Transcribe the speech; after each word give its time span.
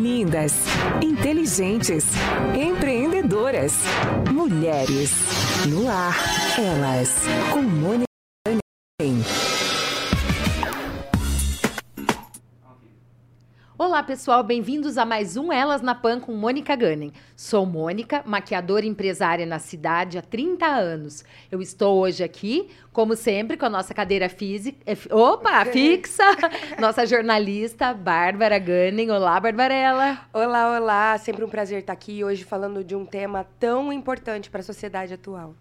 lindas, 0.00 0.54
inteligentes, 1.02 2.04
empreendedoras, 2.54 3.74
mulheres. 4.32 5.12
No 5.68 5.88
ar, 5.90 6.16
elas, 6.58 7.24
com 7.52 7.62
Olá, 13.82 14.02
pessoal, 14.02 14.42
bem-vindos 14.42 14.98
a 14.98 15.06
mais 15.06 15.38
um 15.38 15.50
Elas 15.50 15.80
na 15.80 15.94
Pan 15.94 16.20
com 16.20 16.34
Mônica 16.34 16.76
Gunning. 16.76 17.14
Sou 17.34 17.64
Mônica, 17.64 18.22
maquiadora 18.26 18.84
empresária 18.84 19.46
na 19.46 19.58
cidade 19.58 20.18
há 20.18 20.22
30 20.22 20.66
anos. 20.66 21.24
Eu 21.50 21.62
estou 21.62 21.98
hoje 21.98 22.22
aqui, 22.22 22.68
como 22.92 23.16
sempre, 23.16 23.56
com 23.56 23.64
a 23.64 23.70
nossa 23.70 23.94
cadeira 23.94 24.28
física. 24.28 24.76
Eh, 24.84 24.98
opa, 25.10 25.64
fixa! 25.64 26.24
nossa 26.78 27.06
jornalista, 27.06 27.94
Bárbara 27.94 28.58
Gunning. 28.58 29.08
Olá, 29.08 29.40
Barbarella. 29.40 30.28
Olá, 30.30 30.78
olá. 30.78 31.16
Sempre 31.16 31.42
um 31.42 31.48
prazer 31.48 31.80
estar 31.80 31.94
aqui 31.94 32.22
hoje 32.22 32.44
falando 32.44 32.84
de 32.84 32.94
um 32.94 33.06
tema 33.06 33.46
tão 33.58 33.90
importante 33.90 34.50
para 34.50 34.60
a 34.60 34.62
sociedade 34.62 35.14
atual. 35.14 35.54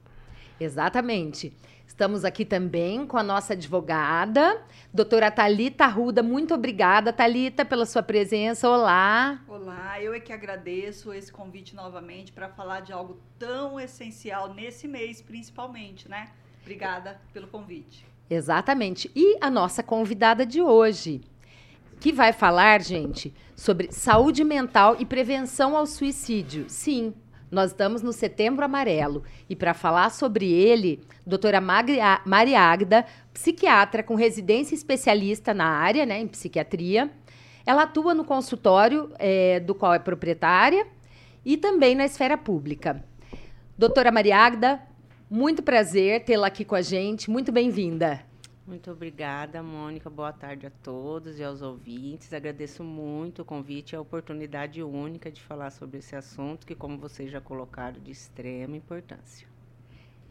Exatamente. 0.59 1.53
Estamos 1.89 2.23
aqui 2.23 2.45
também 2.45 3.05
com 3.05 3.17
a 3.17 3.23
nossa 3.23 3.53
advogada, 3.53 4.61
doutora 4.93 5.29
Talita 5.31 5.87
Ruda. 5.87 6.21
Muito 6.21 6.53
obrigada, 6.53 7.11
Talita, 7.11 7.65
pela 7.65 7.83
sua 7.83 8.03
presença. 8.03 8.69
Olá. 8.69 9.41
Olá, 9.47 9.99
eu 9.99 10.13
é 10.13 10.19
que 10.19 10.31
agradeço 10.31 11.11
esse 11.11 11.31
convite 11.31 11.75
novamente 11.75 12.31
para 12.31 12.47
falar 12.47 12.81
de 12.81 12.93
algo 12.93 13.19
tão 13.39 13.79
essencial 13.79 14.53
nesse 14.53 14.87
mês, 14.87 15.19
principalmente, 15.19 16.07
né? 16.07 16.29
Obrigada 16.61 17.19
pelo 17.33 17.47
convite. 17.47 18.05
Exatamente. 18.29 19.11
E 19.15 19.37
a 19.41 19.49
nossa 19.49 19.81
convidada 19.81 20.45
de 20.45 20.61
hoje, 20.61 21.19
que 21.99 22.13
vai 22.13 22.31
falar, 22.31 22.81
gente, 22.81 23.33
sobre 23.55 23.91
saúde 23.91 24.43
mental 24.43 24.95
e 24.99 25.05
prevenção 25.05 25.75
ao 25.75 25.87
suicídio. 25.87 26.69
Sim, 26.69 27.15
nós 27.51 27.71
estamos 27.71 28.01
no 28.01 28.13
Setembro 28.13 28.63
Amarelo 28.63 29.23
e 29.49 29.55
para 29.55 29.73
falar 29.73 30.11
sobre 30.11 30.51
ele, 30.51 31.01
doutora 31.25 31.59
Maria 31.59 32.61
Agda, 32.61 33.05
psiquiatra 33.33 34.03
com 34.03 34.15
residência 34.15 34.75
especialista 34.75 35.53
na 35.53 35.65
área, 35.65 36.05
né, 36.05 36.19
em 36.19 36.27
psiquiatria. 36.27 37.09
Ela 37.65 37.83
atua 37.83 38.13
no 38.13 38.23
consultório 38.23 39.11
é, 39.17 39.59
do 39.59 39.73
qual 39.73 39.93
é 39.93 39.99
proprietária 39.99 40.85
e 41.43 41.57
também 41.57 41.95
na 41.95 42.05
esfera 42.05 42.37
pública. 42.37 43.03
Doutora 43.77 44.11
Maria 44.11 44.37
Agda, 44.37 44.81
muito 45.29 45.63
prazer 45.63 46.23
tê-la 46.23 46.47
aqui 46.47 46.65
com 46.65 46.75
a 46.75 46.81
gente. 46.81 47.29
Muito 47.29 47.51
bem-vinda. 47.51 48.28
Muito 48.69 48.91
obrigada, 48.91 49.63
Mônica. 49.63 50.11
Boa 50.11 50.31
tarde 50.31 50.67
a 50.67 50.69
todos 50.69 51.39
e 51.39 51.43
aos 51.43 51.63
ouvintes. 51.63 52.31
Agradeço 52.31 52.83
muito 52.83 53.41
o 53.41 53.45
convite 53.45 53.93
e 53.93 53.95
a 53.95 54.01
oportunidade 54.01 54.83
única 54.83 55.31
de 55.31 55.41
falar 55.41 55.71
sobre 55.71 55.97
esse 55.97 56.15
assunto, 56.15 56.67
que, 56.67 56.75
como 56.75 56.95
vocês 56.95 57.31
já 57.31 57.41
colocaram, 57.41 57.99
de 57.99 58.11
extrema 58.11 58.77
importância. 58.77 59.47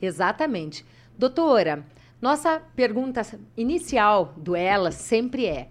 Exatamente. 0.00 0.86
Doutora, 1.18 1.84
nossa 2.22 2.62
pergunta 2.76 3.22
inicial 3.56 4.32
do 4.36 4.54
Ela 4.54 4.92
sempre 4.92 5.44
é: 5.44 5.68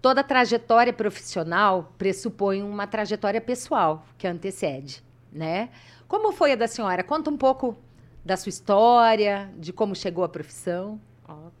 toda 0.00 0.24
trajetória 0.24 0.94
profissional 0.94 1.92
pressupõe 1.98 2.62
uma 2.62 2.86
trajetória 2.86 3.40
pessoal 3.40 4.06
que 4.16 4.26
antecede, 4.26 5.04
né? 5.30 5.68
Como 6.08 6.32
foi 6.32 6.52
a 6.52 6.56
da 6.56 6.66
senhora? 6.66 7.04
Conta 7.04 7.28
um 7.28 7.36
pouco 7.36 7.76
da 8.24 8.34
sua 8.34 8.48
história, 8.48 9.52
de 9.58 9.74
como 9.74 9.94
chegou 9.94 10.24
à 10.24 10.28
profissão. 10.28 10.98
Ok. 11.28 11.57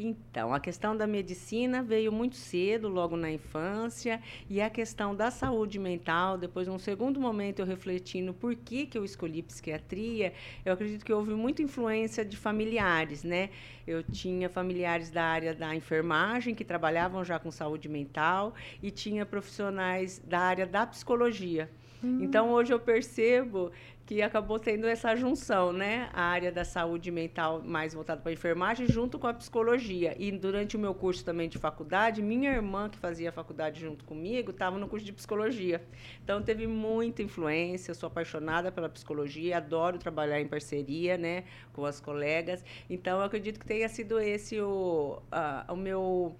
Então, 0.00 0.54
a 0.54 0.60
questão 0.60 0.96
da 0.96 1.08
medicina 1.08 1.82
veio 1.82 2.12
muito 2.12 2.36
cedo, 2.36 2.88
logo 2.88 3.16
na 3.16 3.32
infância, 3.32 4.22
e 4.48 4.60
a 4.60 4.70
questão 4.70 5.12
da 5.12 5.28
saúde 5.28 5.76
mental, 5.76 6.38
depois, 6.38 6.68
num 6.68 6.78
segundo 6.78 7.20
momento, 7.20 7.58
eu 7.58 7.66
refletindo 7.66 8.32
por 8.32 8.54
que, 8.54 8.86
que 8.86 8.96
eu 8.96 9.04
escolhi 9.04 9.42
psiquiatria, 9.42 10.32
eu 10.64 10.72
acredito 10.72 11.04
que 11.04 11.12
houve 11.12 11.34
muita 11.34 11.62
influência 11.62 12.24
de 12.24 12.36
familiares, 12.36 13.24
né? 13.24 13.50
Eu 13.84 14.04
tinha 14.04 14.48
familiares 14.48 15.10
da 15.10 15.24
área 15.24 15.52
da 15.52 15.74
enfermagem, 15.74 16.54
que 16.54 16.64
trabalhavam 16.64 17.24
já 17.24 17.38
com 17.40 17.50
saúde 17.50 17.88
mental, 17.88 18.54
e 18.80 18.92
tinha 18.92 19.26
profissionais 19.26 20.20
da 20.24 20.38
área 20.38 20.66
da 20.66 20.86
psicologia. 20.86 21.68
Hum. 22.02 22.18
Então, 22.22 22.50
hoje 22.50 22.72
eu 22.72 22.78
percebo 22.78 23.72
que 24.06 24.22
acabou 24.22 24.58
tendo 24.58 24.86
essa 24.86 25.14
junção, 25.14 25.70
né? 25.70 26.08
A 26.14 26.22
área 26.22 26.50
da 26.50 26.64
saúde 26.64 27.10
mental 27.10 27.60
mais 27.62 27.92
voltada 27.92 28.22
para 28.22 28.30
a 28.30 28.32
enfermagem 28.32 28.88
junto 28.88 29.18
com 29.18 29.26
a 29.26 29.34
psicologia. 29.34 30.16
E 30.18 30.32
durante 30.32 30.76
o 30.76 30.78
meu 30.78 30.94
curso 30.94 31.22
também 31.22 31.46
de 31.46 31.58
faculdade, 31.58 32.22
minha 32.22 32.50
irmã, 32.50 32.88
que 32.88 32.96
fazia 32.96 33.30
faculdade 33.30 33.80
junto 33.80 34.06
comigo, 34.06 34.50
estava 34.50 34.78
no 34.78 34.88
curso 34.88 35.04
de 35.04 35.12
psicologia. 35.12 35.84
Então, 36.24 36.40
teve 36.40 36.66
muita 36.66 37.22
influência. 37.22 37.90
Eu 37.90 37.94
sou 37.94 38.06
apaixonada 38.06 38.72
pela 38.72 38.88
psicologia, 38.88 39.58
adoro 39.58 39.98
trabalhar 39.98 40.40
em 40.40 40.46
parceria, 40.46 41.18
né? 41.18 41.44
Com 41.74 41.84
as 41.84 42.00
colegas. 42.00 42.64
Então, 42.88 43.18
eu 43.18 43.24
acredito 43.24 43.60
que 43.60 43.66
tenha 43.66 43.88
sido 43.90 44.18
esse 44.18 44.58
o, 44.58 45.20
o, 45.68 45.76
meu, 45.76 46.34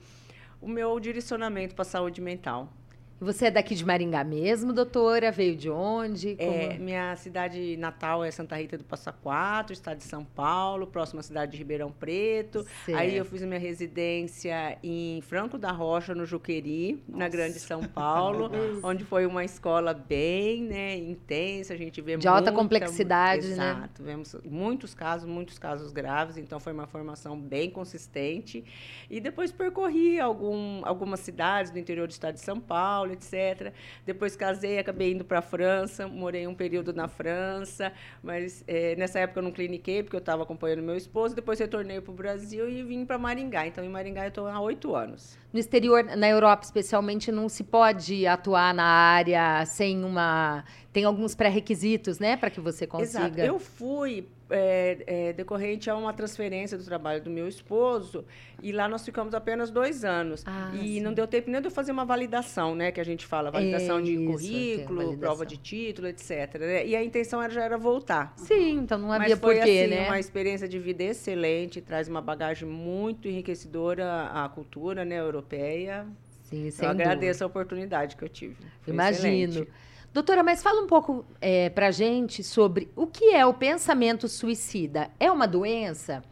o 0.59 0.69
meu 0.69 0.99
direcionamento 0.99 1.75
para 1.75 1.83
a 1.83 1.87
saúde 1.87 2.23
mental. 2.23 2.73
Você 3.21 3.47
é 3.47 3.51
daqui 3.51 3.75
de 3.75 3.85
Maringá 3.85 4.23
mesmo, 4.23 4.73
doutora? 4.73 5.33
Veio 5.33 5.57
de 5.57 5.69
onde? 5.69 6.37
É, 6.39 6.47
Como... 6.47 6.59
É, 6.59 6.79
minha 6.79 7.17
cidade 7.17 7.77
natal 7.77 8.25
é 8.25 8.31
Santa 8.31 8.55
Rita 8.57 8.79
do 8.79 8.85
Passa 8.85 9.13
Quatro, 9.13 9.73
estado 9.73 9.99
de 9.99 10.05
São 10.05 10.25
Paulo, 10.25 10.87
próxima 10.87 11.21
cidade 11.21 11.53
de 11.53 11.59
Ribeirão 11.59 11.91
Preto. 11.91 12.65
Certo. 12.85 12.97
Aí 12.97 13.17
eu 13.17 13.25
fiz 13.25 13.43
minha 13.43 13.59
residência 13.59 14.79
em 14.85 15.21
Franco 15.23 15.59
da 15.59 15.73
Rocha, 15.73 16.15
no 16.15 16.25
Juqueri, 16.25 17.03
Nossa. 17.09 17.19
na 17.19 17.29
Grande 17.29 17.59
São 17.59 17.83
Paulo, 17.83 18.51
onde 18.85 19.05
foi 19.05 19.27
uma 19.27 19.45
escola 19.45 19.93
bem 19.93 20.63
né, 20.63 20.97
intensa. 20.97 21.75
A 21.75 21.77
gente 21.77 22.01
vê 22.01 22.17
De 22.17 22.29
alta 22.29 22.53
complexidade, 22.53 23.47
exato, 23.47 23.59
né? 23.59 23.73
Exato. 23.73 24.03
Vemos 24.05 24.37
muitos 24.45 24.95
casos, 24.95 25.29
muitos 25.29 25.59
casos 25.59 25.91
graves. 25.91 26.37
Então, 26.37 26.61
foi 26.61 26.73
uma 26.73 26.87
formação 26.87 27.37
bem 27.39 27.69
consistente. 27.69 28.65
E 29.11 29.21
depois 29.21 29.51
percorri 29.51 30.21
algum, 30.21 30.83
algumas 30.85 31.19
cidades 31.19 31.73
do 31.73 31.79
interior 31.81 32.07
do 32.07 32.13
estado 32.13 32.35
de 32.35 32.41
São 32.41 32.61
Paulo, 32.61 33.08
Paulo, 33.09 33.13
etc. 33.13 33.73
Depois 34.05 34.37
casei, 34.37 34.79
acabei 34.79 35.13
indo 35.13 35.25
para 35.25 35.39
a 35.39 35.43
França, 35.43 36.07
morei 36.07 36.47
um 36.47 36.55
período 36.55 36.93
na 36.93 37.09
França, 37.09 37.93
mas 38.23 38.63
é, 38.67 38.95
nessa 38.97 39.21
época 39.21 39.41
eu 39.41 39.45
não 39.45 39.51
cliniquei, 39.51 40.03
porque 40.03 40.17
eu 40.17 40.21
estava 40.21 40.43
acompanhando 40.43 40.83
meu 40.83 40.97
esposo. 40.97 41.35
Depois 41.35 41.59
retornei 41.59 42.01
para 42.01 42.13
o 42.13 42.15
Brasil 42.15 42.69
e 42.69 42.83
vim 42.83 43.05
para 43.05 43.19
Maringá. 43.19 43.67
Então, 43.67 43.83
em 43.83 43.89
Maringá 43.89 44.25
eu 44.25 44.29
estou 44.29 44.47
há 44.47 44.61
oito 44.61 44.95
anos. 44.95 45.39
No 45.53 45.59
exterior, 45.59 46.05
na 46.05 46.29
Europa 46.29 46.65
especialmente, 46.65 47.33
não 47.33 47.49
se 47.49 47.65
pode 47.65 48.27
atuar 48.27 48.75
na 48.75 48.85
área 48.85 49.65
sem 49.65 50.05
uma. 50.05 50.65
Tem 50.93 51.05
alguns 51.05 51.35
pré-requisitos, 51.35 52.19
né, 52.19 52.37
para 52.37 52.51
que 52.51 52.61
você 52.61 52.87
consiga. 52.87 53.27
Exato. 53.27 53.41
Eu 53.41 53.59
fui 53.59 54.27
é, 54.51 54.99
é, 55.07 55.33
decorrente 55.33 55.91
a 55.91 55.97
uma 55.97 56.13
transferência 56.13 56.79
do 56.79 56.85
trabalho 56.85 57.23
do 57.23 57.31
meu 57.31 57.47
esposo 57.47 58.25
e 58.63 58.73
lá 58.73 58.89
nós 58.89 59.05
ficamos 59.05 59.35
apenas 59.35 59.71
dois 59.71 60.05
anos 60.05 60.43
ah, 60.47 60.71
e 60.75 60.95
sim. 60.95 61.01
não 61.01 61.13
deu 61.13 61.27
tempo 61.27 61.51
nem 61.51 61.61
de 61.61 61.67
eu 61.67 61.71
fazer 61.71 61.93
uma 61.93 62.05
validação, 62.05 62.75
né, 62.75 62.91
que 62.91 63.01
a 63.01 63.05
gente 63.05 63.27
fala, 63.27 63.51
validação 63.51 64.03
de 64.03 64.17
currículo, 64.17 65.17
prova 65.19 65.45
de 65.45 65.57
título, 65.57 66.09
etc. 66.09 66.59
Né? 66.59 66.87
E 66.87 66.97
a 66.97 67.05
intenção 67.05 67.43
era, 67.43 67.53
já 67.53 67.63
era 67.63 67.77
voltar. 67.77 68.33
Sim, 68.37 68.79
então 68.79 68.99
não 68.99 69.13
havia 69.13 69.37
porquê, 69.37 69.61
assim, 69.61 69.87
né? 69.89 70.07
Uma 70.07 70.19
experiência 70.19 70.69
de 70.69 70.79
vida 70.79 71.05
excelente, 71.05 71.81
traz 71.81 72.09
uma 72.09 72.21
bagagem 72.21 72.69
muito 72.69 73.29
enriquecedora 73.29 74.31
à 74.33 74.49
cultura, 74.49 75.05
né, 75.05 75.21
europeia. 75.21 76.07
Sim, 76.45 76.71
sem 76.71 76.87
eu 76.87 76.91
agradeço 76.91 77.45
a 77.45 77.47
oportunidade 77.47 78.17
que 78.17 78.25
eu 78.25 78.29
tive. 78.29 78.57
Foi 78.81 78.95
Imagino. 78.95 79.53
Excelente. 79.53 79.88
Doutora, 80.19 80.43
mas 80.43 80.65
fala 80.65 80.83
um 80.83 80.87
pouco 80.89 81.25
é, 81.41 81.71
para 81.71 81.93
gente 81.93 82.43
sobre 82.43 82.91
o 82.97 83.07
que 83.07 83.27
é 83.37 83.47
o 83.47 83.55
pensamento 83.55 84.27
suicida. 84.27 85.13
É 85.21 85.31
uma 85.31 85.47
doença? 85.47 86.25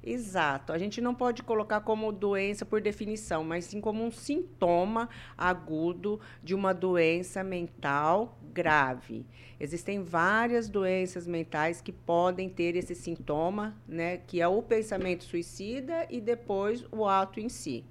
Exato. 0.00 0.72
A 0.72 0.78
gente 0.78 1.00
não 1.00 1.12
pode 1.12 1.42
colocar 1.42 1.80
como 1.80 2.12
doença 2.12 2.64
por 2.64 2.80
definição, 2.80 3.42
mas 3.42 3.64
sim 3.64 3.80
como 3.80 4.04
um 4.04 4.12
sintoma 4.12 5.08
agudo 5.36 6.20
de 6.40 6.54
uma 6.54 6.72
doença 6.72 7.42
mental 7.42 8.38
grave. 8.52 9.26
Existem 9.58 10.04
várias 10.04 10.68
doenças 10.68 11.26
mentais 11.26 11.80
que 11.80 11.90
podem 11.90 12.48
ter 12.48 12.76
esse 12.76 12.94
sintoma, 12.94 13.76
né, 13.88 14.18
que 14.18 14.40
é 14.40 14.46
o 14.46 14.62
pensamento 14.62 15.24
suicida 15.24 16.06
e 16.08 16.20
depois 16.20 16.84
o 16.92 17.08
ato 17.08 17.40
em 17.40 17.48
si. 17.48 17.84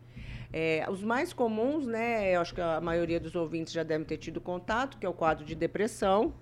É, 0.54 0.86
os 0.90 1.02
mais 1.02 1.32
comuns, 1.32 1.86
né, 1.86 2.36
eu 2.36 2.42
acho 2.42 2.54
que 2.54 2.62
a 2.62 2.82
maioria 2.82 3.20
dos 3.20 3.36
ouvintes 3.36 3.72
já 3.72 3.84
devem 3.84 4.06
ter 4.06 4.18
tido 4.18 4.42
contato, 4.42 4.98
que 4.98 5.06
é 5.06 5.10
o 5.10 5.14
quadro 5.14 5.46
de 5.46 5.56
depressão. 5.56 6.34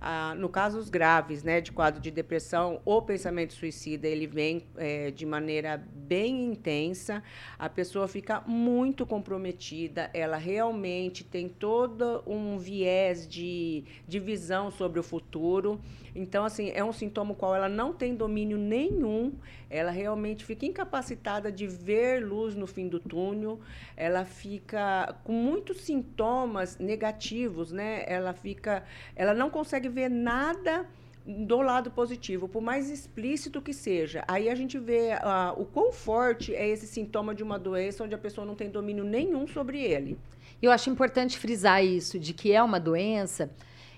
Ah, 0.00 0.34
no 0.36 0.48
caso, 0.48 0.78
os 0.78 0.90
graves, 0.90 1.42
né, 1.42 1.60
de 1.60 1.70
quadro 1.72 2.00
de 2.00 2.10
depressão 2.10 2.80
ou 2.84 3.00
pensamento 3.00 3.54
suicida, 3.54 4.08
ele 4.08 4.26
vem 4.26 4.66
é, 4.76 5.10
de 5.10 5.24
maneira 5.24 5.82
bem 5.94 6.44
intensa, 6.44 7.22
a 7.58 7.68
pessoa 7.68 8.08
fica 8.08 8.42
muito 8.46 9.06
comprometida, 9.06 10.10
ela 10.12 10.36
realmente 10.36 11.22
tem 11.24 11.48
todo 11.48 12.22
um 12.26 12.58
viés 12.58 13.26
de, 13.26 13.84
de 14.06 14.18
visão 14.18 14.70
sobre 14.70 14.98
o 14.98 15.02
futuro. 15.02 15.80
Então, 16.14 16.44
assim, 16.44 16.70
é 16.74 16.84
um 16.84 16.92
sintoma 16.92 17.34
qual 17.34 17.56
ela 17.56 17.68
não 17.68 17.92
tem 17.92 18.14
domínio 18.14 18.56
nenhum, 18.56 19.32
ela 19.68 19.90
realmente 19.90 20.44
fica 20.44 20.64
incapacitada 20.64 21.50
de 21.50 21.66
ver 21.66 22.24
luz 22.24 22.54
no 22.54 22.66
fim 22.66 22.86
do 22.86 23.00
túnel, 23.00 23.58
ela 23.96 24.24
fica 24.24 25.16
com 25.24 25.32
muitos 25.32 25.80
sintomas 25.80 26.78
negativos, 26.78 27.72
né? 27.72 28.04
Ela 28.06 28.32
fica, 28.32 28.84
ela 29.16 29.34
não 29.34 29.50
consegue 29.50 29.88
ver 29.88 30.08
nada 30.08 30.86
do 31.26 31.62
lado 31.62 31.90
positivo, 31.90 32.46
por 32.46 32.60
mais 32.60 32.90
explícito 32.90 33.62
que 33.62 33.72
seja. 33.72 34.22
Aí 34.28 34.48
a 34.48 34.54
gente 34.54 34.78
vê 34.78 35.14
uh, 35.14 35.60
o 35.60 35.64
quão 35.64 35.90
forte 35.90 36.54
é 36.54 36.68
esse 36.68 36.86
sintoma 36.86 37.34
de 37.34 37.42
uma 37.42 37.58
doença 37.58 38.04
onde 38.04 38.14
a 38.14 38.18
pessoa 38.18 38.46
não 38.46 38.54
tem 38.54 38.68
domínio 38.68 39.04
nenhum 39.04 39.46
sobre 39.46 39.82
ele. 39.82 40.18
Eu 40.60 40.70
acho 40.70 40.90
importante 40.90 41.38
frisar 41.38 41.84
isso, 41.84 42.18
de 42.18 42.32
que 42.34 42.52
é 42.52 42.62
uma 42.62 42.78
doença 42.78 43.50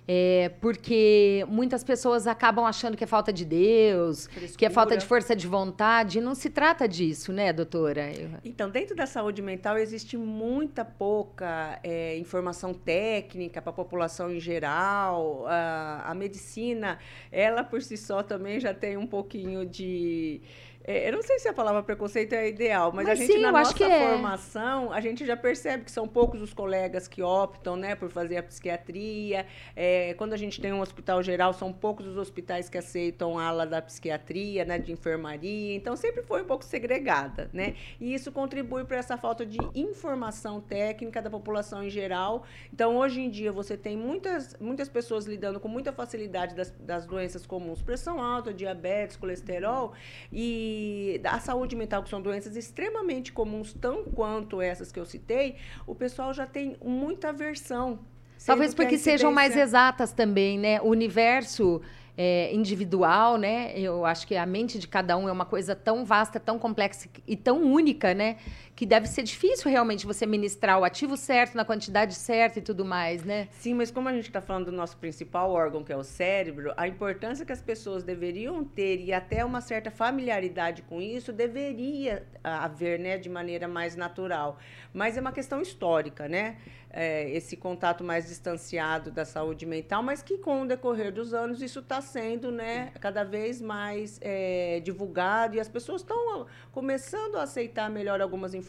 é, 0.09 0.51
porque 0.61 1.45
muitas 1.49 1.83
pessoas 1.83 2.27
acabam 2.27 2.65
achando 2.65 2.97
que 2.97 3.03
é 3.03 3.07
falta 3.07 3.33
de 3.33 3.45
Deus, 3.45 4.27
Frescura. 4.27 4.59
que 4.59 4.65
é 4.65 4.71
falta 4.71 4.97
de 4.97 5.05
força 5.05 5.35
de 5.35 5.47
vontade. 5.47 6.19
E 6.19 6.21
não 6.21 6.35
se 6.35 6.49
trata 6.49 6.89
disso, 6.89 7.33
né, 7.33 7.53
doutora? 7.53 8.13
Então, 8.45 8.71
dentro 8.71 8.95
da 8.95 9.07
saúde 9.07 9.43
mental, 9.43 9.77
existe 9.77 10.17
muita 10.17 10.85
pouca 10.85 11.81
é, 11.83 12.17
informação 12.19 12.73
técnica 12.73 13.61
para 13.61 13.71
a 13.71 13.75
população 13.75 14.31
em 14.31 14.39
geral. 14.39 15.45
A, 15.49 16.05
a 16.11 16.15
medicina, 16.15 16.99
ela 17.33 17.65
por 17.65 17.83
si 17.83 17.97
só 17.97 18.23
também 18.23 18.61
já 18.61 18.73
tem 18.73 18.97
um 18.97 19.07
pouquinho 19.07 19.67
de 19.67 20.41
eu 20.87 21.13
não 21.13 21.23
sei 21.23 21.41
se 21.41 21.49
a 21.49 21.53
palavra 21.53 21.83
preconceito 21.83 22.33
é 22.33 22.49
ideal, 22.49 22.93
mas, 22.93 23.07
mas 23.07 23.19
a 23.19 23.21
gente, 23.21 23.33
sim, 23.35 23.41
na 23.41 23.51
nossa 23.51 23.85
é. 23.85 24.09
formação, 24.09 24.95
é. 24.95 24.97
a 24.97 25.01
gente 25.01 25.27
já 25.27 25.37
percebe 25.37 25.85
que 25.85 25.91
são 25.91 26.07
poucos 26.07 26.41
os 26.41 26.55
colegas 26.55 27.09
que 27.09 27.21
optam 27.23 27.77
né, 27.77 27.97
por 27.97 28.09
fazer 28.09 28.37
a 28.37 28.43
psiquiatria. 28.43 29.47
É, 29.75 30.15
quando 30.15 30.33
a 30.33 30.37
gente 30.37 30.61
tem 30.61 30.73
um 30.73 30.81
hospital 30.81 31.23
geral, 31.25 31.53
são 31.53 31.73
poucos 31.73 32.07
os 32.07 32.17
hospitais 32.17 32.69
que 32.69 32.79
aceitam 32.79 33.37
a 33.37 33.47
ala 33.47 33.67
da 33.67 33.83
psiquiatria, 33.83 34.65
né, 34.65 34.79
de 34.79 34.93
enfermaria. 34.93 35.75
Então, 35.75 35.97
sempre 35.97 36.23
foi 36.23 36.43
um 36.43 36.47
pouco 36.47 36.65
segregada. 36.65 37.51
Né? 37.53 37.75
E 38.01 38.15
isso 38.15 38.31
contribui 38.31 38.85
para 38.85 38.99
essa 38.99 39.17
falta 39.17 39.45
de 39.45 39.59
informação 39.75 40.61
técnica 40.61 41.21
da 41.21 41.29
população 41.31 41.83
em 41.83 41.91
geral. 41.91 42.45
Então, 42.73 42.97
hoje 42.97 43.21
em 43.21 43.29
dia, 43.29 43.51
você 43.51 43.77
tem 43.77 43.97
muitas, 43.97 44.57
muitas 44.61 44.89
pessoas 44.89 45.27
lidando 45.27 45.59
com 45.59 45.69
muita 45.69 45.93
facilidade 45.93 46.55
das, 46.55 46.71
das 46.79 47.07
doenças 47.07 47.45
comuns, 47.45 47.83
pressão 47.83 48.23
alta, 48.23 48.55
diabetes, 48.55 49.17
colesterol, 49.17 49.93
e 50.33 50.76
a 51.25 51.39
saúde 51.41 51.77
mental, 51.77 52.03
que 52.03 52.09
são 52.09 52.21
doenças 52.21 52.57
extremamente 52.57 53.33
comuns, 53.33 53.73
tão 53.73 54.05
quanto 54.05 54.61
essas 54.61 54.91
que 54.93 54.99
eu 54.99 55.05
citei, 55.05 55.57
o 55.87 55.95
pessoal 55.95 56.33
já 56.33 56.47
tem 56.47 56.77
muita 56.85 57.31
aversão. 57.31 57.99
Talvez 58.45 58.75
porque 58.75 58.99
sejam 58.99 59.33
mais 59.33 59.57
exatas 59.57 60.13
também, 60.13 60.59
né? 60.59 60.81
O 60.81 60.89
universo 60.89 61.81
é, 62.17 62.55
individual, 62.55 63.37
né? 63.37 63.79
Eu 63.79 64.05
acho 64.07 64.27
que 64.27 64.37
a 64.37 64.47
mente 64.47 64.79
de 64.79 64.89
cada 64.89 65.17
um 65.17 65.29
é 65.29 65.33
uma 65.33 65.45
coisa 65.45 65.75
tão 65.77 66.05
vasta, 66.05 66.41
tão 66.41 66.59
complexa 66.59 67.09
e 67.27 67.37
tão 67.37 67.63
única, 67.63 68.15
né? 68.15 68.37
Que 68.77 68.87
deve 68.87 69.09
ser 69.09 69.23
difícil 69.25 69.71
realmente 69.71 70.07
você 70.07 70.27
ministrar 70.27 70.79
o 70.79 70.85
ativo 70.85 71.17
certo, 71.17 71.57
na 71.57 71.65
quantidade 71.65 72.15
certa 72.15 72.61
e 72.61 72.63
tudo 72.63 72.85
mais, 72.85 73.25
né? 73.25 73.49
Sim, 73.51 73.75
mas 73.75 73.91
como 73.91 74.09
a 74.09 74.13
gente 74.13 74.27
está 74.27 74.41
falando 74.41 74.67
do 74.67 74.73
nosso 74.73 74.97
principal 74.99 75.51
órgão, 75.51 75.83
que 75.83 75.93
é 75.93 75.97
o 75.97 76.05
cérebro, 76.05 76.73
a 76.77 76.87
importância 76.87 77.45
que 77.45 77.53
as 77.53 77.63
pessoas 77.63 78.05
deveriam 78.05 78.63
ter 78.63 79.01
e 79.01 79.13
até 79.13 79.45
uma 79.45 79.61
certa 79.61 79.91
familiaridade 79.91 80.83
com 80.83 81.01
isso 81.01 81.33
deveria 81.33 82.25
haver, 82.45 83.01
né? 83.01 83.19
De 83.19 83.29
maneira 83.29 83.67
mais 83.67 83.97
natural. 83.97 84.59
Mas 84.93 85.17
é 85.17 85.21
uma 85.21 85.33
questão 85.33 85.61
histórica, 85.61 86.29
né? 86.29 86.59
é, 86.97 87.29
esse 87.31 87.59
contato 87.59 88.03
mais 88.03 88.27
distanciado 88.27 89.11
da 89.11 89.27
saúde 89.27 89.67
mental, 89.67 90.03
mas 90.03 90.23
que 90.23 90.39
com 90.39 90.63
o 90.63 90.67
decorrer 90.67 91.13
dos 91.13 91.35
anos 91.35 91.61
isso 91.61 91.81
está 91.81 92.01
sendo 92.01 92.51
né, 92.51 92.91
cada 92.99 93.23
vez 93.23 93.61
mais 93.61 94.19
é, 94.23 94.81
divulgado 94.81 95.57
e 95.57 95.61
as 95.61 95.69
pessoas 95.69 96.01
estão 96.01 96.47
começando 96.73 97.37
a 97.37 97.43
aceitar 97.43 97.91
melhor 97.91 98.23
algumas 98.23 98.55
informações 98.55 98.66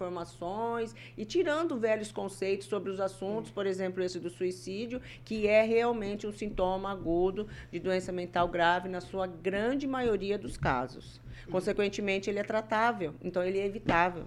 e 1.18 1.26
tirando 1.26 1.78
velhos 1.78 2.12
conceitos 2.12 2.68
sobre 2.68 2.92
os 2.92 3.00
assuntos, 3.00 3.52
por 3.52 3.66
exemplo, 3.66 4.04
esse 4.04 4.20
do 4.20 4.30
suicídio, 4.30 5.02
que 5.26 5.48
é 5.48 5.64
realmente 5.64 6.28
um 6.28 6.32
sintoma 6.32 6.92
agudo 6.92 7.48
de 7.72 7.80
doença 7.80 8.12
mental 8.12 8.48
grave 8.48 8.88
na 8.88 9.02
sua 9.02 9.28
grande 9.28 9.88
maioria 9.88 10.38
dos 10.38 10.58
casos. 10.58 11.20
Consequentemente, 11.50 12.30
ele 12.30 12.40
é 12.40 12.44
tratável, 12.44 13.14
então 13.22 13.44
ele 13.44 13.60
é 13.60 13.66
evitável. 13.66 14.26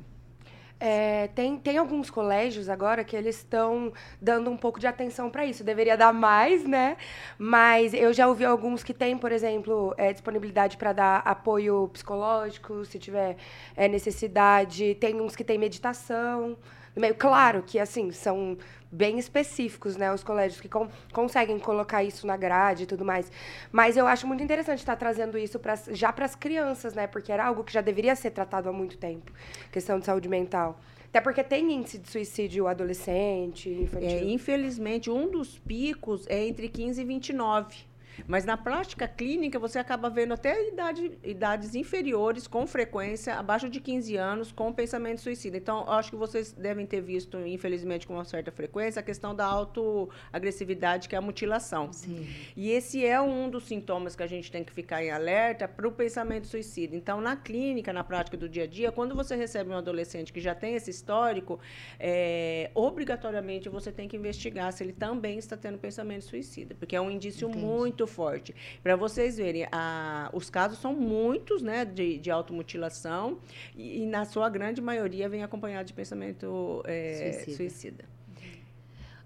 É, 0.82 1.28
tem, 1.34 1.58
tem 1.58 1.76
alguns 1.76 2.08
colégios 2.08 2.70
agora 2.70 3.04
que 3.04 3.14
eles 3.14 3.36
estão 3.36 3.92
dando 4.20 4.50
um 4.50 4.56
pouco 4.56 4.80
de 4.80 4.86
atenção 4.86 5.30
para 5.30 5.44
isso. 5.44 5.62
Deveria 5.62 5.94
dar 5.94 6.12
mais, 6.12 6.64
né? 6.64 6.96
Mas 7.38 7.92
eu 7.92 8.14
já 8.14 8.26
ouvi 8.26 8.46
alguns 8.46 8.82
que 8.82 8.94
têm, 8.94 9.18
por 9.18 9.30
exemplo, 9.30 9.94
é, 9.98 10.10
disponibilidade 10.10 10.78
para 10.78 10.94
dar 10.94 11.18
apoio 11.18 11.86
psicológico, 11.92 12.82
se 12.86 12.98
tiver 12.98 13.36
é, 13.76 13.88
necessidade. 13.88 14.94
Tem 14.94 15.20
uns 15.20 15.36
que 15.36 15.44
têm 15.44 15.58
meditação. 15.58 16.56
Meio 16.96 17.14
claro 17.14 17.62
que 17.62 17.78
assim 17.78 18.10
são 18.10 18.56
bem 18.90 19.18
específicos, 19.18 19.96
né? 19.96 20.12
Os 20.12 20.24
colégios 20.24 20.60
que 20.60 20.68
com, 20.68 20.88
conseguem 21.12 21.58
colocar 21.58 22.02
isso 22.02 22.26
na 22.26 22.36
grade 22.36 22.84
e 22.84 22.86
tudo 22.86 23.04
mais. 23.04 23.30
Mas 23.70 23.96
eu 23.96 24.06
acho 24.06 24.26
muito 24.26 24.42
interessante 24.42 24.78
estar 24.78 24.96
trazendo 24.96 25.38
isso 25.38 25.60
já 25.90 26.12
para 26.12 26.24
as 26.24 26.34
crianças, 26.34 26.94
né? 26.94 27.06
Porque 27.06 27.30
era 27.30 27.44
algo 27.44 27.62
que 27.64 27.72
já 27.72 27.80
deveria 27.80 28.16
ser 28.16 28.30
tratado 28.30 28.68
há 28.68 28.72
muito 28.72 28.96
tempo 28.98 29.32
questão 29.70 29.98
de 29.98 30.06
saúde 30.06 30.28
mental. 30.28 30.80
Até 31.08 31.20
porque 31.20 31.42
tem 31.42 31.72
índice 31.72 31.98
de 31.98 32.08
suicídio 32.08 32.68
adolescente, 32.68 33.68
infantil. 33.68 34.08
É, 34.08 34.24
infelizmente, 34.24 35.10
um 35.10 35.28
dos 35.28 35.58
picos 35.58 36.24
é 36.28 36.46
entre 36.46 36.68
15 36.68 37.00
e 37.00 37.04
29. 37.04 37.89
Mas 38.26 38.44
na 38.44 38.56
prática 38.56 39.08
clínica, 39.08 39.58
você 39.58 39.78
acaba 39.78 40.08
vendo 40.10 40.34
até 40.34 40.68
idade, 40.68 41.18
idades 41.22 41.74
inferiores, 41.74 42.46
com 42.46 42.66
frequência, 42.66 43.34
abaixo 43.34 43.68
de 43.68 43.80
15 43.80 44.16
anos, 44.16 44.52
com 44.52 44.72
pensamento 44.72 45.20
suicida. 45.20 45.56
Então, 45.56 45.88
acho 45.90 46.10
que 46.10 46.16
vocês 46.16 46.52
devem 46.52 46.86
ter 46.86 47.00
visto, 47.00 47.38
infelizmente, 47.38 48.06
com 48.06 48.14
uma 48.14 48.24
certa 48.24 48.50
frequência, 48.50 49.00
a 49.00 49.02
questão 49.02 49.34
da 49.34 49.44
autoagressividade, 49.46 51.08
que 51.08 51.14
é 51.14 51.18
a 51.18 51.22
mutilação. 51.22 51.92
Sim. 51.92 52.26
E 52.56 52.70
esse 52.70 53.04
é 53.04 53.20
um 53.20 53.48
dos 53.48 53.64
sintomas 53.64 54.14
que 54.14 54.22
a 54.22 54.26
gente 54.26 54.50
tem 54.50 54.64
que 54.64 54.72
ficar 54.72 55.02
em 55.02 55.10
alerta 55.10 55.66
para 55.66 55.86
o 55.86 55.92
pensamento 55.92 56.46
suicida. 56.46 56.94
Então, 56.94 57.20
na 57.20 57.36
clínica, 57.36 57.92
na 57.92 58.04
prática 58.04 58.36
do 58.36 58.48
dia 58.48 58.64
a 58.64 58.66
dia, 58.66 58.92
quando 58.92 59.14
você 59.14 59.36
recebe 59.36 59.70
um 59.70 59.76
adolescente 59.76 60.32
que 60.32 60.40
já 60.40 60.54
tem 60.54 60.74
esse 60.74 60.90
histórico, 60.90 61.58
é, 61.98 62.70
obrigatoriamente 62.74 63.68
você 63.68 63.92
tem 63.92 64.08
que 64.08 64.16
investigar 64.16 64.72
se 64.72 64.82
ele 64.82 64.92
também 64.92 65.38
está 65.38 65.56
tendo 65.56 65.78
pensamento 65.78 66.24
suicida, 66.24 66.74
porque 66.74 66.96
é 66.96 67.00
um 67.00 67.10
indício 67.10 67.48
Entendi. 67.48 67.64
muito 67.64 67.99
forte. 68.06 68.54
Para 68.82 68.96
vocês 68.96 69.36
verem, 69.36 69.66
a, 69.70 70.30
os 70.32 70.50
casos 70.50 70.78
são 70.78 70.94
muitos 70.94 71.62
né, 71.62 71.84
de, 71.84 72.18
de 72.18 72.30
automutilação 72.30 73.38
e, 73.76 74.02
e, 74.02 74.06
na 74.06 74.24
sua 74.24 74.48
grande 74.48 74.80
maioria, 74.80 75.28
vem 75.28 75.42
acompanhado 75.42 75.86
de 75.86 75.92
pensamento 75.92 76.82
é, 76.86 77.32
suicida. 77.44 77.56
suicida. 77.56 78.20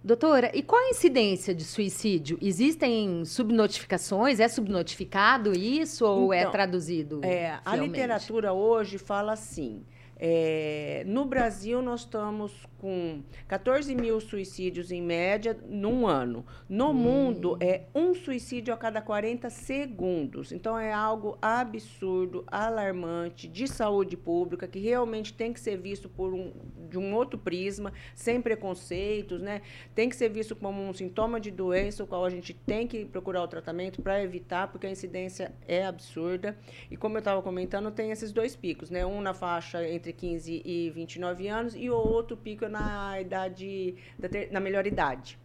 Doutora, 0.05 0.51
e 0.55 0.63
qual 0.63 0.85
a 0.85 0.91
incidência 0.91 1.55
de 1.55 1.65
suicídio? 1.65 2.39
Existem 2.43 3.25
subnotificações? 3.25 4.39
É 4.39 4.47
subnotificado 4.49 5.53
isso 5.59 6.05
ou 6.05 6.31
é 6.31 6.41
então, 6.41 6.51
é 6.51 6.53
traduzido? 6.53 7.21
É, 7.25 7.59
a 7.65 7.75
literatura 7.75 8.53
hoje 8.53 8.99
fala 8.99 9.33
assim. 9.33 9.83
É, 10.17 11.05
no 11.07 11.25
Brasil, 11.25 11.81
nós 11.81 12.01
estamos 12.01 12.53
com 12.85 13.23
14 13.49 13.95
mil 13.95 14.21
suicídios 14.21 14.93
em 14.93 15.01
média 15.01 15.57
num 15.67 16.07
ano. 16.07 16.45
No 16.69 16.91
hum. 16.91 16.93
mundo, 16.93 17.57
é 17.59 17.85
um 17.95 18.13
suicídio 18.13 18.75
a 18.75 18.77
cada 18.77 19.01
40 19.01 19.49
segundos. 19.49 20.53
Então, 20.53 20.79
é 20.79 20.93
algo 20.93 21.39
absurdo, 21.41 22.45
alarmante, 22.47 23.49
de 23.49 23.67
saúde 23.67 24.19
pública, 24.19 24.69
que 24.69 24.79
realmente 24.79 25.33
tem 25.33 25.51
que 25.51 25.61
ser 25.61 25.79
visto 25.79 26.11
por 26.11 26.35
um, 26.35 26.53
de 26.91 26.99
um 26.99 27.15
outro 27.15 27.39
prisma, 27.39 27.91
sem 28.15 28.39
preconceitos, 28.39 29.41
né? 29.41 29.63
Tem 29.95 30.11
que 30.11 30.15
ser 30.15 30.29
visto 30.29 30.55
como 30.55 30.87
um 30.87 30.93
sintoma 30.93 31.41
de 31.41 31.51
doença, 31.51 32.05
o 32.05 32.07
qual 32.07 32.27
a 32.27 32.29
gente 32.29 32.53
tem 32.53 32.87
que 32.87 33.07
procurar 33.07 33.45
o 33.45 33.49
tratamento 33.49 34.03
para 34.03 34.23
evitar, 34.23 34.71
porque 34.71 34.87
a 34.87 34.91
incidência 34.91 35.55
é 35.67 35.87
absurda. 35.87 36.55
E 36.91 36.99
como 36.99 37.17
eu 37.17 37.21
estava 37.21 37.41
comentando, 37.41 37.91
tem 37.91 38.11
esses 38.11 38.31
dois 38.31 38.55
picos, 38.55 38.91
né? 38.91 39.07
Um 39.07 39.23
na 39.23 39.33
faixa 39.33 39.89
entre 39.89 40.13
15 40.13 40.61
e 40.63 40.91
29 40.91 41.49
anos 41.49 41.75
e 41.75 41.89
o 41.89 41.97
outro 41.97 42.37
pico 42.37 42.67
é 42.67 42.74
na 42.79 43.21
idade, 43.21 43.95
ter, 44.31 44.51
na 44.53 44.61
melhor 44.61 44.87
idade. 44.87 45.39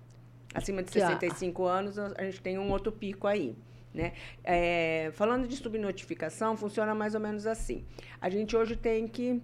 Acima 0.53 0.81
de 0.81 0.91
65 0.91 1.63
que, 1.63 1.69
anos, 1.69 1.99
a 1.99 2.23
gente 2.23 2.41
tem 2.41 2.57
um 2.57 2.71
outro 2.71 2.91
pico 2.91 3.27
aí. 3.27 3.55
Né? 3.93 4.13
É, 4.43 5.11
falando 5.13 5.47
de 5.47 5.55
subnotificação, 5.55 6.55
funciona 6.55 6.93
mais 6.93 7.15
ou 7.15 7.21
menos 7.21 7.45
assim. 7.45 7.85
A 8.21 8.29
gente 8.29 8.55
hoje 8.55 8.75
tem 8.75 9.07
que 9.07 9.41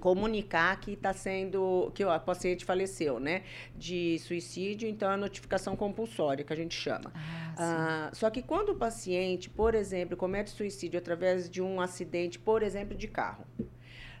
comunicar 0.00 0.78
que 0.78 0.92
está 0.92 1.12
sendo 1.12 1.90
que 1.94 2.02
a 2.02 2.18
paciente 2.18 2.64
faleceu, 2.64 3.18
né, 3.18 3.42
de 3.74 4.18
suicídio, 4.18 4.86
então 4.86 5.10
é 5.10 5.14
a 5.14 5.16
notificação 5.16 5.74
compulsória 5.74 6.44
que 6.44 6.52
a 6.52 6.56
gente 6.56 6.74
chama. 6.74 7.10
Ah, 7.14 7.54
Ah, 7.58 8.10
só 8.12 8.28
que 8.28 8.42
quando 8.42 8.70
o 8.70 8.74
paciente, 8.74 9.48
por 9.48 9.74
exemplo, 9.74 10.16
comete 10.16 10.50
suicídio 10.50 10.98
através 10.98 11.48
de 11.48 11.62
um 11.62 11.80
acidente, 11.80 12.38
por 12.38 12.62
exemplo, 12.62 12.94
de 12.94 13.08
carro, 13.08 13.46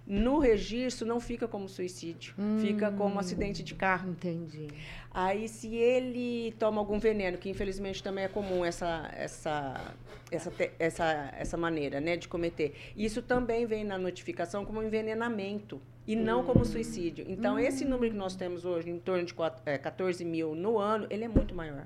no 0.06 0.38
registro 0.38 1.06
não 1.06 1.18
fica 1.18 1.48
como 1.48 1.68
suicídio, 1.68 2.34
fica 2.60 2.90
como 2.92 3.18
acidente 3.18 3.62
de 3.62 3.74
carro. 3.74 4.10
Entendi. 4.10 4.68
Aí, 5.10 5.48
se 5.48 5.74
ele 5.74 6.54
toma 6.58 6.80
algum 6.80 6.98
veneno, 6.98 7.38
que 7.38 7.48
infelizmente 7.48 8.02
também 8.02 8.24
é 8.24 8.28
comum 8.28 8.64
essa, 8.64 9.10
essa, 9.16 9.94
essa, 10.30 10.52
essa, 10.78 11.34
essa 11.36 11.56
maneira 11.56 12.00
né, 12.00 12.16
de 12.16 12.28
cometer, 12.28 12.74
isso 12.96 13.20
também 13.22 13.66
vem 13.66 13.82
na 13.82 13.98
notificação 13.98 14.64
como 14.64 14.82
envenenamento 14.82 15.80
e 16.06 16.14
não 16.14 16.44
como 16.44 16.64
suicídio. 16.64 17.24
Então, 17.28 17.58
esse 17.58 17.84
número 17.84 18.12
que 18.12 18.18
nós 18.18 18.36
temos 18.36 18.64
hoje, 18.64 18.90
em 18.90 18.98
torno 18.98 19.24
de 19.24 19.34
quatro- 19.34 19.62
é, 19.66 19.76
14 19.76 20.24
mil 20.24 20.54
no 20.54 20.78
ano, 20.78 21.06
ele 21.10 21.24
é 21.24 21.28
muito 21.28 21.54
maior. 21.54 21.84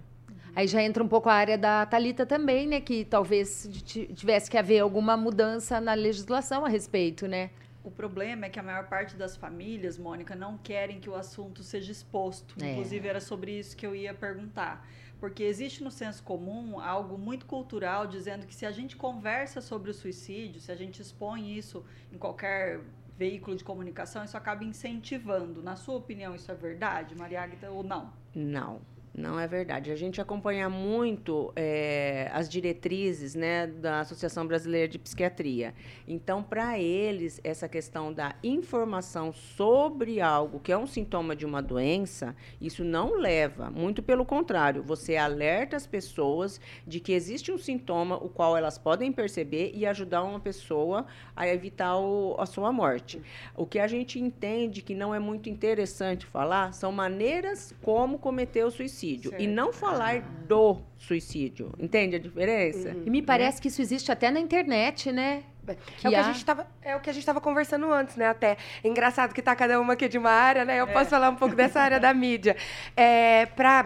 Aí 0.55 0.67
já 0.67 0.83
entra 0.83 1.03
um 1.03 1.09
pouco 1.09 1.29
a 1.29 1.33
área 1.35 1.57
da 1.57 1.87
Talita 1.87 2.27
também, 2.27 2.67
né? 2.67 2.81
Que 2.81 3.05
talvez 3.05 3.69
ti- 3.85 4.11
tivesse 4.13 4.51
que 4.51 4.59
haver 4.59 4.81
alguma 4.81 5.17
mudança 5.17 5.81
na 5.81 5.95
legislação 5.95 6.65
a 6.65 6.69
respeito, 6.69 7.29
né? 7.29 7.51
O 7.83 7.91
problema 7.91 8.47
é 8.47 8.51
que 8.51 8.59
a 8.59 8.63
maior 8.63 8.89
parte 8.89 9.17
das 9.17 9.37
famílias, 9.37 9.97
Mônica, 9.97 10.35
não 10.35 10.59
querem 10.59 11.01
que 11.01 11.09
o 11.09 11.15
assunto 11.15 11.63
seja 11.63 11.91
exposto. 11.91 12.55
É. 12.63 12.73
Inclusive, 12.73 13.09
era 13.09 13.21
sobre 13.21 13.59
isso 13.59 13.77
que 13.77 13.87
eu 13.87 13.95
ia 13.95 14.13
perguntar. 14.13 14.87
Porque 15.19 15.43
existe 15.43 15.83
no 15.85 15.91
senso 15.91 16.23
comum 16.23 16.81
algo 16.81 17.19
muito 17.19 17.45
cultural 17.47 18.07
dizendo 18.07 18.47
que 18.47 18.55
se 18.55 18.65
a 18.65 18.71
gente 18.71 18.97
conversa 18.97 19.61
sobre 19.61 19.91
o 19.91 19.95
suicídio, 19.95 20.61
se 20.61 20.73
a 20.73 20.75
gente 20.75 21.01
expõe 21.01 21.57
isso 21.57 21.85
em 22.11 22.17
qualquer 22.17 22.81
veículo 23.19 23.55
de 23.55 23.63
comunicação, 23.63 24.25
isso 24.25 24.37
acaba 24.37 24.65
incentivando. 24.65 25.63
Na 25.63 25.77
sua 25.77 25.97
opinião, 25.97 26.35
isso 26.35 26.51
é 26.51 26.55
verdade, 26.55 27.15
Maria 27.15 27.43
Aguida, 27.43 27.71
ou 27.71 27.83
não? 27.83 28.11
Não, 28.35 28.81
não 29.13 29.39
é 29.41 29.47
verdade. 29.47 29.91
A 29.91 29.97
gente 29.97 30.21
acompanha 30.21 30.69
muito 30.69 31.53
eh, 31.57 32.31
as 32.33 32.49
diretrizes 32.49 33.35
né, 33.35 33.67
da 33.67 34.01
Associação 34.01 34.47
Brasileira 34.47 34.87
de 34.87 34.99
Psiquiatria. 35.01 35.75
Então, 36.07 36.43
para 36.43 36.79
eles, 36.79 37.41
essa 37.43 37.69
questão 37.69 38.13
da 38.13 38.37
informação 38.43 39.33
sobre 39.33 40.21
algo 40.21 40.61
que 40.61 40.71
é 40.71 40.79
um 40.79 40.87
sintoma 40.87 41.35
de 41.35 41.45
uma 41.45 41.61
doença, 41.61 42.37
isso 42.61 42.85
não 42.85 43.17
leva, 43.17 43.69
muito 43.69 44.01
pelo 44.01 44.25
contrário, 44.25 44.81
você 44.83 45.17
alerta 45.17 45.77
as 45.77 45.87
pessoas 45.87 46.61
de 46.87 47.01
que 47.01 47.13
existe 47.13 47.51
um 47.51 47.59
sintoma 47.59 48.17
o 48.17 48.29
qual 48.29 48.57
elas 48.57 48.79
podem 48.79 49.11
perceber 49.11 49.73
e 49.75 49.85
ajudar 49.87 50.23
uma 50.23 50.39
pessoa 50.39 51.05
a 51.35 51.49
evitar 51.49 51.99
o- 51.99 52.37
a 52.39 52.47
sua 52.47 52.73
morte. 52.73 53.21
O 53.57 53.67
que 53.67 53.81
a 53.81 53.89
gente 53.89 54.21
entende 54.21 54.83
que 54.83 54.95
não 54.95 55.13
é 55.13 55.19
muito 55.19 55.49
interessante 55.49 56.25
falar 56.27 56.73
são 56.73 56.93
maneiras 56.93 57.75
como 57.83 58.17
cometer 58.17 58.65
o 58.65 58.71
suicídio 58.71 59.00
e 59.07 59.29
Certo. 59.31 59.47
não 59.49 59.73
falar 59.73 60.21
do 60.49 60.79
suicídio. 60.99 61.73
Entende 61.79 62.17
a 62.17 62.19
diferença? 62.19 62.97
E 63.05 63.11
me 63.11 63.23
parece 63.23 63.61
que 63.61 63.69
isso 63.69 63.81
existe 63.81 64.11
até 64.13 64.31
na 64.31 64.41
internet, 64.41 65.11
né? 65.13 65.43
É 65.73 65.77
Que 65.99 66.09
o 66.09 66.11
que, 66.11 66.17
a 66.17 66.23
gente 66.23 66.45
tava, 66.45 66.67
é 66.83 66.97
o 66.97 67.01
que 67.01 67.11
a 67.11 67.13
gente 67.13 67.27
tava 67.27 67.41
conversando 67.41 67.91
antes, 67.93 68.17
né? 68.17 68.29
Até. 68.29 68.57
Engraçado 68.83 69.35
que 69.35 69.43
tá 69.43 69.55
cada 69.55 69.81
uma 69.81 69.95
aqui 69.95 70.09
de 70.09 70.19
uma 70.19 70.31
área, 70.31 70.65
né? 70.65 70.81
Eu 70.81 70.87
posso 70.87 71.11
falar 71.11 71.31
um 71.31 71.37
pouco 71.37 71.55
dessa 71.55 71.81
área 71.81 72.01
da 72.01 72.13
mídia. 72.13 72.57
É, 72.97 73.47
pra, 73.47 73.85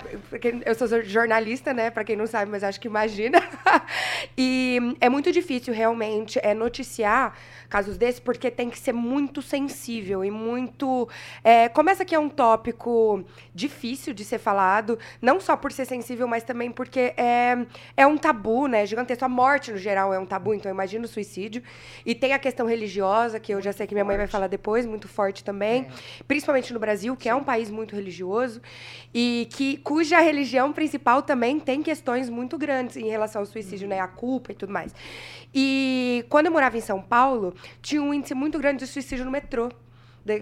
eu 0.64 0.74
sou 0.74 1.02
jornalista, 1.02 1.72
né? 1.72 1.90
Pra 1.90 2.04
quem 2.04 2.16
não 2.16 2.26
sabe, 2.26 2.50
mas 2.50 2.64
acho 2.64 2.80
que 2.80 2.88
imagina. 2.88 3.42
e 4.36 4.96
é 5.00 5.08
muito 5.08 5.30
difícil, 5.32 5.72
realmente, 5.74 6.38
é, 6.42 6.54
noticiar 6.54 7.34
casos 7.68 7.96
desses, 7.96 8.20
porque 8.20 8.50
tem 8.50 8.70
que 8.70 8.78
ser 8.78 8.92
muito 8.92 9.42
sensível 9.42 10.24
e 10.24 10.30
muito. 10.30 11.08
é, 11.42 11.68
começa 11.68 12.04
que 12.04 12.14
é 12.14 12.18
um 12.18 12.28
tópico 12.28 13.24
difícil 13.52 14.14
de 14.14 14.24
ser 14.24 14.38
falado, 14.38 14.98
não 15.20 15.40
só 15.40 15.56
por 15.56 15.72
ser 15.72 15.84
sensível, 15.84 16.28
mas 16.28 16.44
também 16.44 16.70
porque 16.70 17.14
é, 17.16 17.66
é 17.96 18.06
um 18.06 18.16
tabu, 18.16 18.66
né? 18.66 18.86
Gigantesco. 18.86 19.24
A 19.24 19.28
morte, 19.28 19.72
no 19.72 19.78
geral, 19.78 20.12
é 20.12 20.18
um 20.18 20.26
tabu, 20.26 20.54
então 20.54 20.70
imagina 20.70 21.04
o 21.04 21.08
suicídio. 21.08 21.62
E 22.04 22.14
tem 22.14 22.32
a 22.32 22.38
questão 22.38 22.66
religiosa, 22.66 23.40
que 23.40 23.52
eu 23.52 23.60
já 23.60 23.72
sei 23.72 23.86
que 23.86 23.94
minha 23.94 24.04
mãe 24.04 24.16
vai 24.16 24.26
falar 24.26 24.46
depois, 24.46 24.86
muito 24.86 25.08
forte 25.08 25.42
também. 25.42 25.86
Principalmente 26.28 26.72
no 26.72 26.78
Brasil, 26.78 27.16
que 27.16 27.28
é 27.28 27.34
um 27.34 27.42
país 27.42 27.70
muito 27.70 27.94
religioso. 27.94 28.60
E 29.14 29.48
que, 29.50 29.78
cuja 29.78 30.20
religião 30.20 30.72
principal 30.72 31.22
também 31.22 31.58
tem 31.58 31.82
questões 31.82 32.28
muito 32.28 32.58
grandes 32.58 32.96
em 32.96 33.08
relação 33.08 33.40
ao 33.40 33.46
suicídio, 33.46 33.88
né? 33.88 34.00
A 34.00 34.08
culpa 34.08 34.52
e 34.52 34.54
tudo 34.54 34.72
mais. 34.72 34.94
E 35.54 36.24
quando 36.28 36.46
eu 36.46 36.52
morava 36.52 36.76
em 36.76 36.80
São 36.80 37.00
Paulo, 37.00 37.54
tinha 37.80 38.02
um 38.02 38.12
índice 38.12 38.34
muito 38.34 38.58
grande 38.58 38.80
de 38.80 38.86
suicídio 38.86 39.24
no 39.24 39.30
metrô. 39.30 39.70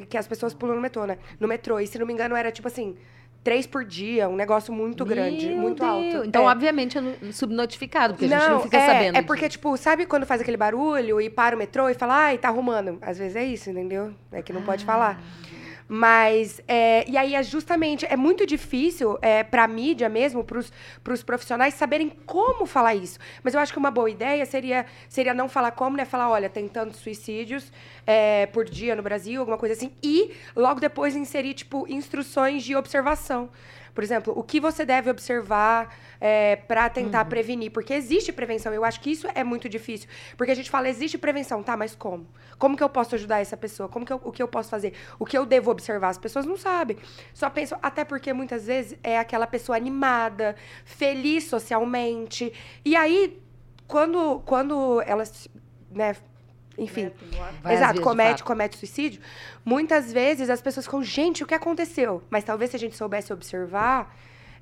que 0.09 0.17
as 0.17 0.27
pessoas 0.27 0.55
pulam 0.55 0.77
no 0.77 0.83
metrô, 0.83 1.05
né? 1.07 1.19
No 1.39 1.47
metrô. 1.47 1.79
E 1.79 1.87
se 1.87 1.99
não 1.99 2.07
me 2.07 2.13
engano, 2.13 2.35
era 2.35 2.51
tipo 2.51 2.69
assim. 2.69 2.97
Três 3.45 3.67
por 3.67 3.85
dia, 3.85 4.29
um 4.29 4.37
negócio 4.37 4.73
muito 4.73 5.05
grande, 5.05 5.49
Meu 5.49 5.59
muito 5.59 5.81
Deus. 5.83 6.15
alto. 6.17 6.29
Então, 6.29 6.49
É. 6.49 6.53
obviamente, 6.53 6.97
é 6.97 7.01
no- 7.01 7.33
subnotificado, 7.33 8.15
porque 8.15 8.33
a 8.33 8.39
gente 8.39 8.49
não 8.49 8.61
fica 8.61 8.77
é, 8.77 8.87
sabendo. 8.87 9.19
É 9.19 9.23
porque, 9.23 9.49
tipo, 9.49 9.77
sabe 9.77 10.07
quando 10.07 10.25
faz 10.25 10.41
aquele 10.41 10.57
barulho 10.57 11.21
e 11.21 11.29
para 11.29 11.57
o 11.57 11.59
metrô 11.59 11.89
e 11.89 11.95
fala, 11.95 12.15
ai, 12.27 12.39
tá 12.39 12.49
arrumando? 12.49 12.99
Às 13.03 13.19
vezes 13.19 13.35
é 13.35 13.45
isso, 13.45 13.69
entendeu? 13.71 14.15
É 14.31 14.43
que 14.43 14.53
não 14.53 14.63
pode 14.63 14.85
falar. 14.85 15.21
Mas, 15.95 16.59
é, 16.67 17.05
e 17.07 17.19
aí 17.19 17.35
é 17.35 17.43
justamente, 17.43 18.07
é 18.07 18.17
muito 18.17 18.47
difícil 18.47 19.19
é, 19.21 19.45
para 19.45 19.65
a 19.65 19.69
mídia 19.69 20.09
mesmo, 20.09 20.43
para 20.43 21.13
os 21.13 21.23
profissionais 21.23 21.75
saberem 21.75 22.09
como 22.25 22.65
falar 22.65 22.95
isso. 22.95 23.19
Mas 23.43 23.53
eu 23.53 23.61
acho 23.61 23.75
que 23.75 23.79
uma 23.79 23.91
boa 23.91 24.09
ideia 24.09 24.47
seria, 24.47 24.87
seria 25.07 25.35
não 25.35 25.51
falar 25.51 25.73
como, 25.73 25.95
né? 25.95 26.07
Falar, 26.07 26.31
olha, 26.31 26.49
tem 26.49 26.67
tantos 26.67 27.01
suicídios 27.01 27.71
é, 28.07 28.47
por 28.47 28.65
dia 28.65 28.97
no 28.97 29.03
Brasil, 29.03 29.39
alguma 29.39 29.59
coisa 29.59 29.75
assim. 29.75 29.93
E 30.03 30.33
logo 30.57 30.81
depois 30.81 31.15
inserir, 31.15 31.53
tipo, 31.53 31.87
instruções 31.87 32.63
de 32.63 32.75
observação. 32.75 33.51
Por 33.95 34.03
exemplo, 34.03 34.33
o 34.37 34.43
que 34.43 34.59
você 34.59 34.85
deve 34.85 35.11
observar 35.11 35.95
para 36.67 36.89
tentar 36.89 37.25
prevenir? 37.27 37.71
Porque 37.71 37.93
existe 37.93 38.33
prevenção. 38.33 38.73
Eu 38.73 38.85
acho 38.85 39.01
que 39.01 39.11
isso 39.11 39.27
é 39.35 39.45
muito 39.45 39.69
difícil. 39.69 40.09
Porque 40.37 40.51
a 40.53 40.55
gente 40.55 40.71
fala, 40.71 40.89
existe 40.89 41.19
prevenção, 41.19 41.63
tá? 41.63 41.77
Mas 41.77 41.95
como? 41.95 42.27
Como 42.59 42.77
que 42.77 42.83
eu 42.83 42.89
posso 42.89 43.15
ajudar 43.17 43.41
essa 43.41 43.57
pessoa? 43.57 43.89
Como 43.89 44.07
que 44.07 44.13
eu, 44.13 44.21
o 44.25 44.33
que 44.33 44.43
eu 44.43 44.49
posso 44.49 44.71
fazer? 44.71 44.95
O 45.19 45.27
que 45.27 45.37
eu 45.37 45.45
devo 45.45 45.71
observar? 45.71 46.09
As 46.09 46.19
pessoas 46.19 46.47
não 46.47 46.57
sabem. 46.57 46.97
Só 47.35 47.51
pensam, 47.51 47.79
até 47.83 48.05
porque 48.05 48.33
muitas 48.33 48.67
vezes 48.67 48.97
é 49.03 49.19
aquela 49.19 49.47
pessoa 49.47 49.77
animada, 49.77 50.57
feliz 50.85 51.45
socialmente. 51.45 52.53
E 52.85 52.97
aí, 52.97 53.43
quando, 53.87 54.41
quando 54.47 55.03
elas, 55.03 55.49
né, 55.91 56.17
enfim, 56.79 57.11
Várias 57.63 57.81
Exato, 57.81 58.01
comete, 58.01 58.43
comete 58.43 58.77
suicídio. 58.77 59.21
Muitas 59.65 60.13
vezes 60.13 60.49
as 60.49 60.61
pessoas 60.61 60.87
ficam, 60.87 61.03
gente, 61.03 61.43
o 61.43 61.47
que 61.47 61.55
aconteceu? 61.55 62.23
Mas 62.31 62.45
talvez 62.45 62.71
se 62.71 62.77
a 62.77 62.79
gente 62.79 62.97
soubesse 62.97 63.33
observar, 63.33 64.15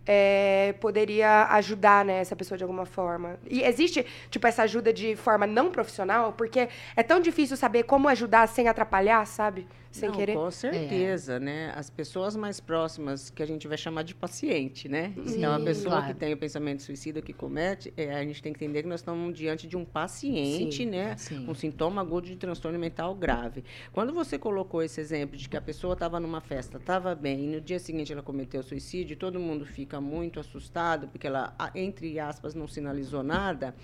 é, 0.07 0.75
poderia 0.81 1.47
ajudar 1.53 2.05
né, 2.05 2.21
essa 2.21 2.35
pessoa 2.35 2.59
de 2.59 2.65
alguma 2.65 2.85
forma. 2.87 3.39
E 3.49 3.63
existe, 3.63 4.05
tipo, 4.31 4.47
essa 4.47 4.63
ajuda 4.63 4.93
de 4.93 5.15
forma 5.15 5.47
não 5.47 5.71
profissional, 5.71 6.33
porque 6.33 6.69
é 6.97 7.03
tão 7.03 7.21
difícil 7.21 7.57
saber 7.57 7.85
como 7.85 8.09
ajudar 8.09 8.49
sem 8.49 8.69
atrapalhar, 8.69 9.25
sabe? 9.27 9.67
Sem 9.91 10.09
Não, 10.09 10.17
querer. 10.17 10.35
Com 10.35 10.51
certeza, 10.51 11.41
né? 11.41 11.73
As 11.75 11.91
pessoas 11.91 12.37
mais 12.37 12.61
próximas, 12.61 13.29
que 13.29 13.43
a 13.43 13.47
gente 13.47 13.67
vai 13.67 13.77
chamar 13.77 14.03
de 14.03 14.15
paciente, 14.15 14.89
né? 14.89 15.13
então, 15.17 15.53
a 15.53 15.59
Sim, 15.59 15.65
pessoa 15.65 15.97
claro. 15.97 16.07
que 16.07 16.15
tem 16.15 16.33
o 16.33 16.37
pensamento 16.37 16.83
suicida, 16.83 17.21
que 17.21 17.33
comete, 17.33 17.93
é, 17.97 18.15
a 18.15 18.23
gente 18.25 18.41
tem 18.41 18.53
que 18.53 18.65
entender 18.65 18.83
que 18.83 18.89
nós 18.89 19.01
estamos 19.01 19.37
diante 19.37 19.67
de 19.67 19.77
um 19.77 19.85
paciente, 19.85 20.77
Sim, 20.85 20.87
né? 20.87 21.17
sim. 21.17 21.45
Com 21.45 21.55
sintoma 21.55 22.01
agudo 22.01 22.29
de 22.29 22.37
transtorno 22.37 22.79
mental 22.79 23.15
grave. 23.15 23.65
Quando 23.93 24.13
você 24.13 24.39
colocou 24.39 24.81
esse 24.83 25.01
exemplo 25.01 25.37
de 25.37 25.49
que 25.49 25.57
a 25.57 25.61
pessoa 25.61 25.95
estava 25.95 26.21
numa 26.21 26.41
festa, 26.41 26.77
estava 26.79 27.15
bem, 27.15 27.45
e 27.45 27.47
no 27.49 27.61
dia 27.61 27.79
seguinte 27.81 28.13
ela 28.13 28.23
cometeu 28.23 28.63
suicídio, 28.63 29.17
todo 29.17 29.41
mundo 29.41 29.67
fica 29.67 30.01
muito 30.01 30.39
assustado, 30.39 31.09
porque 31.09 31.27
ela, 31.27 31.53
entre 31.75 32.19
aspas, 32.21 32.55
não 32.55 32.69
sinalizou 32.69 33.23
nada. 33.25 33.75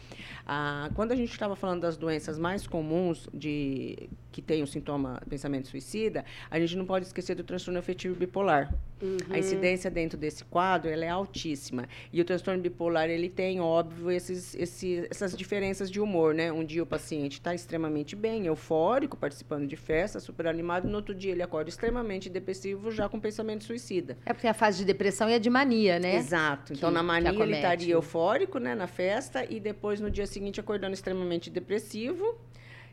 Ah, 0.46 0.88
quando 0.94 1.10
a 1.12 1.16
gente 1.16 1.32
estava 1.32 1.56
falando 1.56 1.80
das 1.82 1.96
doenças 1.96 2.38
mais 2.38 2.66
comuns 2.66 3.28
de 3.34 4.08
que 4.37 4.43
tem 4.43 4.62
o 4.62 4.66
sintoma 4.66 5.19
pensamento 5.31 5.66
suicida, 5.66 6.23
a 6.50 6.61
gente 6.61 6.76
não 6.76 6.85
pode 6.85 7.07
esquecer 7.07 7.35
do 7.35 7.43
transtorno 7.43 7.78
afetivo 7.78 8.14
bipolar. 8.14 8.71
A 9.31 9.38
incidência 9.38 9.90
dentro 9.90 10.19
desse 10.19 10.45
quadro 10.45 10.90
ela 10.90 11.07
é 11.07 11.09
altíssima. 11.09 11.88
E 12.12 12.21
o 12.21 12.25
transtorno 12.25 12.61
bipolar 12.61 13.09
ele 13.09 13.31
tem, 13.31 13.61
óbvio, 13.62 14.11
esses, 14.11 14.55
esses, 14.55 15.07
essas 15.11 15.35
diferenças 15.35 15.90
de 15.90 15.99
humor. 16.02 16.35
Né? 16.35 16.52
Um 16.52 16.62
dia 16.66 16.83
o 16.83 16.87
paciente 16.87 17.35
está 17.35 17.55
extremamente 17.55 18.14
bem, 18.14 18.45
eufórico, 18.45 19.16
participando 19.16 19.66
de 19.66 19.75
festa, 19.75 20.21
super 20.21 20.47
animado. 20.49 20.87
No 20.87 20.97
outro 20.97 21.14
dia 21.14 21.33
ele 21.33 21.43
acorda 21.43 21.71
extremamente 21.71 22.28
depressivo, 22.28 22.90
já 22.90 23.09
com 23.09 23.19
pensamento 23.19 23.64
suicida. 23.64 24.19
É 24.26 24.35
porque 24.35 24.47
a 24.47 24.52
fase 24.55 24.76
de 24.81 24.85
depressão 24.85 25.31
e 25.31 25.35
a 25.35 25.38
de 25.38 25.49
mania, 25.49 25.99
né? 25.99 26.14
Exato. 26.16 26.75
Então, 26.75 26.90
Que- 26.90 26.95
na 26.95 27.00
que 27.00 27.07
mania, 27.07 27.43
ele 27.43 27.55
estaria 27.55 27.95
eufórico, 27.95 28.59
né, 28.59 28.75
na 28.75 28.87
festa, 28.87 29.47
e 29.50 29.59
depois, 29.59 29.99
no 29.99 30.11
dia 30.11 30.26
seguinte, 30.26 30.61
acordando 30.61 30.93
extremamente 30.93 31.49
depressivo. 31.49 32.37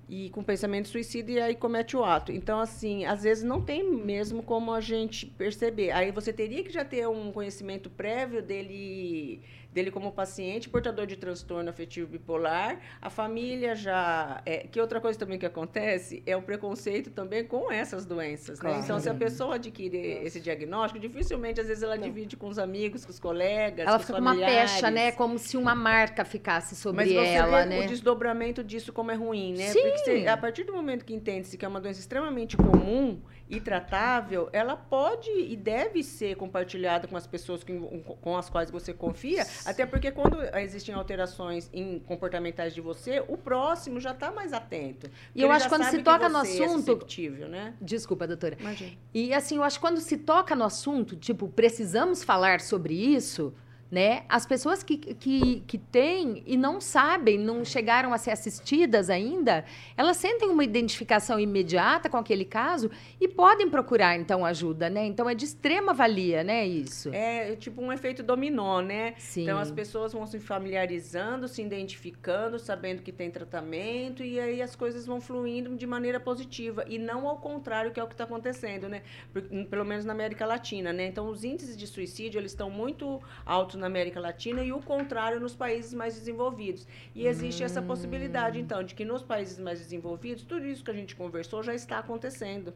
E 0.08 0.30
com 0.30 0.44
pensamento 0.44 0.88
suicida 0.88 1.32
e 1.32 1.40
aí 1.40 1.56
comete 1.56 1.96
o 1.96 2.04
ato. 2.04 2.32
Então, 2.32 2.60
assim, 2.60 3.06
às 3.06 3.24
vezes 3.24 3.44
não 3.44 3.62
tem 3.62 3.84
mesmo 3.84 4.44
como 4.44 4.74
a 4.74 4.82
gente 4.82 5.26
perceber. 5.26 5.92
Aí 5.92 6.12
você 6.12 6.34
teria 6.34 6.64
que 6.64 6.72
já 6.72 6.84
ter 6.84 7.08
um 7.08 7.32
conhecimento 7.32 7.90
prévio 7.90 8.42
dele 8.42 9.42
dele 9.74 9.92
como 9.92 10.12
paciente 10.12 10.70
portador 10.70 11.06
de 11.06 11.18
transtorno 11.18 11.70
afetivo 11.70 12.08
bipolar. 12.08 12.80
A 13.02 13.10
família 13.10 13.76
já. 13.76 14.42
É, 14.46 14.68
que 14.68 14.80
outra 14.80 15.02
coisa 15.02 15.18
também 15.18 15.40
que 15.40 15.46
acontece 15.46 16.22
é 16.26 16.38
o 16.38 16.42
preconceito 16.42 17.10
também 17.10 17.44
com 17.44 17.72
essas 17.72 18.06
doenças. 18.06 18.60
Claro. 18.60 18.78
Né? 18.78 18.84
Então, 18.84 19.00
se 19.00 19.10
a 19.10 19.14
pessoa 19.14 19.56
adquire 19.56 19.98
esse 20.24 20.40
diagnóstico, 20.40 21.00
dificilmente, 21.00 21.60
às 21.60 21.68
vezes, 21.68 21.84
ela 21.84 21.96
Não. 21.96 22.04
divide 22.04 22.38
com 22.38 22.48
os 22.48 22.60
amigos, 22.60 23.04
com 23.04 23.12
os 23.12 23.20
colegas. 23.20 23.88
Ela 23.88 23.98
com 23.98 24.06
fica 24.06 24.14
com 24.14 24.22
uma 24.22 24.36
pecha, 24.36 24.92
né? 24.92 25.12
Como 25.12 25.40
se 25.40 25.58
uma 25.58 25.74
marca 25.74 26.24
ficasse 26.24 26.76
sobre 26.76 27.06
Mas 27.06 27.12
você 27.12 27.34
ela, 27.34 27.64
vê 27.64 27.70
né? 27.70 27.86
O 27.86 27.88
desdobramento 27.88 28.64
disso 28.64 28.94
como 28.94 29.12
é 29.12 29.16
ruim, 29.16 29.54
né? 29.54 29.72
Sim. 29.72 29.82
Porque 29.82 29.93
você, 29.98 30.28
a 30.28 30.38
partir 30.38 30.64
do 30.64 30.74
momento 30.74 31.06
que 31.06 31.14
entende-se 31.14 31.58
que 31.58 31.66
é 31.66 31.68
uma 31.68 31.80
doença 31.80 32.00
extremamente 32.00 32.58
comum 32.58 33.22
e 33.50 33.60
tratável, 33.60 34.50
ela 34.52 34.76
pode 34.76 35.30
e 35.30 35.56
deve 35.56 36.04
ser 36.04 36.36
compartilhada 36.36 37.08
com 37.08 37.16
as 37.16 37.28
pessoas 37.28 37.64
com, 37.64 38.02
com 38.02 38.38
as 38.38 38.50
quais 38.50 38.72
você 38.72 38.94
confia, 38.94 39.46
até 39.66 39.86
porque 39.86 40.12
quando 40.12 40.38
existem 40.58 40.96
alterações 40.96 41.70
em 41.74 42.00
comportamentais 42.00 42.74
de 42.74 42.82
você, 42.82 43.24
o 43.28 43.38
próximo 43.38 44.00
já 44.00 44.12
está 44.12 44.32
mais 44.32 44.54
atento. 44.54 45.10
E 45.36 45.42
eu 45.42 45.52
acho 45.52 45.66
que 45.66 45.76
quando 45.76 45.84
se 45.86 46.02
toca 46.02 46.30
no 46.30 46.40
é 46.40 46.42
assunto. 46.42 47.08
É 47.18 47.48
né? 47.48 47.74
Desculpa, 47.82 48.28
doutora. 48.28 48.58
Imagina. 48.60 48.92
E 49.14 49.34
assim, 49.34 49.58
eu 49.58 49.64
acho 49.64 49.78
que 49.78 49.82
quando 49.82 50.00
se 50.00 50.18
toca 50.18 50.56
no 50.56 50.64
assunto, 50.64 51.16
tipo, 51.16 51.48
precisamos 51.48 52.24
falar 52.24 52.62
sobre 52.62 52.94
isso 52.94 53.54
né? 53.94 54.24
As 54.28 54.44
pessoas 54.44 54.82
que, 54.82 54.98
que, 54.98 55.60
que 55.68 55.78
têm 55.78 56.42
e 56.48 56.58
não 56.58 56.82
sabem, 56.82 57.38
não 57.38 57.64
chegaram 57.64 58.12
a 58.12 58.18
ser 58.18 58.32
assistidas 58.32 59.08
ainda, 59.08 59.64
elas 59.96 60.18
sentem 60.18 60.50
uma 60.50 60.64
identificação 60.64 61.40
imediata 61.40 62.10
com 62.10 62.18
aquele 62.18 62.44
caso 62.44 62.90
e 63.22 63.28
podem 63.28 63.70
procurar, 63.70 64.18
então, 64.18 64.44
ajuda, 64.44 64.90
né? 64.90 65.06
Então, 65.06 65.30
é 65.30 65.36
de 65.36 65.46
extrema 65.46 65.94
valia, 65.94 66.44
né, 66.44 66.66
isso? 66.66 67.12
É 67.14 67.56
tipo 67.56 67.84
um 67.84 67.94
efeito 67.94 68.24
dominó, 68.24 68.82
né? 68.82 69.14
Sim. 69.20 69.44
Então, 69.44 69.60
as 69.60 69.70
pessoas 69.70 70.12
vão 70.12 70.26
se 70.26 70.40
familiarizando, 70.40 71.48
se 71.48 71.62
identificando, 71.62 72.58
sabendo 72.58 73.04
que 73.04 73.12
tem 73.12 73.30
tratamento 73.30 74.24
e 74.24 74.40
aí 74.40 74.60
as 74.60 74.76
coisas 74.76 75.06
vão 75.06 75.22
fluindo 75.22 75.76
de 75.76 75.86
maneira 75.86 76.20
positiva 76.20 76.84
e 76.88 76.98
não 76.98 77.28
ao 77.28 77.38
contrário 77.38 77.92
que 77.92 78.00
é 78.00 78.04
o 78.04 78.08
que 78.08 78.16
está 78.16 78.24
acontecendo, 78.24 78.90
né? 78.90 79.04
Pelo 79.70 79.86
menos 79.86 80.04
na 80.04 80.14
América 80.14 80.48
Latina, 80.48 80.92
né? 80.92 81.06
Então, 81.06 81.30
os 81.30 81.44
índices 81.44 81.78
de 81.78 81.86
suicídio, 81.86 82.40
eles 82.40 82.54
estão 82.54 82.72
muito 82.72 83.22
altos 83.46 83.83
na 83.84 83.88
América 83.88 84.20
Latina 84.20 84.64
e 84.64 84.72
o 84.72 84.82
contrário 84.82 85.40
nos 85.40 85.56
países 85.56 85.94
mais 85.94 86.16
desenvolvidos. 86.16 86.88
E 87.14 87.28
existe 87.28 87.62
hum. 87.62 87.66
essa 87.66 87.82
possibilidade, 87.82 88.60
então, 88.60 88.82
de 88.84 88.96
que 88.96 89.06
nos 89.06 89.22
países 89.22 89.60
mais 89.60 89.80
desenvolvidos, 89.80 90.44
tudo 90.44 90.66
isso 90.66 90.84
que 90.84 90.92
a 90.92 90.94
gente 90.94 91.16
conversou 91.16 91.62
já 91.62 91.76
está 91.76 92.00
acontecendo. 92.00 92.74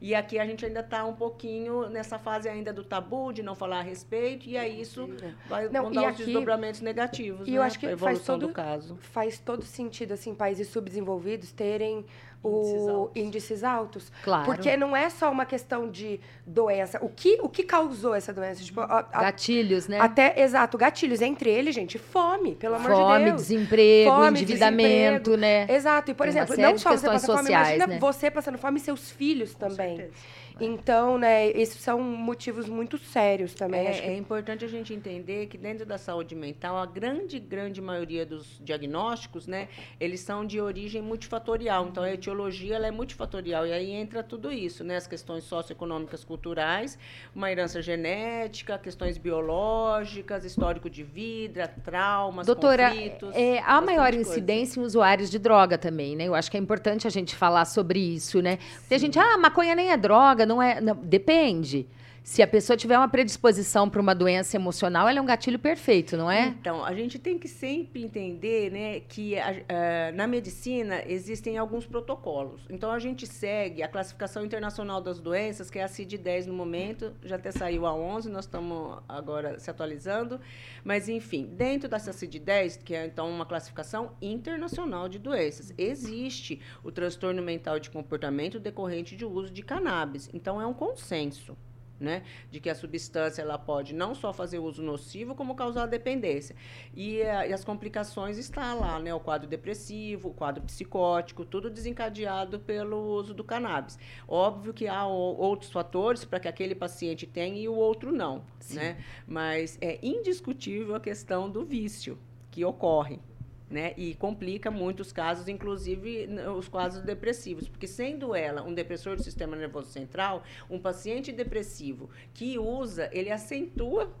E 0.00 0.14
aqui 0.14 0.38
a 0.38 0.44
gente 0.44 0.64
ainda 0.64 0.80
está 0.80 1.04
um 1.04 1.14
pouquinho 1.14 1.88
nessa 1.88 2.18
fase 2.18 2.48
ainda 2.48 2.72
do 2.72 2.84
tabu, 2.84 3.32
de 3.32 3.42
não 3.42 3.54
falar 3.54 3.78
a 3.78 3.82
respeito, 3.82 4.46
e 4.46 4.56
aí 4.56 4.80
isso 4.80 5.08
vai 5.48 5.68
não, 5.68 5.90
dar 5.90 6.02
os 6.02 6.06
aqui, 6.08 6.24
desdobramentos 6.24 6.80
negativos. 6.80 7.48
E 7.48 7.52
né, 7.52 7.58
eu 7.58 7.62
acho 7.62 7.78
que 7.78 7.96
faz 7.96 8.22
todo, 8.22 8.48
do 8.48 8.52
caso. 8.52 8.96
faz 9.00 9.38
todo 9.38 9.64
sentido, 9.64 10.12
assim, 10.12 10.34
países 10.34 10.68
subdesenvolvidos 10.68 11.52
terem 11.52 12.04
índices 12.44 12.82
o 12.82 12.90
altos. 12.90 13.22
índices 13.22 13.64
altos. 13.64 14.12
Claro. 14.22 14.44
Porque 14.44 14.76
não 14.76 14.96
é 14.96 15.10
só 15.10 15.30
uma 15.30 15.44
questão 15.44 15.90
de 15.90 16.20
doença. 16.46 16.98
O 17.02 17.08
que, 17.08 17.38
o 17.42 17.48
que 17.48 17.62
causou 17.62 18.14
essa 18.14 18.32
doença? 18.32 18.62
Tipo, 18.62 18.80
a, 18.80 19.06
a, 19.12 19.22
gatilhos, 19.22 19.88
né? 19.88 19.98
Até, 20.00 20.40
exato, 20.40 20.78
gatilhos. 20.78 21.20
Entre 21.20 21.50
eles, 21.50 21.74
gente, 21.74 21.98
fome, 21.98 22.54
pelo 22.54 22.76
amor 22.76 22.90
fome, 22.90 23.18
de 23.18 23.30
Deus. 23.30 23.42
Desemprego, 23.42 24.10
fome, 24.10 24.40
endividamento, 24.42 25.30
desemprego. 25.30 25.36
né? 25.36 25.66
Exato. 25.68 26.10
E, 26.10 26.14
por 26.14 26.24
Tem 26.24 26.30
exemplo, 26.30 26.56
não 26.56 26.78
só 26.78 26.90
você 26.90 27.06
passar 27.06 27.26
fome, 27.26 27.38
sociais, 27.38 27.68
imagina 27.68 27.86
né? 27.86 27.98
você 27.98 28.30
passando 28.30 28.58
fome 28.58 28.78
e 28.78 28.80
seus 28.80 29.10
filhos 29.10 29.54
Com 29.54 29.68
também. 29.68 29.96
Certeza. 29.96 30.45
Então, 30.60 31.18
né, 31.18 31.48
esses 31.50 31.80
são 31.80 32.00
motivos 32.00 32.68
muito 32.68 32.96
sérios 32.98 33.54
também. 33.54 33.86
É, 33.86 33.92
que... 33.92 34.06
é, 34.06 34.16
importante 34.16 34.64
a 34.64 34.68
gente 34.68 34.94
entender 34.94 35.46
que 35.46 35.58
dentro 35.58 35.84
da 35.84 35.98
saúde 35.98 36.34
mental, 36.34 36.76
a 36.76 36.86
grande, 36.86 37.38
grande 37.38 37.80
maioria 37.80 38.24
dos 38.24 38.58
diagnósticos, 38.62 39.46
né, 39.46 39.68
eles 40.00 40.20
são 40.20 40.46
de 40.46 40.60
origem 40.60 41.02
multifatorial. 41.02 41.86
Então, 41.88 42.02
a 42.02 42.12
etiologia 42.12 42.76
ela 42.76 42.86
é 42.86 42.90
multifatorial. 42.90 43.66
E 43.66 43.72
aí 43.72 43.90
entra 43.90 44.22
tudo 44.22 44.50
isso, 44.50 44.82
né, 44.82 44.96
as 44.96 45.06
questões 45.06 45.44
socioeconômicas, 45.44 46.24
culturais, 46.24 46.98
uma 47.34 47.50
herança 47.50 47.82
genética, 47.82 48.78
questões 48.78 49.18
biológicas, 49.18 50.44
histórico 50.44 50.88
de 50.88 51.02
vida, 51.02 51.68
traumas, 51.84 52.46
Doutora, 52.46 52.88
conflitos. 52.90 53.34
É, 53.34 53.58
há 53.58 53.80
maior 53.80 54.14
incidência 54.14 54.80
em 54.80 54.82
usuários 54.82 55.30
de 55.30 55.38
droga 55.38 55.76
também, 55.76 56.16
né? 56.16 56.24
Eu 56.24 56.34
acho 56.34 56.50
que 56.50 56.56
é 56.56 56.60
importante 56.60 57.06
a 57.06 57.10
gente 57.10 57.34
falar 57.34 57.64
sobre 57.64 57.98
isso, 57.98 58.40
né? 58.40 58.58
Porque 58.80 58.94
a 58.94 58.98
gente, 58.98 59.18
ah, 59.18 59.36
maconha 59.36 59.74
nem 59.74 59.90
é 59.90 59.96
droga, 59.96 60.45
não 60.46 60.62
é. 60.62 60.80
Não, 60.80 60.94
depende. 60.94 61.86
Se 62.26 62.42
a 62.42 62.46
pessoa 62.46 62.76
tiver 62.76 62.98
uma 62.98 63.08
predisposição 63.08 63.88
para 63.88 64.00
uma 64.00 64.12
doença 64.12 64.56
emocional, 64.56 65.08
ela 65.08 65.20
é 65.20 65.22
um 65.22 65.26
gatilho 65.26 65.60
perfeito, 65.60 66.16
não 66.16 66.28
é? 66.28 66.48
Então, 66.48 66.84
a 66.84 66.92
gente 66.92 67.20
tem 67.20 67.38
que 67.38 67.46
sempre 67.46 68.02
entender 68.02 68.68
né, 68.72 68.98
que 68.98 69.38
a, 69.38 69.50
a, 69.50 70.12
na 70.12 70.26
medicina 70.26 71.04
existem 71.06 71.56
alguns 71.56 71.86
protocolos. 71.86 72.66
Então, 72.68 72.90
a 72.90 72.98
gente 72.98 73.28
segue 73.28 73.80
a 73.80 73.86
classificação 73.86 74.44
internacional 74.44 75.00
das 75.00 75.20
doenças, 75.20 75.70
que 75.70 75.78
é 75.78 75.84
a 75.84 75.86
CID-10 75.86 76.46
no 76.46 76.52
momento, 76.52 77.14
já 77.22 77.36
até 77.36 77.52
saiu 77.52 77.86
a 77.86 77.94
11, 77.94 78.28
nós 78.28 78.44
estamos 78.44 78.98
agora 79.08 79.60
se 79.60 79.70
atualizando. 79.70 80.40
Mas, 80.82 81.08
enfim, 81.08 81.46
dentro 81.46 81.88
dessa 81.88 82.10
CID-10, 82.10 82.82
que 82.82 82.92
é 82.92 83.06
então 83.06 83.30
uma 83.30 83.46
classificação 83.46 84.10
internacional 84.20 85.08
de 85.08 85.20
doenças, 85.20 85.72
existe 85.78 86.60
o 86.82 86.90
transtorno 86.90 87.40
mental 87.40 87.78
de 87.78 87.88
comportamento 87.88 88.58
decorrente 88.58 89.14
de 89.14 89.24
uso 89.24 89.52
de 89.52 89.62
cannabis. 89.62 90.28
Então, 90.34 90.60
é 90.60 90.66
um 90.66 90.74
consenso 90.74 91.56
né? 91.98 92.22
De 92.50 92.60
que 92.60 92.68
a 92.68 92.74
substância 92.74 93.42
ela 93.42 93.58
pode 93.58 93.94
não 93.94 94.14
só 94.14 94.32
fazer 94.32 94.58
uso 94.58 94.82
nocivo, 94.82 95.34
como 95.34 95.54
causar 95.54 95.86
dependência. 95.86 96.54
E, 96.94 97.22
a, 97.22 97.46
e, 97.46 97.52
as 97.52 97.64
complicações 97.64 98.38
está 98.38 98.74
lá, 98.74 98.98
né? 98.98 99.14
O 99.14 99.20
quadro 99.20 99.48
depressivo, 99.48 100.30
o 100.30 100.34
quadro 100.34 100.62
psicótico, 100.62 101.44
tudo 101.44 101.70
desencadeado 101.70 102.58
pelo 102.60 102.98
uso 102.98 103.34
do 103.34 103.44
cannabis. 103.44 103.98
Óbvio 104.28 104.72
que 104.72 104.86
há 104.86 105.06
o, 105.06 105.36
outros 105.36 105.70
fatores 105.70 106.24
para 106.24 106.40
que 106.40 106.48
aquele 106.48 106.74
paciente 106.74 107.26
tenha 107.26 107.58
e 107.60 107.68
o 107.68 107.74
outro 107.74 108.12
não, 108.12 108.44
Sim. 108.60 108.76
né? 108.76 109.04
Mas 109.26 109.78
é 109.80 109.98
indiscutível 110.02 110.94
a 110.94 111.00
questão 111.00 111.50
do 111.50 111.64
vício 111.64 112.18
que 112.50 112.64
ocorre 112.64 113.20
né? 113.68 113.94
E 113.96 114.14
complica 114.14 114.70
muitos 114.70 115.12
casos, 115.12 115.48
inclusive 115.48 116.28
os 116.56 116.68
quadros 116.68 117.02
depressivos, 117.02 117.68
porque 117.68 117.86
sendo 117.86 118.34
ela 118.34 118.62
um 118.62 118.72
depressor 118.72 119.16
do 119.16 119.22
sistema 119.22 119.56
nervoso 119.56 119.90
central, 119.90 120.44
um 120.70 120.78
paciente 120.78 121.32
depressivo 121.32 122.08
que 122.32 122.58
usa, 122.58 123.10
ele 123.12 123.30
acentua. 123.30 124.12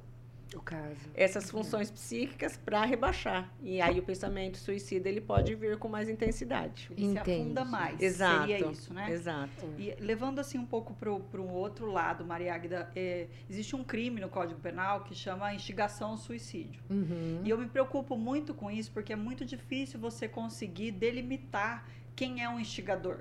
Essas 1.14 1.50
funções 1.50 1.90
psíquicas 1.90 2.56
para 2.56 2.84
rebaixar. 2.84 3.50
E 3.62 3.80
aí 3.80 3.98
o 3.98 4.02
pensamento 4.02 4.58
suicida 4.58 5.08
ele 5.08 5.20
pode 5.20 5.54
vir 5.54 5.76
com 5.78 5.88
mais 5.88 6.08
intensidade. 6.08 6.88
Ele 6.96 7.12
se 7.12 7.18
afunda 7.18 7.64
mais. 7.64 8.00
Exato. 8.00 8.46
Seria 8.46 8.70
isso, 8.70 8.94
né? 8.94 9.10
Exato. 9.10 9.66
E 9.78 9.94
levando 10.00 10.38
assim 10.38 10.58
um 10.58 10.66
pouco 10.66 10.94
para 10.94 11.10
um 11.10 11.50
outro 11.50 11.90
lado, 11.90 12.24
Maria 12.24 12.54
Águida, 12.54 12.90
é, 12.94 13.26
existe 13.48 13.74
um 13.76 13.84
crime 13.84 14.20
no 14.20 14.28
Código 14.28 14.60
Penal 14.60 15.04
que 15.04 15.14
chama 15.14 15.54
instigação 15.54 16.10
ao 16.10 16.16
suicídio. 16.16 16.82
Uhum. 16.90 17.40
E 17.44 17.50
eu 17.50 17.58
me 17.58 17.66
preocupo 17.66 18.16
muito 18.16 18.54
com 18.54 18.70
isso 18.70 18.90
porque 18.92 19.12
é 19.12 19.16
muito 19.16 19.44
difícil 19.44 19.98
você 20.00 20.28
conseguir 20.28 20.90
delimitar 20.92 21.86
quem 22.14 22.42
é 22.42 22.48
um 22.48 22.58
instigador 22.58 23.18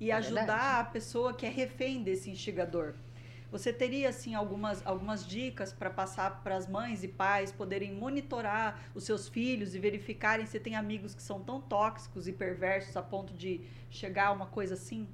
e 0.00 0.10
É 0.10 0.14
ajudar 0.14 0.40
verdade. 0.46 0.80
a 0.80 0.84
pessoa 0.84 1.32
que 1.32 1.46
é 1.46 1.48
refém 1.48 2.02
desse 2.02 2.30
instigador. 2.30 2.94
Você 3.50 3.72
teria 3.72 4.08
assim 4.08 4.34
algumas, 4.34 4.84
algumas 4.86 5.26
dicas 5.26 5.72
para 5.72 5.88
passar 5.88 6.42
para 6.42 6.56
as 6.56 6.68
mães 6.68 7.04
e 7.04 7.08
pais 7.08 7.52
poderem 7.52 7.92
monitorar 7.92 8.80
os 8.94 9.04
seus 9.04 9.28
filhos 9.28 9.74
e 9.74 9.78
verificarem 9.78 10.46
se 10.46 10.58
tem 10.58 10.74
amigos 10.74 11.14
que 11.14 11.22
são 11.22 11.40
tão 11.40 11.60
tóxicos 11.60 12.26
e 12.26 12.32
perversos 12.32 12.96
a 12.96 13.02
ponto 13.02 13.32
de 13.32 13.60
chegar 13.90 14.28
a 14.28 14.32
uma 14.32 14.46
coisa 14.46 14.74
assim? 14.74 15.06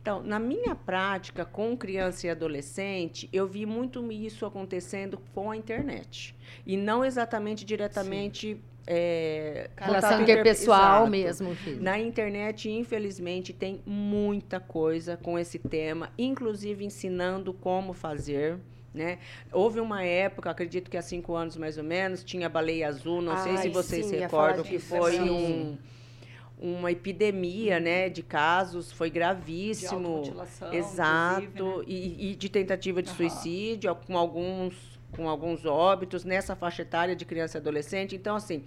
Então, 0.00 0.22
na 0.22 0.38
minha 0.38 0.74
prática 0.74 1.44
com 1.44 1.76
criança 1.76 2.26
e 2.26 2.30
adolescente, 2.30 3.28
eu 3.32 3.46
vi 3.46 3.66
muito 3.66 4.10
isso 4.10 4.46
acontecendo 4.46 5.18
com 5.34 5.50
a 5.50 5.56
internet. 5.56 6.34
E 6.64 6.74
não 6.76 7.04
exatamente 7.04 7.66
diretamente. 7.66 8.58
É, 8.86 9.70
Relação 9.76 10.22
interpessoal 10.22 10.96
Exato. 10.96 11.10
mesmo, 11.10 11.54
filho. 11.54 11.82
Na 11.82 11.98
internet, 11.98 12.70
infelizmente, 12.70 13.52
tem 13.52 13.80
muita 13.86 14.58
coisa 14.58 15.16
com 15.16 15.38
esse 15.38 15.58
tema, 15.58 16.10
inclusive 16.18 16.84
ensinando 16.84 17.52
como 17.52 17.92
fazer. 17.92 18.58
Né? 18.92 19.18
Houve 19.52 19.78
uma 19.78 20.02
época, 20.02 20.50
acredito 20.50 20.90
que 20.90 20.96
há 20.96 21.02
cinco 21.02 21.34
anos 21.34 21.56
mais 21.56 21.78
ou 21.78 21.84
menos, 21.84 22.24
tinha 22.24 22.46
a 22.46 22.48
baleia 22.50 22.88
azul, 22.88 23.22
não 23.22 23.36
sei 23.36 23.56
se 23.56 23.62
Ai, 23.68 23.70
vocês 23.70 24.06
sim, 24.06 24.16
recordam, 24.16 24.64
que 24.64 24.80
foi 24.80 25.12
sim. 25.12 25.30
um, 25.30 25.78
uma 26.58 26.90
epidemia 26.90 27.78
né, 27.78 28.08
de 28.08 28.22
casos, 28.22 28.90
foi 28.90 29.08
De 29.08 29.14
gravíssimo. 29.14 30.08
automutilação, 30.08 30.72
Exato, 30.74 31.78
né? 31.78 31.84
e, 31.86 32.32
e 32.32 32.34
de 32.34 32.48
tentativa 32.48 33.00
de 33.00 33.10
Aham. 33.10 33.16
suicídio, 33.16 33.94
com 33.94 34.18
alguns, 34.18 34.89
com 35.16 35.28
alguns 35.28 35.64
óbitos 35.64 36.24
nessa 36.24 36.54
faixa 36.54 36.82
etária 36.82 37.16
de 37.16 37.24
criança 37.24 37.58
e 37.58 37.60
adolescente. 37.60 38.14
Então, 38.14 38.36
assim, 38.36 38.64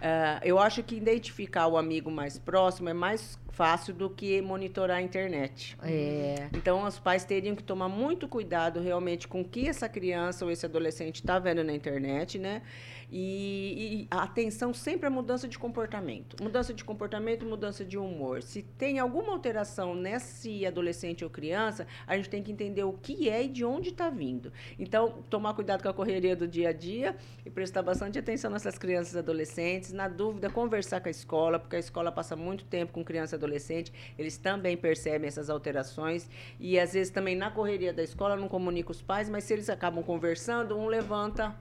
ah, 0.00 0.40
eu 0.42 0.58
acho 0.58 0.82
que 0.82 0.96
identificar 0.96 1.66
o 1.66 1.76
amigo 1.76 2.10
mais 2.10 2.38
próximo 2.38 2.88
é 2.88 2.94
mais 2.94 3.38
fácil 3.54 3.94
do 3.94 4.10
que 4.10 4.42
monitorar 4.42 4.98
a 4.98 5.02
internet. 5.02 5.76
É. 5.82 6.48
Então, 6.52 6.84
os 6.84 6.98
pais 6.98 7.24
teriam 7.24 7.54
que 7.54 7.62
tomar 7.62 7.88
muito 7.88 8.26
cuidado 8.26 8.80
realmente 8.80 9.28
com 9.28 9.40
o 9.40 9.44
que 9.44 9.68
essa 9.68 9.88
criança 9.88 10.44
ou 10.44 10.50
esse 10.50 10.66
adolescente 10.66 11.16
está 11.16 11.38
vendo 11.38 11.62
na 11.62 11.72
internet, 11.72 12.38
né? 12.38 12.62
E, 13.10 14.02
e, 14.02 14.08
atenção 14.10 14.74
sempre 14.74 15.06
à 15.06 15.10
mudança 15.10 15.46
de 15.46 15.58
comportamento. 15.58 16.42
Mudança 16.42 16.74
de 16.74 16.82
comportamento, 16.82 17.46
mudança 17.46 17.84
de 17.84 17.96
humor. 17.96 18.42
Se 18.42 18.62
tem 18.62 18.98
alguma 18.98 19.32
alteração 19.32 19.94
nesse 19.94 20.66
adolescente 20.66 21.22
ou 21.22 21.30
criança, 21.30 21.86
a 22.06 22.16
gente 22.16 22.28
tem 22.28 22.42
que 22.42 22.50
entender 22.50 22.82
o 22.82 22.92
que 22.92 23.28
é 23.28 23.44
e 23.44 23.48
de 23.48 23.64
onde 23.64 23.90
está 23.90 24.10
vindo. 24.10 24.52
Então, 24.78 25.22
tomar 25.30 25.54
cuidado 25.54 25.82
com 25.82 25.88
a 25.88 25.94
correria 25.94 26.34
do 26.34 26.48
dia 26.48 26.70
a 26.70 26.72
dia 26.72 27.16
e 27.44 27.50
prestar 27.50 27.82
bastante 27.82 28.18
atenção 28.18 28.50
nessas 28.50 28.76
crianças 28.76 29.14
e 29.14 29.18
adolescentes. 29.18 29.92
Na 29.92 30.08
dúvida, 30.08 30.50
conversar 30.50 31.00
com 31.00 31.08
a 31.08 31.10
escola, 31.10 31.58
porque 31.58 31.76
a 31.76 31.80
escola 31.80 32.10
passa 32.10 32.34
muito 32.34 32.64
tempo 32.64 32.92
com 32.92 33.04
criança 33.04 33.36
e 33.36 33.38
adolescente, 33.44 33.92
eles 34.18 34.36
também 34.36 34.76
percebem 34.76 35.28
essas 35.28 35.48
alterações. 35.50 36.28
E 36.58 36.78
às 36.78 36.92
vezes 36.94 37.10
também 37.10 37.36
na 37.36 37.50
correria 37.50 37.92
da 37.92 38.02
escola 38.02 38.36
não 38.36 38.48
comunica 38.48 38.90
os 38.90 39.02
pais, 39.02 39.28
mas 39.28 39.44
se 39.44 39.52
eles 39.52 39.68
acabam 39.68 40.02
conversando, 40.02 40.76
um 40.78 40.86
levanta 40.86 41.54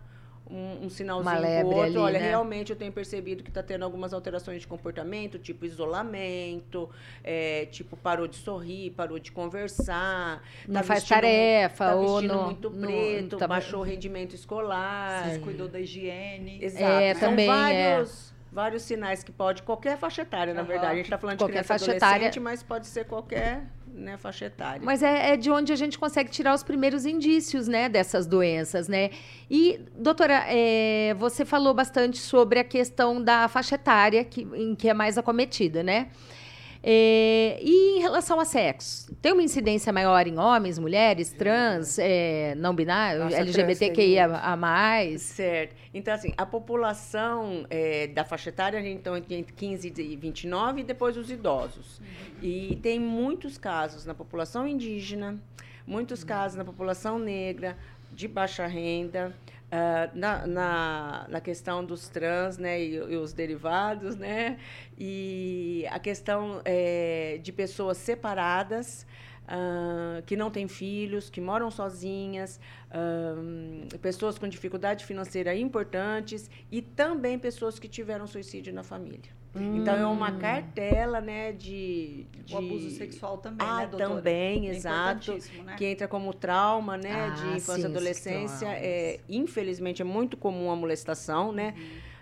um, 0.49 0.85
um 0.85 0.89
sinalzinho 0.89 1.37
pro 1.61 1.67
outro. 1.67 1.81
ali, 1.81 1.97
Olha, 1.97 2.19
né? 2.19 2.27
realmente 2.27 2.69
eu 2.69 2.75
tenho 2.75 2.91
percebido 2.91 3.41
que 3.43 3.49
está 3.49 3.63
tendo 3.63 3.83
algumas 3.83 4.13
alterações 4.13 4.59
de 4.61 4.67
comportamento, 4.67 5.39
tipo 5.39 5.65
isolamento, 5.65 6.89
é, 7.23 7.65
tipo 7.67 7.95
parou 7.95 8.27
de 8.27 8.35
sorrir, 8.35 8.91
parou 8.91 9.17
de 9.17 9.31
conversar. 9.31 10.43
Não 10.67 10.75
tá 10.81 10.83
faz 10.83 10.99
vestindo- 10.99 11.15
tarefa, 11.21 11.85
tá 11.85 11.95
ou 11.95 12.15
vestindo 12.19 12.35
no- 12.35 12.43
muito 12.43 12.69
no- 12.69 12.87
preto, 12.87 13.37
tá- 13.37 13.47
baixou 13.47 13.79
o 13.79 13.83
rendimento 13.83 14.35
escolar. 14.35 15.29
Descuidou 15.29 15.69
da 15.69 15.79
higiene. 15.79 16.59
Exato. 16.61 16.83
É, 16.83 17.13
São 17.15 17.29
também, 17.29 17.49
é. 17.49 18.05
Vários, 18.53 18.83
sinais 18.83 19.23
que 19.23 19.31
pode, 19.31 19.63
qualquer 19.63 19.97
faixa 19.97 20.21
etária, 20.21 20.53
na 20.53 20.61
Aham. 20.61 20.67
verdade. 20.67 20.93
A 20.93 20.95
gente 20.95 21.05
está 21.05 21.17
falando 21.17 21.37
de 21.37 21.39
Qualquer 21.43 21.53
criança 21.53 21.67
faixa 21.67 21.85
adolescente, 21.85 22.19
etária. 22.19 22.41
mas 22.41 22.63
pode 22.63 22.87
ser 22.87 23.05
qualquer 23.05 23.63
né, 23.87 24.17
faixa 24.17 24.45
etária. 24.45 24.81
Mas 24.83 25.03
é, 25.03 25.33
é 25.33 25.37
de 25.37 25.51
onde 25.51 25.73
a 25.73 25.75
gente 25.75 25.97
consegue 25.99 26.29
tirar 26.29 26.53
os 26.53 26.63
primeiros 26.63 27.05
indícios, 27.05 27.67
né, 27.67 27.89
dessas 27.89 28.25
doenças, 28.25 28.87
né? 28.87 29.09
E, 29.49 29.79
doutora, 29.95 30.45
é, 30.47 31.13
você 31.15 31.43
falou 31.45 31.73
bastante 31.73 32.17
sobre 32.17 32.59
a 32.59 32.63
questão 32.63 33.21
da 33.21 33.47
faixa 33.47 33.75
etária 33.75 34.23
que, 34.23 34.41
em 34.53 34.75
que 34.75 34.89
é 34.89 34.93
mais 34.93 35.17
acometida, 35.17 35.83
né? 35.83 36.09
É, 36.85 37.59
e 37.61 37.97
em 37.97 38.01
relação 38.01 38.41
a 38.41 38.45
sexo, 38.45 39.15
tem 39.21 39.31
uma 39.31 39.41
incidência 39.41 39.93
maior 39.93 40.27
em 40.27 40.37
homens, 40.37 40.77
mulheres, 40.77 41.31
trans, 41.31 41.97
é, 41.97 42.55
não 42.55 42.75
Nossa, 43.19 43.37
trans 43.37 43.55
LGBTQIA 43.55 44.25
a 44.25 44.57
mais? 44.57 45.21
Certo. 45.21 45.77
Então, 45.93 46.13
assim, 46.13 46.33
a 46.35 46.45
população 46.45 47.65
é, 47.69 48.07
da 48.07 48.25
faixa 48.25 48.49
etária, 48.49 48.77
a 48.77 48.81
gente 48.81 48.99
então 48.99 49.15
entre 49.15 49.53
15 49.53 49.93
e 49.97 50.15
29 50.17 50.81
e 50.81 50.83
depois 50.83 51.15
os 51.15 51.31
idosos. 51.31 52.01
E 52.41 52.77
tem 52.83 52.99
muitos 52.99 53.57
casos 53.57 54.05
na 54.05 54.13
população 54.13 54.67
indígena, 54.67 55.39
muitos 55.87 56.21
casos 56.21 56.57
na 56.57 56.65
população 56.65 57.17
negra, 57.17 57.77
de 58.11 58.27
baixa 58.27 58.67
renda, 58.67 59.33
ah, 59.75 60.07
na, 60.13 60.45
na, 60.45 61.25
na 61.27 61.41
questão 61.41 61.83
dos 61.83 62.07
trans, 62.07 62.59
né, 62.59 62.79
e, 62.79 62.93
e 62.93 63.17
os 63.17 63.33
derivados, 63.33 64.15
né, 64.15 64.59
e 64.95 65.83
a 65.89 65.97
questão 65.97 66.61
eh, 66.63 67.39
de 67.41 67.51
pessoas 67.51 67.97
separadas, 67.97 69.03
ah, 69.47 70.21
que 70.27 70.35
não 70.35 70.51
têm 70.51 70.67
filhos, 70.67 71.27
que 71.27 71.41
moram 71.41 71.71
sozinhas, 71.71 72.59
ahn, 72.91 73.87
pessoas 73.99 74.37
com 74.37 74.47
dificuldade 74.47 75.05
financeira 75.05 75.55
importantes 75.55 76.51
e 76.71 76.79
também 76.79 77.39
pessoas 77.39 77.79
que 77.79 77.87
tiveram 77.87 78.27
suicídio 78.27 78.71
na 78.71 78.83
família. 78.83 79.42
Então 79.55 79.95
é 79.95 80.05
uma 80.05 80.31
cartela, 80.31 81.21
né, 81.21 81.51
de, 81.51 82.25
de 82.45 82.55
O 82.55 82.57
abuso 82.57 82.89
sexual 82.89 83.37
também, 83.37 83.67
ah, 83.67 83.77
né, 83.81 83.87
doutora? 83.87 84.15
também, 84.15 84.67
É 84.69 84.71
exato. 84.75 85.33
né? 85.63 85.75
Que 85.77 85.85
entra 85.85 86.07
como 86.07 86.33
trauma, 86.33 86.97
né, 86.97 87.27
Ah, 87.27 87.29
de 87.29 87.47
infância 87.57 87.75
sim, 87.75 87.81
e 87.81 87.85
adolescência. 87.85 88.67
É, 88.69 89.19
infelizmente 89.29 90.01
é 90.01 90.05
muito 90.05 90.35
comum 90.37 90.71
a 90.71 90.75
molestação, 90.75 91.51
né? 91.51 91.75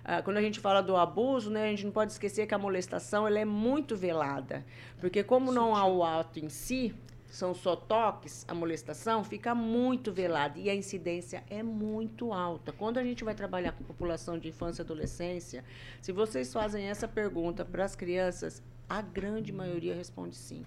Ah, 0.04 0.22
quando 0.22 0.38
a 0.38 0.42
gente 0.42 0.60
fala 0.60 0.82
do 0.82 0.98
abuso, 0.98 1.50
né, 1.50 1.66
a 1.66 1.70
gente 1.70 1.86
não 1.86 1.92
pode 1.92 2.12
esquecer 2.12 2.46
que 2.48 2.54
a 2.54 2.58
molestação 2.58 3.26
ela 3.26 3.40
é 3.40 3.46
muito 3.46 3.96
velada, 3.96 4.66
porque 5.00 5.24
como 5.24 5.52
não 5.52 5.74
há 5.76 5.86
o 5.86 6.04
ato 6.04 6.40
em 6.40 6.50
si, 6.50 6.94
são 7.32 7.56
só 7.56 7.76
toques, 7.78 8.46
a 8.48 8.54
molestação 8.54 9.24
fica 9.24 9.56
muito 9.56 10.12
velada 10.12 10.60
e 10.60 10.70
a 10.70 10.76
incidência 10.76 11.44
é 11.50 11.64
muito 11.64 12.34
alta. 12.34 12.74
Quando 12.74 12.98
a 12.98 13.04
gente 13.04 13.24
vai 13.24 13.34
trabalhar 13.34 13.72
com 13.72 13.84
população 13.86 14.38
de 14.38 14.50
infância 14.50 14.82
e 14.82 14.86
adolescência, 14.86 15.64
se 16.02 16.12
vocês 16.12 16.52
fazem 16.52 16.86
essa 16.86 17.08
pergunta 17.08 17.64
para 17.64 17.86
as 17.86 17.96
crianças, 17.96 18.62
a 18.90 19.02
grande 19.02 19.54
maioria 19.54 19.96
responde 19.96 20.36
sim. 20.36 20.66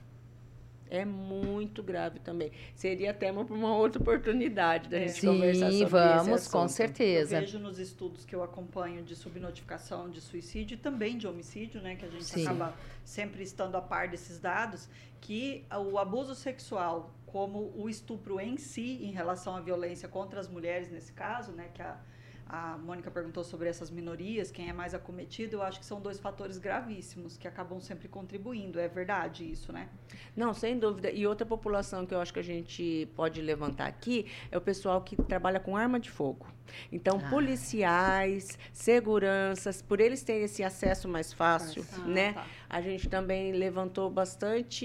É 0.97 1.05
muito 1.05 1.83
grave 1.83 2.19
também. 2.21 2.51
Seria 2.75 3.13
tema 3.13 3.45
para 3.45 3.55
uma 3.55 3.77
outra 3.77 4.01
oportunidade 4.01 4.89
da 4.89 4.99
gente 4.99 5.21
conversar 5.25 5.71
Sim, 5.71 5.79
sobre 5.81 5.91
vamos, 5.91 6.29
esse 6.29 6.51
com 6.51 6.59
assunto. 6.59 6.77
certeza. 6.77 7.37
Eu 7.37 7.41
vejo 7.41 7.59
nos 7.59 7.79
estudos 7.79 8.25
que 8.25 8.35
eu 8.35 8.43
acompanho 8.43 9.03
de 9.03 9.15
subnotificação 9.17 10.09
de 10.09 10.21
suicídio 10.21 10.75
e 10.75 10.79
também 10.79 11.19
de 11.19 11.27
homicídio, 11.27 11.81
né, 11.81 11.97
que 11.97 12.05
a 12.05 12.09
gente 12.09 12.25
Sim. 12.25 12.43
acaba 12.43 12.75
sempre 13.05 13.43
estando 13.43 13.77
a 13.77 13.83
par 13.83 14.09
desses 14.09 14.39
dados, 14.39 14.89
que 15.21 15.65
o 15.91 15.99
abuso 15.99 16.35
sexual, 16.35 17.15
como 17.27 17.73
o 17.77 17.89
estupro 17.89 18.41
em 18.41 18.57
si, 18.57 19.03
em 19.03 19.11
relação 19.11 19.57
à 19.57 19.61
violência 19.61 20.09
contra 20.09 20.39
as 20.39 20.49
mulheres 20.49 20.91
nesse 20.91 21.13
caso, 21.13 21.53
né, 21.53 21.71
que 21.73 21.83
a, 21.83 21.99
a 22.47 22.77
Mônica 22.79 23.11
perguntou 23.11 23.43
sobre 23.43 23.69
essas 23.69 23.91
minorias, 23.91 24.51
quem 24.51 24.69
é 24.69 24.73
mais 24.73 24.95
acometido, 24.95 25.57
eu 25.57 25.63
acho 25.63 25.81
que 25.81 25.87
são 25.87 26.01
dois 26.01 26.19
fatores 26.21 26.59
gravíssimos 26.59 27.37
que 27.37 27.49
acabam 27.49 27.81
sempre 27.81 28.07
contribuindo. 28.09 28.79
É 28.79 28.87
verdade 28.89 29.51
isso, 29.51 29.73
né? 29.73 29.89
Não, 30.37 30.53
sem 30.53 30.79
dúvida. 30.79 31.11
E 31.11 31.27
outra 31.27 31.47
população 31.47 32.05
que 32.07 32.15
eu 32.15 32.21
acho 32.21 32.33
que 32.33 32.41
a 32.41 32.45
gente 32.45 33.09
pode 33.17 33.41
levantar 33.41 33.87
aqui 33.87 34.27
é 34.51 34.59
o 34.59 34.61
pessoal 34.61 35.01
que 35.01 35.17
trabalha 35.17 35.59
com 35.59 35.77
arma 35.77 35.99
de 35.99 36.11
fogo. 36.11 36.47
Então, 36.93 37.21
Ah. 37.25 37.29
policiais, 37.31 38.59
seguranças, 38.73 39.83
por 39.83 40.01
eles 40.01 40.23
terem 40.23 40.45
esse 40.45 40.63
acesso 40.63 41.09
mais 41.09 41.33
fácil, 41.33 41.85
Ah, 41.93 41.99
né? 42.07 42.33
tá. 42.33 42.47
A 42.75 42.81
gente 42.81 43.09
também 43.09 43.53
levantou 43.53 44.11
bastante 44.11 44.85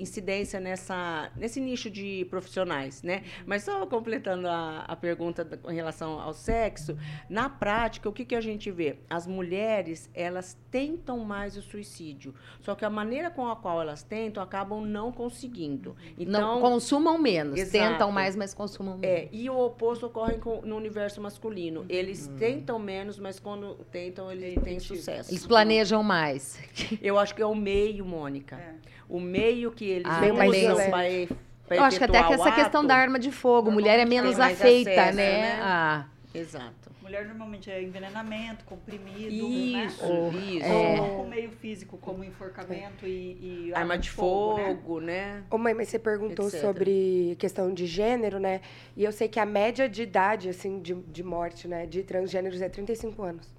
incidência 0.00 0.58
nessa, 0.58 1.30
nesse 1.36 1.60
nicho 1.60 1.88
de 1.88 2.26
profissionais, 2.28 3.04
né? 3.04 3.22
Mas 3.46 3.62
só 3.62 3.86
completando 3.86 4.48
a, 4.48 4.80
a 4.80 4.96
pergunta 4.96 5.44
da- 5.44 5.72
em 5.72 5.76
relação 5.76 6.18
ao 6.20 6.32
sexo, 6.32 6.98
na 7.28 7.48
prática, 7.48 8.08
o 8.08 8.12
que, 8.12 8.24
que 8.24 8.34
a 8.34 8.40
gente 8.40 8.68
vê? 8.72 8.96
As 9.08 9.28
mulheres, 9.28 10.10
elas 10.12 10.58
tentam 10.72 11.18
mais 11.20 11.56
o 11.56 11.62
suicídio, 11.62 12.34
só 12.62 12.74
que 12.74 12.84
a 12.84 12.90
maneira 12.90 13.30
com 13.30 13.46
a 13.48 13.54
qual 13.54 13.80
elas 13.80 14.02
tentam 14.02 14.42
acabam 14.42 14.84
não 14.84 15.12
conseguindo. 15.12 15.94
Então, 16.18 16.40
não 16.56 16.60
consumam 16.60 17.16
menos, 17.16 17.60
Exato. 17.60 17.92
tentam 17.92 18.10
mais, 18.10 18.34
mas 18.34 18.52
consumam 18.52 18.98
menos. 18.98 19.16
é, 19.16 19.28
e 19.30 19.48
o 19.48 19.56
oposto 19.56 20.06
ocorre 20.06 20.38
com- 20.38 20.62
no 20.62 20.76
universo 20.76 21.20
masculino. 21.20 21.84
Eles 21.88 22.26
tentam 22.40 22.76
menos, 22.80 23.20
mas 23.20 23.38
quando 23.38 23.76
tentam, 23.92 24.32
eles 24.32 24.56
É 24.56 24.60
têm 24.60 24.80
sucesso. 24.80 25.30
Eles 25.30 25.46
planejam 25.46 26.02
mais. 26.02 26.58
Eu 27.00 27.19
acho 27.20 27.34
que 27.34 27.42
é 27.42 27.46
o 27.46 27.54
meio, 27.54 28.04
Mônica. 28.04 28.56
É. 28.56 28.74
O 29.08 29.20
meio 29.20 29.70
que 29.72 29.84
eles 29.84 30.06
Ah, 30.06 30.20
usam 30.46 30.90
para 30.90 31.76
Eu 31.76 31.84
acho 31.84 31.98
que 31.98 32.04
até 32.04 32.22
que 32.22 32.32
essa 32.32 32.48
o 32.48 32.54
questão 32.54 32.80
ato- 32.80 32.88
da 32.88 32.96
arma 32.96 33.18
de 33.18 33.30
fogo, 33.30 33.70
mulher 33.70 33.98
é 33.98 34.04
menos 34.04 34.36
mais 34.38 34.60
afeita, 34.60 34.90
acesso, 34.90 35.16
né? 35.16 35.40
né? 35.40 35.58
Ah, 35.62 36.06
Exato. 36.34 36.90
Mulher 37.02 37.26
normalmente 37.26 37.68
é 37.68 37.82
envenenamento, 37.82 38.64
comprimido, 38.64 39.32
Isso, 39.32 40.06
né? 40.06 40.40
isso. 40.44 40.64
É. 40.64 41.00
Ou 41.00 41.16
com 41.16 41.28
meio 41.28 41.50
físico, 41.50 41.98
como 41.98 42.22
enforcamento 42.22 43.04
e, 43.04 43.66
e 43.68 43.72
Arma 43.74 43.98
de 43.98 44.08
né? 44.08 44.14
fogo, 44.14 45.00
né? 45.00 45.42
Ô, 45.50 45.58
mãe, 45.58 45.74
mas 45.74 45.88
você 45.88 45.98
perguntou 45.98 46.46
Etc. 46.46 46.60
sobre 46.60 47.34
questão 47.36 47.74
de 47.74 47.84
gênero, 47.84 48.38
né? 48.38 48.60
E 48.96 49.02
eu 49.02 49.10
sei 49.10 49.26
que 49.26 49.40
a 49.40 49.46
média 49.46 49.88
de 49.88 50.02
idade, 50.04 50.48
assim, 50.48 50.78
de, 50.80 50.94
de 50.94 51.24
morte, 51.24 51.66
né, 51.66 51.84
de 51.84 52.04
transgêneros 52.04 52.62
é 52.62 52.68
35 52.68 53.20
anos. 53.24 53.52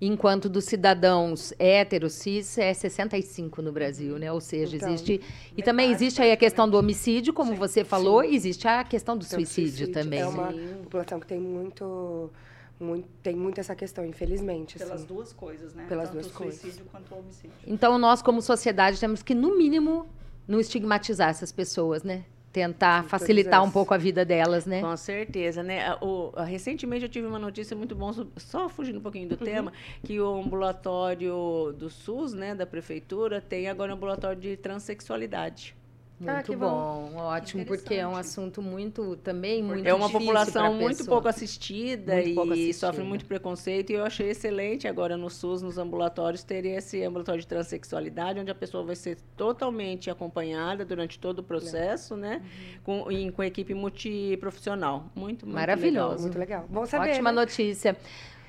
Enquanto 0.00 0.48
dos 0.48 0.64
cidadãos 0.64 1.52
héteros, 1.58 2.14
cis, 2.14 2.56
é 2.56 2.72
65 2.72 3.60
no 3.60 3.70
Brasil, 3.70 4.18
né? 4.18 4.32
Ou 4.32 4.40
seja, 4.40 4.76
Então, 4.76 4.88
existe... 4.88 5.20
E 5.56 5.62
também 5.62 5.90
existe 5.90 6.22
aí 6.22 6.32
a 6.32 6.36
questão 6.36 6.68
do 6.68 6.78
homicídio, 6.78 7.32
como 7.34 7.52
Sim, 7.52 7.58
você 7.58 7.84
falou, 7.84 8.24
e 8.24 8.34
existe 8.34 8.66
a 8.66 8.82
questão 8.82 9.16
do 9.16 9.24
Então, 9.24 9.38
suicídio, 9.38 9.92
também. 9.92 10.20
É 10.20 10.26
uma 10.26 10.50
Sim. 10.52 10.78
população 10.84 11.20
que 11.20 11.26
tem 11.26 11.38
muito, 11.38 12.30
muito, 12.78 13.06
tem 13.22 13.36
muito 13.36 13.60
essa 13.60 13.74
questão, 13.74 14.04
infelizmente, 14.06 14.78
Pelas 14.78 14.92
assim. 15.00 15.06
duas 15.06 15.32
coisas, 15.34 15.74
né? 15.74 15.84
Pelas 15.86 16.08
Tanto 16.08 16.14
duas 16.22 16.26
o 16.28 16.32
coisas. 16.32 16.60
suicídio 16.60 16.86
quanto 16.90 17.14
o 17.14 17.18
homicídio. 17.18 17.52
Então, 17.66 17.98
nós, 17.98 18.22
como 18.22 18.40
sociedade, 18.40 18.98
temos 18.98 19.22
que, 19.22 19.34
no 19.34 19.56
mínimo, 19.58 20.06
não 20.48 20.58
estigmatizar 20.58 21.28
essas 21.28 21.52
pessoas, 21.52 22.02
né? 22.02 22.24
Tentar 22.52 23.04
Sim, 23.04 23.08
facilitar 23.08 23.62
um 23.62 23.70
pouco 23.70 23.94
a 23.94 23.96
vida 23.96 24.24
delas, 24.24 24.66
né? 24.66 24.80
Com 24.80 24.96
certeza, 24.96 25.62
né? 25.62 25.94
O- 26.00 26.32
recentemente 26.42 27.04
eu 27.04 27.08
tive 27.08 27.26
uma 27.26 27.38
notícia 27.38 27.76
muito 27.76 27.94
boa, 27.94 28.12
so- 28.12 28.32
só 28.36 28.68
fugindo 28.68 28.98
um 28.98 29.02
pouquinho 29.02 29.28
do 29.28 29.36
tema, 29.36 29.72
que 30.02 30.20
o 30.20 30.40
ambulatório 30.40 31.72
do 31.78 31.88
SUS, 31.88 32.32
né, 32.32 32.54
da 32.54 32.66
prefeitura, 32.66 33.40
tem 33.40 33.68
agora 33.68 33.92
um 33.92 33.96
ambulatório 33.96 34.40
de 34.40 34.56
transexualidade. 34.56 35.76
Muito 36.20 36.30
Ah, 36.38 36.42
que 36.42 36.54
bom, 36.54 37.12
ótimo, 37.16 37.64
porque 37.64 37.94
é 37.94 38.06
um 38.06 38.14
assunto 38.14 38.60
muito 38.60 39.16
também 39.16 39.62
muito 39.62 39.86
É 39.88 39.94
uma 39.94 40.06
difícil 40.06 40.20
população 40.26 40.74
muito 40.74 41.02
pouco 41.06 41.26
assistida 41.28 42.12
Muito 42.14 42.28
e 42.28 42.34
pouco 42.34 42.52
assistida. 42.52 42.74
sofre 42.78 43.02
muito 43.02 43.24
preconceito. 43.24 43.88
E 43.90 43.94
eu 43.94 44.04
achei 44.04 44.28
excelente 44.28 44.86
agora 44.86 45.16
no 45.16 45.30
SUS, 45.30 45.62
nos 45.62 45.78
ambulatórios, 45.78 46.42
ter 46.44 46.66
esse 46.66 47.02
ambulatório 47.02 47.40
de 47.40 47.46
transexualidade, 47.46 48.38
onde 48.38 48.50
a 48.50 48.54
pessoa 48.54 48.84
vai 48.84 48.96
ser 48.96 49.16
totalmente 49.34 50.10
acompanhada 50.10 50.84
durante 50.84 51.18
todo 51.18 51.38
o 51.38 51.42
processo, 51.42 52.14
né? 52.16 52.42
Com, 52.84 53.10
em- 53.10 53.30
com 53.30 53.42
equipe 53.42 53.72
multiprofissional. 53.72 55.06
Muito, 55.14 55.46
muito 55.46 55.54
Maravilhoso. 55.54 56.00
legal. 56.08 56.20
Muito 56.20 56.38
legal. 56.38 56.66
Bom 56.68 56.84
saber. 56.84 57.12
Ótima 57.12 57.32
né? 57.32 57.40
notícia. 57.40 57.96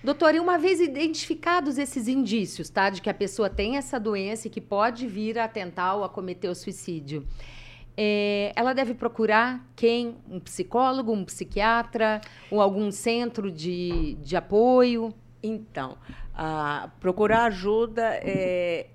Doutora, 0.03 0.35
e 0.35 0.39
uma 0.39 0.57
vez 0.57 0.81
identificados 0.81 1.77
esses 1.77 2.07
indícios, 2.07 2.69
tá? 2.69 2.89
De 2.89 3.01
que 3.01 3.09
a 3.09 3.13
pessoa 3.13 3.49
tem 3.49 3.77
essa 3.77 3.99
doença 3.99 4.47
e 4.47 4.49
que 4.49 4.59
pode 4.59 5.07
vir 5.07 5.37
a 5.37 5.47
tentar 5.47 5.93
ou 5.95 6.03
a 6.03 6.09
cometer 6.09 6.49
o 6.49 6.55
suicídio. 6.55 7.25
É, 8.03 8.51
ela 8.55 8.73
deve 8.73 8.95
procurar 8.95 9.63
quem? 9.75 10.15
Um 10.27 10.39
psicólogo, 10.39 11.13
um 11.13 11.23
psiquiatra, 11.23 12.19
ou 12.49 12.59
algum 12.59 12.91
centro 12.91 13.51
de, 13.51 14.15
de 14.15 14.35
apoio? 14.35 15.13
Então, 15.43 15.99
procurar 16.99 17.43
ajuda 17.43 18.01
é 18.23 18.87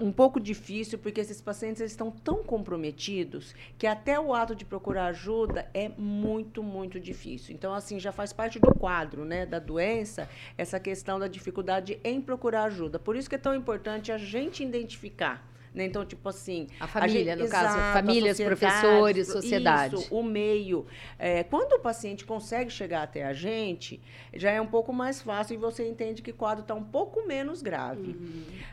um 0.00 0.10
pouco 0.10 0.40
difícil 0.40 0.98
porque 0.98 1.20
esses 1.20 1.42
pacientes 1.42 1.82
estão 1.82 2.10
tão 2.10 2.42
comprometidos 2.42 3.54
que 3.76 3.86
até 3.86 4.18
o 4.18 4.32
ato 4.32 4.54
de 4.54 4.64
procurar 4.64 5.08
ajuda 5.08 5.68
é 5.74 5.90
muito, 5.98 6.62
muito 6.62 6.98
difícil. 6.98 7.54
Então, 7.54 7.74
assim, 7.74 8.00
já 8.00 8.12
faz 8.12 8.32
parte 8.32 8.58
do 8.58 8.74
quadro, 8.74 9.26
né, 9.26 9.44
da 9.44 9.58
doença, 9.58 10.26
essa 10.56 10.80
questão 10.80 11.18
da 11.18 11.28
dificuldade 11.28 12.00
em 12.02 12.18
procurar 12.18 12.64
ajuda. 12.64 12.98
Por 12.98 13.14
isso 13.14 13.28
que 13.28 13.34
é 13.34 13.38
tão 13.38 13.54
importante 13.54 14.10
a 14.10 14.16
gente 14.16 14.64
identificar. 14.64 15.46
Né? 15.74 15.84
Então, 15.86 16.04
tipo 16.04 16.28
assim. 16.28 16.68
A 16.78 16.86
família, 16.86 17.32
gente- 17.34 17.42
no 17.42 17.48
caso, 17.48 17.76
Exato, 17.76 17.80
a 17.80 17.92
famílias, 17.94 18.40
professores, 18.40 19.26
pro- 19.26 19.40
sociedade. 19.42 19.96
Isso, 19.96 20.14
o 20.14 20.22
meio. 20.22 20.86
É, 21.18 21.42
quando 21.42 21.72
o 21.72 21.80
paciente 21.80 22.24
consegue 22.24 22.70
chegar 22.70 23.02
até 23.02 23.24
a 23.24 23.32
gente, 23.32 24.00
já 24.32 24.52
é 24.52 24.60
um 24.60 24.66
pouco 24.68 24.92
mais 24.92 25.20
fácil 25.20 25.54
e 25.54 25.56
você 25.56 25.88
entende 25.88 26.22
que 26.22 26.30
o 26.30 26.34
quadro 26.34 26.62
está 26.62 26.74
um 26.74 26.84
pouco 26.84 27.26
menos 27.26 27.60
grave. 27.60 28.14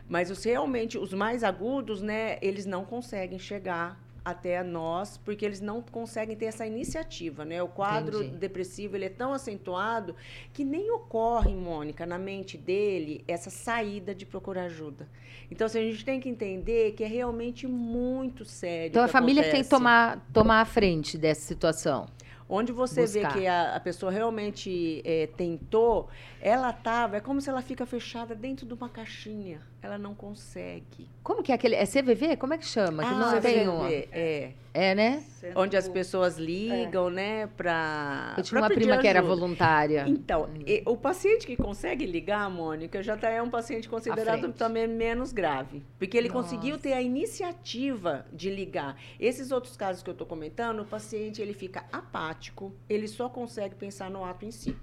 Mas 0.08 0.30
os 0.30 0.44
realmente, 0.44 0.96
os 0.98 1.12
mais 1.12 1.44
agudos, 1.44 2.04
né, 2.04 2.38
eles 2.40 2.68
não 2.68 2.86
conseguem 2.86 3.40
chegar 3.40 4.00
até 4.24 4.64
nós, 4.64 5.18
porque 5.18 5.44
eles 5.44 5.60
não 5.60 5.82
conseguem 5.82 6.36
ter 6.36 6.46
essa 6.46 6.66
iniciativa, 6.66 7.44
né? 7.44 7.62
O 7.62 7.68
quadro 7.68 8.22
Entendi. 8.22 8.38
depressivo, 8.38 8.96
ele 8.96 9.06
é 9.06 9.10
tão 9.10 9.34
acentuado 9.34 10.16
que 10.54 10.64
nem 10.64 10.92
ocorre, 10.92 11.56
Mônica, 11.56 12.06
na 12.06 12.20
mente 12.20 12.58
dele, 12.58 13.24
essa 13.28 13.50
saída 13.50 14.14
de 14.14 14.26
procurar 14.26 14.64
ajuda. 14.66 15.08
Então, 15.50 15.66
assim, 15.66 15.80
a 15.80 15.92
gente 15.92 16.06
tem 16.06 16.20
que 16.20 16.30
entender 16.30 16.94
que 16.94 17.04
é 17.04 17.08
realmente 17.08 17.68
muito 17.68 18.46
sério. 18.46 18.90
Então, 18.90 19.04
a 19.04 19.08
família 19.08 19.44
que 19.44 19.50
tem 19.50 19.62
que 19.62 19.68
acontece. 19.68 19.70
tomar, 19.70 20.26
tomar 20.32 20.62
a 20.62 20.66
frente 20.66 21.18
dessa 21.18 21.42
situação. 21.42 22.08
Onde 22.48 22.72
você 22.72 23.02
Buscar. 23.02 23.34
vê 23.34 23.40
que 23.40 23.48
a, 23.48 23.76
a 23.76 23.80
pessoa 23.80 24.12
realmente 24.12 25.02
eh, 25.06 25.28
tentou, 25.38 26.10
ela 26.42 26.72
tava, 26.74 27.18
é 27.18 27.20
como 27.22 27.40
se 27.40 27.50
ela 27.50 27.62
fica 27.62 27.86
fechada 27.86 28.36
dentro 28.36 28.66
de 28.66 28.74
uma 28.74 28.90
caixinha. 28.90 29.62
Ela 29.84 29.98
não 29.98 30.14
consegue. 30.14 31.10
Como 31.24 31.42
que 31.42 31.52
é 31.52 31.56
aquele. 31.56 31.76
É 31.76 31.86
CVV? 31.86 32.38
Como 32.38 32.54
é 32.54 32.58
que 32.58 32.66
chama? 32.66 33.04
que 33.04 33.10
não 33.10 33.30
Ah, 33.30 33.42
tem 33.42 33.66
CVV, 33.66 33.70
um- 33.70 33.88
é. 34.12 34.54
É, 34.74 34.96
né? 34.96 35.24
Centro- 35.40 35.60
Onde 35.60 35.76
as 35.76 35.90
pessoas 35.90 36.38
ligam, 36.38 37.10
né, 37.10 37.48
para 37.58 38.36
Eu 38.38 38.44
tinha 38.44 38.62
uma 38.62 38.70
prima 38.70 38.98
que 39.00 39.08
era 39.08 39.22
voluntária. 39.22 40.06
Então, 40.08 40.48
e- 40.66 40.82
o 40.86 40.96
paciente 40.96 41.46
que 41.46 41.58
consegue 41.58 42.06
ligar, 42.06 42.50
Mônica, 42.50 43.02
já 43.04 43.18
tá, 43.18 43.28
é 43.30 43.42
um 43.42 43.50
paciente 43.50 43.90
considerado 43.90 44.54
também 44.54 44.88
menos 44.88 45.34
grave. 45.34 45.84
Porque 46.00 46.18
ele 46.18 46.30
conseguiu 46.30 46.72
Nossa. 46.76 46.84
ter 46.84 46.94
a 46.94 47.02
iniciativa 47.02 48.26
de 48.32 48.50
ligar. 48.50 48.96
Esses 49.20 49.52
outros 49.52 49.76
casos 49.76 50.02
que 50.04 50.10
eu 50.10 50.14
estou 50.14 50.28
comentando, 50.28 50.82
o 50.82 50.86
paciente 50.86 51.42
ele 51.42 51.54
fica 51.54 51.84
apático, 51.92 52.72
ele 52.88 53.08
só 53.08 53.28
consegue 53.28 53.76
pensar 53.76 54.10
no 54.10 54.24
ato 54.24 54.46
em 54.46 54.52
si. 54.52 54.76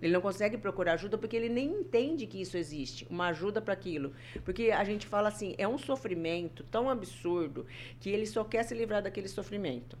Ele 0.00 0.12
não 0.12 0.20
consegue 0.20 0.56
procurar 0.58 0.94
ajuda 0.94 1.18
porque 1.18 1.36
ele 1.36 1.48
nem 1.48 1.66
entende 1.80 2.26
que 2.26 2.40
isso 2.40 2.56
existe, 2.56 3.06
uma 3.10 3.28
ajuda 3.28 3.60
para 3.60 3.74
aquilo. 3.74 4.12
Porque 4.44 4.70
a 4.70 4.84
gente 4.84 5.06
fala 5.06 5.28
assim, 5.28 5.54
é 5.58 5.66
um 5.66 5.78
sofrimento 5.78 6.64
tão 6.64 6.88
absurdo 6.88 7.66
que 8.00 8.10
ele 8.10 8.26
só 8.26 8.44
quer 8.44 8.62
se 8.62 8.74
livrar 8.74 9.02
daquele 9.02 9.28
sofrimento. 9.28 9.96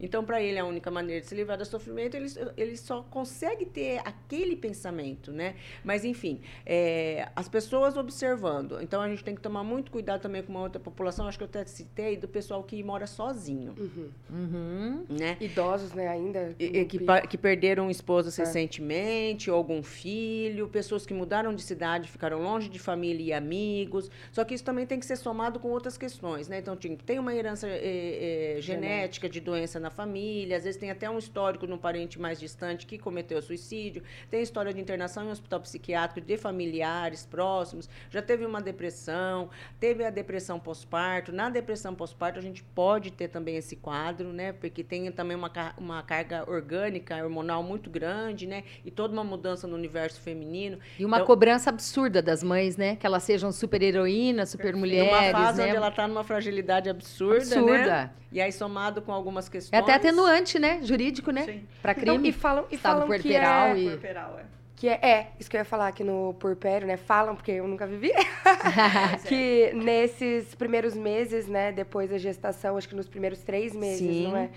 Então, 0.00 0.24
para 0.24 0.42
ele, 0.42 0.58
a 0.58 0.64
única 0.64 0.90
maneira 0.90 1.20
de 1.20 1.26
se 1.28 1.34
livrar 1.34 1.56
do 1.56 1.64
sofrimento, 1.64 2.16
ele, 2.16 2.26
ele 2.56 2.76
só 2.76 3.02
consegue 3.10 3.64
ter 3.64 4.00
aquele 4.04 4.56
pensamento, 4.56 5.32
né? 5.32 5.54
Mas, 5.84 6.04
enfim, 6.04 6.40
é, 6.66 7.28
as 7.34 7.48
pessoas 7.48 7.96
observando. 7.96 8.80
Então, 8.82 9.00
a 9.00 9.08
gente 9.08 9.22
tem 9.22 9.34
que 9.34 9.40
tomar 9.40 9.62
muito 9.62 9.90
cuidado 9.92 10.20
também 10.20 10.42
com 10.42 10.50
uma 10.52 10.62
outra 10.62 10.80
população, 10.80 11.28
acho 11.28 11.38
que 11.38 11.44
eu 11.44 11.48
até 11.48 11.64
citei, 11.64 12.16
do 12.16 12.26
pessoal 12.26 12.62
que 12.64 12.82
mora 12.82 13.06
sozinho, 13.06 13.74
Uhum. 13.78 14.10
Uhum. 14.30 15.04
né? 15.08 15.36
Idosos, 15.40 15.92
né, 15.92 16.08
ainda. 16.08 16.54
E- 16.58 16.80
e 16.80 16.84
que, 16.84 16.98
que 17.28 17.38
perderam 17.38 17.88
esposas 17.88 18.38
É. 18.38 18.42
recentemente, 18.44 19.50
ou 19.50 19.56
algum 19.56 19.82
filho, 19.82 20.68
pessoas 20.68 21.06
que 21.06 21.14
mudaram 21.14 21.54
de 21.54 21.62
cidade, 21.62 22.10
ficaram 22.10 22.42
longe 22.42 22.68
de 22.68 22.78
família 22.78 23.22
e 23.24 23.32
amigos. 23.32 24.10
Só 24.32 24.44
que 24.44 24.54
isso 24.54 24.64
também 24.64 24.86
tem 24.86 24.98
que 24.98 25.06
ser 25.06 25.16
somado 25.16 25.60
com 25.60 25.68
outras 25.68 25.96
questões, 25.96 26.48
né? 26.48 26.58
Então, 26.58 26.76
tem, 26.76 26.96
tem 26.96 27.18
uma 27.18 27.34
herança 27.34 27.68
eh, 27.68 28.56
eh, 28.56 28.60
genética 28.60 29.28
de 29.28 29.40
doença 29.40 29.78
na 29.84 29.90
família, 29.90 30.56
às 30.56 30.64
vezes 30.64 30.80
tem 30.80 30.90
até 30.90 31.08
um 31.10 31.18
histórico 31.18 31.66
de 31.66 31.72
um 31.72 31.76
parente 31.76 32.18
mais 32.18 32.40
distante 32.40 32.86
que 32.86 32.96
cometeu 32.96 33.40
suicídio, 33.42 34.02
tem 34.30 34.40
história 34.42 34.72
de 34.72 34.80
internação 34.80 35.24
em 35.26 35.30
hospital 35.30 35.60
psiquiátrico 35.60 36.26
de 36.26 36.38
familiares 36.38 37.26
próximos, 37.26 37.88
já 38.10 38.22
teve 38.22 38.46
uma 38.46 38.62
depressão, 38.62 39.50
teve 39.78 40.02
a 40.02 40.08
depressão 40.10 40.58
pós-parto. 40.58 41.30
Na 41.32 41.50
depressão 41.50 41.94
pós-parto, 41.94 42.38
a 42.38 42.42
gente 42.42 42.62
pode 42.62 43.10
ter 43.10 43.28
também 43.28 43.56
esse 43.56 43.76
quadro, 43.76 44.32
né? 44.32 44.52
Porque 44.54 44.82
tem 44.82 45.12
também 45.12 45.36
uma, 45.36 45.52
uma 45.76 46.02
carga 46.02 46.48
orgânica, 46.50 47.22
hormonal 47.22 47.62
muito 47.62 47.90
grande, 47.90 48.46
né? 48.46 48.64
E 48.84 48.90
toda 48.90 49.12
uma 49.12 49.22
mudança 49.24 49.66
no 49.66 49.74
universo 49.76 50.18
feminino. 50.20 50.78
E 50.98 51.04
uma 51.04 51.18
Então- 51.18 51.26
cobrança 51.26 51.68
absurda 51.68 52.22
das 52.22 52.42
mães, 52.42 52.78
né? 52.78 52.96
Que 52.96 53.04
elas 53.04 53.22
sejam 53.22 53.52
super 53.52 53.82
heroínas, 53.82 54.48
super 54.48 54.72
numa 54.72 54.80
mulheres, 54.80 55.32
fase 55.32 55.58
né? 55.58 55.66
onde 55.68 55.76
ela 55.76 55.88
está 55.88 56.08
numa 56.08 56.24
fragilidade 56.24 56.88
absurda, 56.88 57.36
Absurda. 57.42 57.86
né? 57.86 58.10
E 58.32 58.40
aí, 58.40 58.50
somado 58.50 59.00
com 59.00 59.12
algumas 59.12 59.48
questões... 59.48 59.73
É 59.74 59.78
até 59.78 59.94
atenuante, 59.94 60.58
né? 60.58 60.80
Jurídico, 60.82 61.30
né? 61.30 61.44
Sim. 61.44 61.66
Pra 61.82 61.92
Não, 61.94 62.00
crime. 62.00 62.28
e 62.28 62.32
falam, 62.32 62.64
e 62.70 62.76
falam 62.76 63.08
que 63.18 63.34
é, 63.34 63.76
e- 63.76 63.88
é. 63.88 64.44
que 64.76 64.88
é, 64.88 64.92
é, 65.02 65.30
isso 65.38 65.50
que 65.50 65.56
eu 65.56 65.60
ia 65.60 65.64
falar 65.64 65.88
aqui 65.88 66.04
no 66.04 66.34
Porpério, 66.38 66.86
né? 66.86 66.96
Falam, 66.96 67.34
porque 67.34 67.52
eu 67.52 67.66
nunca 67.66 67.86
vivi. 67.86 68.12
que 69.26 69.72
nesses 69.74 70.54
primeiros 70.54 70.94
meses, 70.94 71.48
né, 71.48 71.72
depois 71.72 72.10
da 72.10 72.18
gestação, 72.18 72.76
acho 72.76 72.88
que 72.88 72.94
nos 72.94 73.08
primeiros 73.08 73.40
três 73.40 73.74
meses, 73.74 73.98
Sim. 73.98 74.28
não 74.28 74.36
é? 74.36 74.50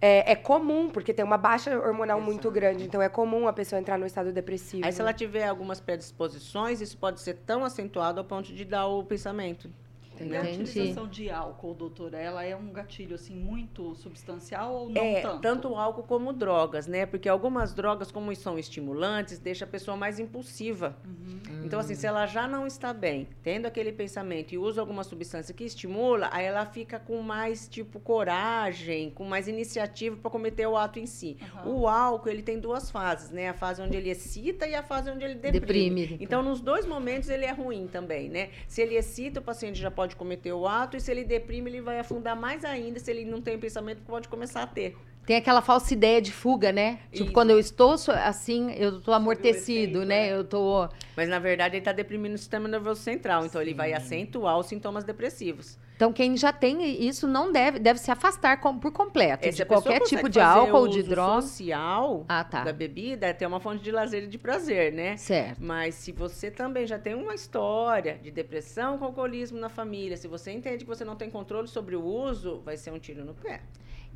É, 0.00 0.32
é 0.32 0.36
comum, 0.36 0.90
porque 0.90 1.14
tem 1.14 1.24
uma 1.24 1.38
baixa 1.38 1.78
hormonal 1.78 2.20
muito 2.20 2.50
grande, 2.50 2.84
então 2.84 3.00
é 3.00 3.08
comum 3.08 3.48
a 3.48 3.52
pessoa 3.52 3.80
entrar 3.80 3.98
no 3.98 4.04
estado 4.04 4.32
depressivo. 4.32 4.84
Aí, 4.84 4.92
se 4.92 5.00
ela 5.00 5.14
tiver 5.14 5.46
algumas 5.46 5.80
predisposições, 5.80 6.80
isso 6.80 6.98
pode 6.98 7.20
ser 7.20 7.34
tão 7.46 7.64
acentuado 7.64 8.18
ao 8.18 8.24
ponto 8.24 8.52
de 8.52 8.64
dar 8.64 8.86
o 8.86 9.02
pensamento. 9.04 9.70
E 10.20 10.36
a 10.36 10.40
Entendi. 10.40 10.62
utilização 10.62 11.08
de 11.08 11.30
álcool, 11.30 11.74
doutora, 11.74 12.18
ela 12.18 12.44
é 12.44 12.54
um 12.54 12.70
gatilho 12.70 13.14
assim 13.14 13.34
muito 13.34 13.94
substancial 13.94 14.74
ou 14.74 14.88
não 14.88 15.02
é, 15.02 15.20
tanto? 15.20 15.40
tanto 15.40 15.68
o 15.70 15.76
álcool 15.76 16.04
como 16.04 16.32
drogas, 16.32 16.86
né? 16.86 17.06
Porque 17.06 17.28
algumas 17.28 17.74
drogas, 17.74 18.12
como 18.12 18.34
são 18.36 18.58
estimulantes, 18.58 19.38
deixa 19.38 19.64
a 19.64 19.68
pessoa 19.68 19.96
mais 19.96 20.18
impulsiva. 20.18 20.96
Uhum. 21.04 21.64
Então, 21.64 21.80
assim, 21.80 21.94
se 21.94 22.06
ela 22.06 22.26
já 22.26 22.46
não 22.46 22.66
está 22.66 22.92
bem, 22.92 23.26
tendo 23.42 23.66
aquele 23.66 23.92
pensamento 23.92 24.52
e 24.52 24.58
usa 24.58 24.80
alguma 24.80 25.02
substância 25.02 25.54
que 25.54 25.64
estimula, 25.64 26.28
aí 26.30 26.44
ela 26.44 26.66
fica 26.66 26.98
com 26.98 27.20
mais, 27.22 27.66
tipo, 27.66 27.98
coragem, 27.98 29.10
com 29.10 29.24
mais 29.24 29.48
iniciativa 29.48 30.16
para 30.16 30.30
cometer 30.30 30.66
o 30.66 30.76
ato 30.76 30.98
em 30.98 31.06
si. 31.06 31.36
Aham. 31.40 31.68
O 31.68 31.88
álcool, 31.88 32.28
ele 32.28 32.42
tem 32.42 32.58
duas 32.60 32.90
fases, 32.90 33.30
né? 33.30 33.48
A 33.48 33.54
fase 33.54 33.80
onde 33.80 33.96
ele 33.96 34.10
excita 34.10 34.66
e 34.66 34.74
a 34.74 34.82
fase 34.82 35.10
onde 35.10 35.24
ele 35.24 35.34
deprime. 35.34 35.60
Deprime. 36.02 36.18
Então, 36.20 36.42
nos 36.42 36.60
dois 36.60 36.86
momentos, 36.86 37.28
ele 37.28 37.44
é 37.44 37.52
ruim 37.52 37.86
também, 37.86 38.28
né? 38.28 38.50
Se 38.68 38.82
ele 38.82 38.96
excita, 38.96 39.40
o 39.40 39.42
paciente 39.42 39.80
já 39.80 39.90
pode 39.90 40.03
cometer 40.14 40.52
o 40.52 40.66
ato, 40.66 40.96
e 40.96 41.00
se 41.00 41.10
ele 41.10 41.24
deprime, 41.24 41.70
ele 41.70 41.80
vai 41.80 41.98
afundar 41.98 42.36
mais 42.36 42.64
ainda. 42.64 42.98
Se 43.00 43.10
ele 43.10 43.24
não 43.24 43.40
tem 43.40 43.58
pensamento, 43.58 44.02
pode 44.02 44.28
começar 44.28 44.62
a 44.62 44.66
ter. 44.66 44.96
Tem 45.26 45.36
aquela 45.36 45.62
falsa 45.62 45.94
ideia 45.94 46.20
de 46.20 46.30
fuga, 46.30 46.70
né? 46.70 46.98
Tipo, 47.10 47.24
Isso. 47.24 47.32
quando 47.32 47.50
eu 47.50 47.58
estou 47.58 47.94
assim, 48.08 48.72
eu 48.72 49.00
tô 49.00 49.12
amortecido, 49.12 50.02
efeito, 50.02 50.04
né? 50.04 50.28
é. 50.28 50.34
Eu 50.34 50.44
tô. 50.44 50.86
Mas, 51.16 51.28
na 51.28 51.38
verdade, 51.38 51.76
ele 51.76 51.80
está 51.80 51.92
deprimindo 51.92 52.34
o 52.34 52.38
sistema 52.38 52.68
nervoso 52.68 53.00
central. 53.00 53.46
Então, 53.46 53.60
ele 53.62 53.72
vai 53.72 53.94
acentuar 53.94 54.58
os 54.58 54.66
sintomas 54.66 55.02
depressivos. 55.02 55.78
Então, 55.96 56.12
quem 56.12 56.36
já 56.36 56.52
tem 56.52 57.04
isso 57.06 57.26
não 57.28 57.52
deve, 57.52 57.78
deve 57.78 58.00
se 58.00 58.10
afastar 58.10 58.60
com- 58.60 58.76
por 58.78 58.90
completo 58.90 59.44
se 59.44 59.52
de 59.52 59.64
qualquer 59.64 60.00
tipo 60.00 60.28
de 60.28 60.40
álcool, 60.40 60.88
de 60.88 61.02
droga. 61.04 61.42
social 61.42 62.24
Ah, 62.28 62.42
tá. 62.42 62.64
da 62.64 62.72
bebida, 62.72 63.26
é 63.28 63.32
ter 63.32 63.46
uma 63.46 63.60
fonte 63.60 63.82
de 63.82 63.92
lazer 63.92 64.24
e 64.24 64.26
de 64.26 64.36
prazer, 64.36 64.92
né? 64.92 65.16
Certo. 65.16 65.58
Mas 65.62 65.94
se 65.94 66.10
você 66.10 66.50
também 66.50 66.84
já 66.84 66.98
tem 66.98 67.14
uma 67.14 67.34
história 67.34 68.18
de 68.20 68.30
depressão 68.32 68.98
com 68.98 69.04
alcoolismo 69.04 69.58
na 69.58 69.68
família, 69.68 70.16
se 70.16 70.26
você 70.26 70.50
entende 70.50 70.78
que 70.84 70.88
você 70.90 71.04
não 71.04 71.14
tem 71.14 71.30
controle 71.30 71.68
sobre 71.68 71.94
o 71.94 72.02
uso, 72.04 72.60
vai 72.64 72.76
ser 72.76 72.90
um 72.90 72.98
tiro 72.98 73.24
no 73.24 73.34
pé. 73.34 73.60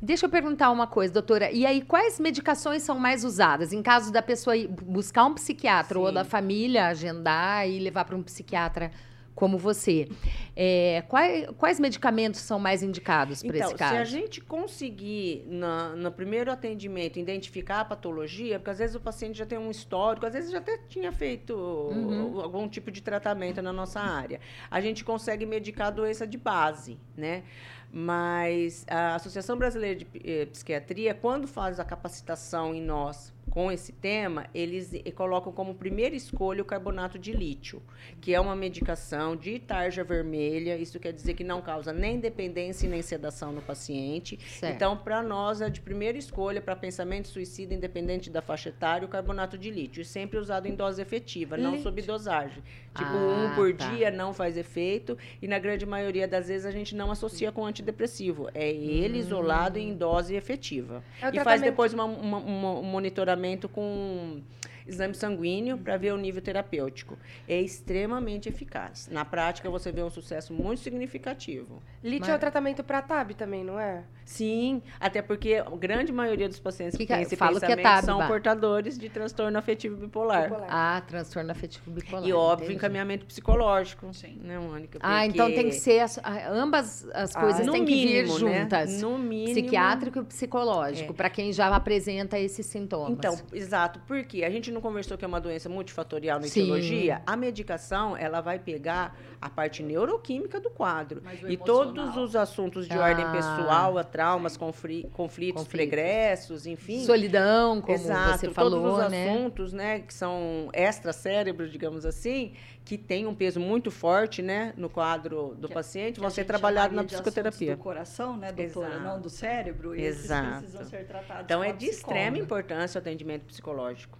Deixa 0.01 0.25
eu 0.25 0.29
perguntar 0.29 0.71
uma 0.71 0.87
coisa, 0.87 1.13
doutora. 1.13 1.51
E 1.51 1.65
aí, 1.65 1.81
quais 1.81 2.19
medicações 2.19 2.83
são 2.83 2.97
mais 2.99 3.23
usadas? 3.25 3.73
Em 3.73 3.81
caso 3.81 4.11
da 4.13 4.21
pessoa 4.21 4.55
buscar 4.81 5.25
um 5.25 5.33
psiquiatra 5.33 5.99
ou 5.99 6.07
Sim. 6.07 6.13
da 6.13 6.23
família 6.25 6.87
agendar 6.87 7.67
e 7.69 7.79
levar 7.79 8.05
para 8.05 8.15
um 8.15 8.23
psiquiatra, 8.23 8.91
como 9.39 9.57
você. 9.57 10.09
É, 10.53 11.01
quais, 11.07 11.47
quais 11.57 11.79
medicamentos 11.79 12.41
são 12.41 12.59
mais 12.59 12.83
indicados 12.83 13.41
para 13.41 13.55
Então, 13.55 13.69
esse 13.69 13.77
caso? 13.77 13.95
se 13.95 14.01
a 14.01 14.03
gente 14.03 14.41
conseguir, 14.41 15.45
na- 15.47 15.95
no 15.95 16.11
primeiro 16.11 16.51
atendimento, 16.51 17.17
identificar 17.17 17.79
a 17.79 17.85
patologia, 17.85 18.59
porque 18.59 18.71
às 18.71 18.79
vezes 18.79 18.95
o 18.97 18.99
paciente 18.99 19.37
já 19.37 19.45
tem 19.45 19.57
um 19.57 19.71
histórico, 19.71 20.25
às 20.25 20.33
vezes 20.33 20.51
já 20.51 20.57
até 20.57 20.77
tinha 20.89 21.13
feito 21.13 21.53
Uhum. 21.55 22.41
algum 22.41 22.67
tipo 22.67 22.91
de 22.91 23.01
tratamento 23.01 23.61
na 23.61 23.71
nossa 23.71 24.01
área, 24.01 24.41
a 24.69 24.81
gente 24.81 25.05
consegue 25.05 25.45
medicar 25.45 25.87
a 25.87 25.91
doença 25.91 26.27
de 26.27 26.37
base, 26.37 26.97
né? 27.15 27.43
Mas 27.91 28.85
a 28.87 29.15
Associação 29.15 29.57
Brasileira 29.57 29.95
de 29.99 30.07
eh, 30.23 30.45
Psiquiatria, 30.47 31.13
quando 31.13 31.47
faz 31.47 31.79
a 31.79 31.85
capacitação 31.85 32.75
em 32.75 32.81
nós 32.81 33.33
com 33.49 33.71
esse 33.71 33.91
tema, 33.91 34.45
eles 34.53 34.93
eh, 34.93 35.11
colocam 35.11 35.51
como 35.51 35.73
primeira 35.73 36.15
escolha 36.15 36.61
o 36.61 36.65
carbonato 36.65 37.17
de 37.17 37.31
lítio, 37.31 37.81
que 38.21 38.33
é 38.33 38.39
uma 38.39 38.55
medicação 38.55 39.35
de 39.35 39.57
tarja 39.59 40.03
vermelha. 40.03 40.77
Isso 40.77 40.99
quer 40.99 41.11
dizer 41.11 41.33
que 41.33 41.43
não 41.43 41.61
causa 41.61 41.91
nem 41.91 42.19
dependência 42.19 42.85
e 42.85 42.89
nem 42.89 43.01
sedação 43.01 43.51
no 43.51 43.61
paciente. 43.61 44.39
Certo. 44.59 44.73
Então, 44.75 44.95
para 44.97 45.23
nós, 45.23 45.61
é 45.61 45.69
de 45.69 45.81
primeira 45.81 46.17
escolha 46.17 46.61
para 46.61 46.75
pensamento 46.75 47.27
suicida, 47.27 47.73
independente 47.73 48.29
da 48.29 48.41
faixa 48.41 48.69
etária, 48.69 49.05
o 49.05 49.09
carbonato 49.09 49.57
de 49.57 49.71
lítio. 49.71 50.01
E 50.01 50.05
sempre 50.05 50.37
usado 50.37 50.67
em 50.67 50.75
dose 50.75 51.01
efetiva, 51.01 51.57
não 51.57 51.71
Lítio. 51.71 51.83
sob 51.83 52.01
dosagem. 52.01 52.61
Tipo, 52.95 53.09
Ah, 53.11 53.51
um 53.51 53.55
por 53.55 53.73
tá. 53.73 53.89
dia 53.91 54.11
não 54.11 54.33
faz 54.33 54.57
efeito. 54.57 55.17
E 55.41 55.47
na 55.47 55.57
grande 55.59 55.85
maioria 55.85 56.27
das 56.27 56.47
vezes 56.47 56.65
a 56.65 56.71
gente 56.71 56.95
não 56.95 57.09
associa 57.11 57.51
com 57.51 57.65
antidepressivo. 57.65 58.49
É 58.53 58.69
ele 58.69 59.17
isolado 59.19 59.77
em 59.79 59.93
dose 59.95 60.35
efetiva. 60.35 61.03
É 61.21 61.29
e 61.35 61.39
faz 61.43 61.61
depois 61.61 61.93
uma- 61.93 62.03
uma- 62.05 62.37
uma- 62.37 62.79
um 62.79 62.83
monitoramento 62.83 63.38
com 63.67 64.41
exame 64.89 65.13
sanguíneo 65.13 65.77
para 65.77 65.95
ver 65.97 66.11
o 66.13 66.17
nível 66.17 66.41
terapêutico. 66.41 67.17
É 67.47 67.59
extremamente 67.61 68.49
eficaz. 68.49 69.07
Na 69.11 69.23
prática, 69.23 69.69
você 69.69 69.91
vê 69.91 70.01
um 70.03 70.09
sucesso 70.09 70.53
muito 70.53 70.81
significativo. 70.81 71.81
Lítio 72.03 72.21
Mas- 72.21 72.29
é 72.29 72.35
o 72.35 72.39
tratamento 72.39 72.83
para 72.83 73.01
TAB 73.01 73.33
também, 73.33 73.63
não 73.63 73.79
é? 73.79 74.03
Sim, 74.25 74.81
até 74.99 75.21
porque 75.21 75.55
a 75.55 75.69
grande 75.75 76.11
maioria 76.11 76.47
dos 76.47 76.59
pacientes 76.59 76.95
Que 76.97 77.03
que, 77.03 77.07
que 77.07 77.13
é- 77.13 77.15
têm 77.17 77.25
esse 77.25 77.35
fala 77.35 77.57
o 77.57 77.59
que 77.59 77.65
é 77.65 77.75
pensamento 77.75 77.83
TAB, 77.95 78.05
são 78.05 78.27
portadores 78.27 78.97
de 78.97 79.09
transtorno 79.09 79.57
afetivo 79.57 79.95
bipolar. 79.97 80.43
Bipolar. 80.49 80.67
Ah, 80.69 81.01
transtorno 81.07 81.51
afetivo 81.51 81.89
bipolar. 81.91 82.25
E 82.27 82.33
óbvio, 82.33 82.65
entendi. 82.65 82.77
encaminhamento 82.77 83.25
psicológico. 83.25 84.13
Sim. 84.13 84.39
Né, 84.43 84.57
Mônica? 84.59 84.99
Ah, 85.01 85.25
então 85.25 85.47
tem 85.47 85.55
que 85.55 85.63
Porque- 85.63 85.79
ser 85.79 85.99
as- 85.99 86.19
ah, 86.23 86.49
ambas 86.51 87.07
as 87.13 87.35
Ah, 87.35 87.39
coisas 87.41 87.65
no 87.65 87.71
têm 87.73 87.85
que 87.85 87.93
vir 87.93 88.23
mínimo, 88.25 88.39
né? 88.45 88.59
juntas. 88.61 89.01
No 89.01 89.17
mínimo. 89.17 89.53
Psiquiátrico 89.53 90.19
e 90.19 90.23
psicológico, 90.25 91.11
É. 91.11 91.15
para 91.15 91.29
quem 91.29 91.51
já 91.51 91.67
apresenta 91.75 92.37
esses 92.39 92.65
sintomas. 92.65 93.11
Então, 93.17 93.35
exato, 93.53 93.99
porque 94.07 94.43
a 94.43 94.49
gente 94.49 94.71
não 94.71 94.78
conversou 94.81 95.17
que 95.17 95.25
é 95.25 95.27
uma 95.27 95.39
doença 95.41 95.67
multifatorial 95.69 96.39
na 96.39 96.47
Sim. 96.47 96.61
etiologia. 96.61 97.21
A 97.25 97.35
medicação, 97.35 98.15
ela 98.17 98.41
vai 98.41 98.59
pegar 98.59 99.15
a 99.41 99.49
parte 99.49 99.81
neuroquímica 99.83 100.59
do 100.59 100.69
quadro. 100.69 101.21
E 101.47 101.55
todos 101.57 102.17
os 102.17 102.35
assuntos 102.35 102.87
de 102.87 102.93
Ah. 102.97 103.01
ordem 103.03 103.29
pessoal, 103.31 103.97
a 103.97 104.03
traumas, 104.03 104.57
conflitos, 104.57 105.11
Conflitos. 105.13 105.67
pregressos, 105.67 106.65
enfim. 106.65 107.03
solidão, 107.05 107.81
como 107.81 107.93
Exato, 107.93 108.39
você 108.39 108.49
falou, 108.49 108.81
todos 108.81 109.05
os 109.05 109.11
né? 109.11 109.29
assuntos, 109.29 109.73
né, 109.73 109.99
que 109.99 110.13
são 110.13 110.69
extra-cérebro, 110.73 111.69
digamos 111.69 112.05
assim, 112.05 112.53
que 112.83 112.97
tem 112.97 113.27
um 113.27 113.35
peso 113.35 113.59
muito 113.59 113.91
forte, 113.91 114.41
né, 114.41 114.73
no 114.75 114.89
quadro 114.89 115.55
do 115.59 115.67
Que- 115.67 115.73
paciente, 115.73 116.15
que 116.15 116.19
vão 116.21 116.29
ser 116.29 116.43
trabalhados 116.43 116.95
na 116.95 117.03
psicoterapia. 117.03 117.75
do 117.75 117.81
coração, 117.81 118.35
né, 118.35 118.51
doutora? 118.51 118.89
Exato. 118.89 119.03
Não 119.03 119.21
do 119.21 119.29
cérebro. 119.29 119.95
Esses 119.95 120.25
Exato. 120.25 120.59
precisam 120.59 120.85
ser 120.85 121.05
tratados 121.07 121.43
Então 121.43 121.63
é 121.63 121.71
de 121.71 121.85
extrema 121.85 122.37
importância 122.37 122.97
o 122.97 123.01
atendimento 123.01 123.45
psicológico. 123.45 124.17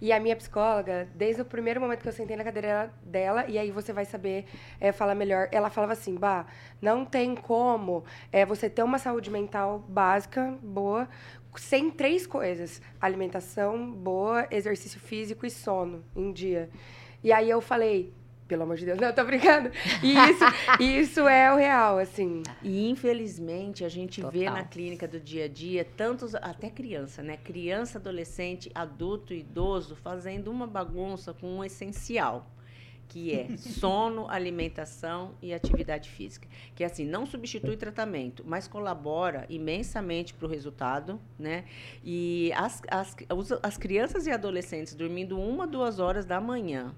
E 0.00 0.12
a 0.12 0.20
minha 0.20 0.34
psicóloga, 0.36 1.08
desde 1.14 1.42
o 1.42 1.44
primeiro 1.44 1.80
momento 1.80 2.00
que 2.00 2.08
eu 2.08 2.12
sentei 2.12 2.36
na 2.36 2.44
cadeira 2.44 2.92
dela, 3.02 3.44
e 3.46 3.58
aí 3.58 3.70
você 3.70 3.92
vai 3.92 4.04
saber 4.04 4.46
é, 4.80 4.92
falar 4.92 5.14
melhor, 5.14 5.48
ela 5.52 5.70
falava 5.70 5.92
assim, 5.92 6.14
Bah, 6.14 6.46
não 6.80 7.04
tem 7.04 7.34
como 7.34 8.04
é, 8.32 8.46
você 8.46 8.70
ter 8.70 8.82
uma 8.82 8.98
saúde 8.98 9.30
mental 9.30 9.84
básica, 9.88 10.58
boa, 10.62 11.08
sem 11.56 11.90
três 11.90 12.26
coisas. 12.26 12.80
Alimentação 13.00 13.90
boa, 13.92 14.46
exercício 14.50 15.00
físico 15.00 15.44
e 15.44 15.50
sono 15.50 16.04
em 16.14 16.32
dia. 16.32 16.70
E 17.22 17.32
aí 17.32 17.50
eu 17.50 17.60
falei, 17.60 18.14
pelo 18.50 18.64
amor 18.64 18.76
de 18.76 18.84
Deus, 18.84 18.98
não, 18.98 19.12
tô 19.12 19.24
brincando. 19.24 19.70
E 20.02 20.12
isso, 20.12 20.44
isso 20.82 21.28
é 21.28 21.54
o 21.54 21.56
real, 21.56 21.98
assim. 21.98 22.42
E 22.64 22.90
infelizmente 22.90 23.84
a 23.84 23.88
gente 23.88 24.20
vê 24.22 24.40
Total. 24.40 24.54
na 24.54 24.64
clínica 24.64 25.06
do 25.06 25.20
dia 25.20 25.44
a 25.44 25.48
dia 25.48 25.86
tantos 25.96 26.34
até 26.34 26.68
criança, 26.68 27.22
né? 27.22 27.36
Criança, 27.36 27.98
adolescente, 27.98 28.68
adulto, 28.74 29.32
idoso 29.32 29.94
fazendo 29.94 30.50
uma 30.50 30.66
bagunça 30.66 31.32
com 31.32 31.58
um 31.58 31.64
essencial, 31.64 32.50
que 33.06 33.32
é 33.32 33.54
sono, 33.56 34.28
alimentação 34.28 35.36
e 35.40 35.54
atividade 35.54 36.10
física. 36.10 36.48
Que 36.74 36.82
assim, 36.82 37.04
não 37.04 37.26
substitui 37.26 37.76
tratamento, 37.76 38.42
mas 38.44 38.66
colabora 38.66 39.46
imensamente 39.48 40.34
para 40.34 40.46
o 40.48 40.50
resultado, 40.50 41.20
né? 41.38 41.66
E 42.02 42.52
as, 42.56 42.82
as, 42.90 43.16
as 43.62 43.78
crianças 43.78 44.26
e 44.26 44.32
adolescentes 44.32 44.92
dormindo 44.92 45.38
uma, 45.38 45.68
duas 45.68 46.00
horas 46.00 46.24
da 46.24 46.40
manhã, 46.40 46.92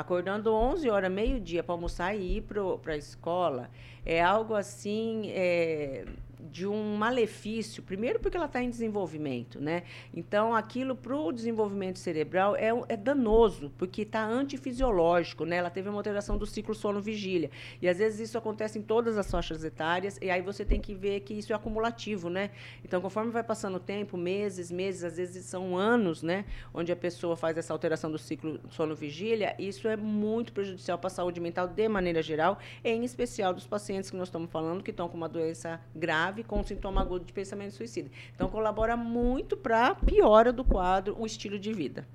acordando 0.00 0.52
11 0.52 0.88
horas, 0.88 1.10
meio-dia 1.10 1.62
para 1.62 1.74
almoçar 1.74 2.14
e 2.16 2.38
ir 2.38 2.42
para 2.82 2.94
a 2.94 2.96
escola, 2.96 3.70
é 4.04 4.22
algo 4.22 4.54
assim 4.54 5.30
é, 5.30 6.06
de 6.50 6.66
um 6.66 6.96
malefício. 6.96 7.82
Primeiro, 7.82 8.20
porque 8.20 8.36
ela 8.36 8.46
está 8.46 8.62
em 8.62 8.70
desenvolvimento, 8.70 9.60
né? 9.60 9.82
Então, 10.14 10.54
aquilo 10.54 10.94
para 10.94 11.16
o 11.16 11.32
desenvolvimento 11.32 11.98
cerebral 11.98 12.56
é, 12.56 12.70
é 12.88 12.96
danoso, 12.96 13.72
porque 13.76 14.02
está 14.02 14.24
antifisiológico, 14.24 15.44
né? 15.44 15.56
Ela 15.56 15.70
teve 15.70 15.88
uma 15.88 15.98
alteração 15.98 16.38
do 16.38 16.46
ciclo 16.46 16.74
sono-vigília. 16.74 17.50
E 17.80 17.88
às 17.88 17.98
vezes 17.98 18.20
isso 18.20 18.38
acontece 18.38 18.78
em 18.78 18.82
todas 18.82 19.18
as 19.18 19.30
faixas 19.30 19.64
etárias, 19.64 20.18
e 20.20 20.30
aí 20.30 20.42
você 20.42 20.64
tem 20.64 20.80
que 20.80 20.94
ver 20.94 21.20
que 21.20 21.34
isso 21.34 21.52
é 21.52 21.56
acumulativo, 21.56 22.30
né? 22.30 22.50
Então, 22.84 23.00
conforme 23.00 23.30
vai 23.30 23.42
passando 23.42 23.76
o 23.76 23.80
tempo, 23.80 24.16
meses, 24.16 24.70
meses, 24.70 25.04
às 25.04 25.16
vezes 25.16 25.44
são 25.44 25.76
anos, 25.76 26.22
né? 26.22 26.44
Onde 26.72 26.92
a 26.92 26.96
pessoa 26.96 27.36
faz 27.36 27.56
essa 27.56 27.72
alteração 27.72 28.10
do 28.10 28.18
ciclo 28.18 28.60
sono-vigília, 28.70 29.54
isso 29.58 29.88
é 29.88 29.96
muito 29.96 30.52
prejudicial 30.52 30.98
para 30.98 31.08
a 31.08 31.10
saúde 31.10 31.40
mental 31.40 31.66
de 31.66 31.88
maneira 31.88 32.22
geral, 32.22 32.58
em 32.84 33.04
especial 33.04 33.52
dos 33.52 33.66
pacientes 33.66 34.10
que 34.10 34.16
nós 34.16 34.28
estamos 34.28 34.50
falando 34.50 34.82
que 34.82 34.90
estão 34.90 35.08
com 35.08 35.16
uma 35.16 35.28
doença 35.28 35.80
grave, 35.94 36.29
com 36.44 36.62
sintoma 36.62 37.00
agudo 37.00 37.24
de 37.24 37.32
pensamento 37.32 37.72
suicida. 37.72 38.10
Então, 38.34 38.48
colabora 38.48 38.96
muito 38.96 39.56
para 39.56 39.88
a 39.88 39.94
piora 39.94 40.52
do 40.52 40.64
quadro, 40.64 41.16
o 41.18 41.26
estilo 41.26 41.58
de 41.58 41.72
vida. 41.72 42.06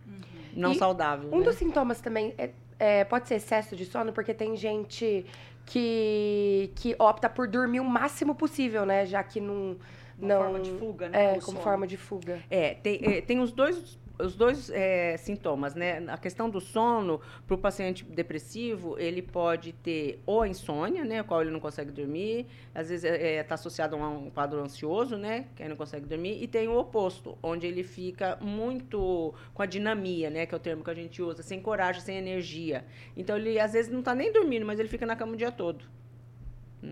Não 0.55 0.71
E 0.71 0.75
saudável. 0.75 1.29
Um 1.31 1.39
né? 1.39 1.45
dos 1.45 1.55
sintomas 1.55 1.99
também 1.99 2.33
é, 2.37 2.51
é, 2.79 3.03
pode 3.03 3.27
ser 3.27 3.35
excesso 3.35 3.75
de 3.75 3.85
sono, 3.85 4.13
porque 4.13 4.33
tem 4.33 4.55
gente 4.55 5.25
que, 5.65 6.71
que 6.75 6.95
opta 6.97 7.29
por 7.29 7.47
dormir 7.47 7.79
o 7.79 7.85
máximo 7.85 8.33
possível, 8.33 8.85
né? 8.85 9.05
Já 9.05 9.23
que 9.23 9.39
não. 9.41 9.77
Uma 10.17 10.27
não 10.29 10.41
forma 10.41 10.59
de 10.61 10.71
fuga, 10.71 11.09
né? 11.09 11.25
É, 11.25 11.29
como 11.33 11.41
sono. 11.41 11.61
forma 11.61 11.87
de 11.87 11.97
fuga. 11.97 12.41
É, 12.49 12.73
tem, 12.75 12.99
é, 13.03 13.21
tem 13.21 13.39
os 13.41 13.51
dois, 13.51 13.99
os 14.19 14.35
dois 14.35 14.69
é, 14.69 15.17
sintomas, 15.17 15.75
né? 15.75 16.03
A 16.07 16.17
questão 16.17 16.49
do 16.49 16.59
sono, 16.61 17.19
para 17.45 17.55
o 17.55 17.57
paciente 17.57 18.03
depressivo, 18.03 18.97
ele 18.99 19.21
pode 19.21 19.73
ter 19.73 20.19
ou 20.25 20.41
a 20.41 20.47
insônia, 20.47 21.03
né? 21.03 21.21
O 21.21 21.25
qual 21.25 21.41
ele 21.41 21.51
não 21.51 21.59
consegue 21.59 21.91
dormir, 21.91 22.47
às 22.73 22.89
vezes 22.89 23.03
está 23.05 23.55
associado 23.55 23.95
a 23.95 24.09
um 24.09 24.29
quadro 24.29 24.59
ansioso, 24.59 25.17
né? 25.17 25.47
Que 25.55 25.63
ele 25.63 25.69
não 25.69 25.77
consegue 25.77 26.05
dormir, 26.05 26.41
e 26.41 26.47
tem 26.47 26.67
o 26.67 26.77
oposto, 26.77 27.37
onde 27.41 27.67
ele 27.67 27.83
fica 27.83 28.37
muito 28.41 29.33
com 29.53 29.61
a 29.61 29.65
dinamia, 29.65 30.29
né? 30.29 30.45
Que 30.45 30.53
é 30.53 30.57
o 30.57 30.59
termo 30.59 30.83
que 30.83 30.89
a 30.89 30.95
gente 30.95 31.21
usa, 31.21 31.43
sem 31.43 31.61
coragem, 31.61 32.01
sem 32.01 32.17
energia. 32.17 32.85
Então, 33.15 33.37
ele 33.37 33.59
às 33.59 33.73
vezes 33.73 33.91
não 33.91 33.99
está 33.99 34.15
nem 34.15 34.31
dormindo, 34.31 34.65
mas 34.65 34.79
ele 34.79 34.89
fica 34.89 35.05
na 35.05 35.15
cama 35.15 35.33
o 35.33 35.37
dia 35.37 35.51
todo. 35.51 35.85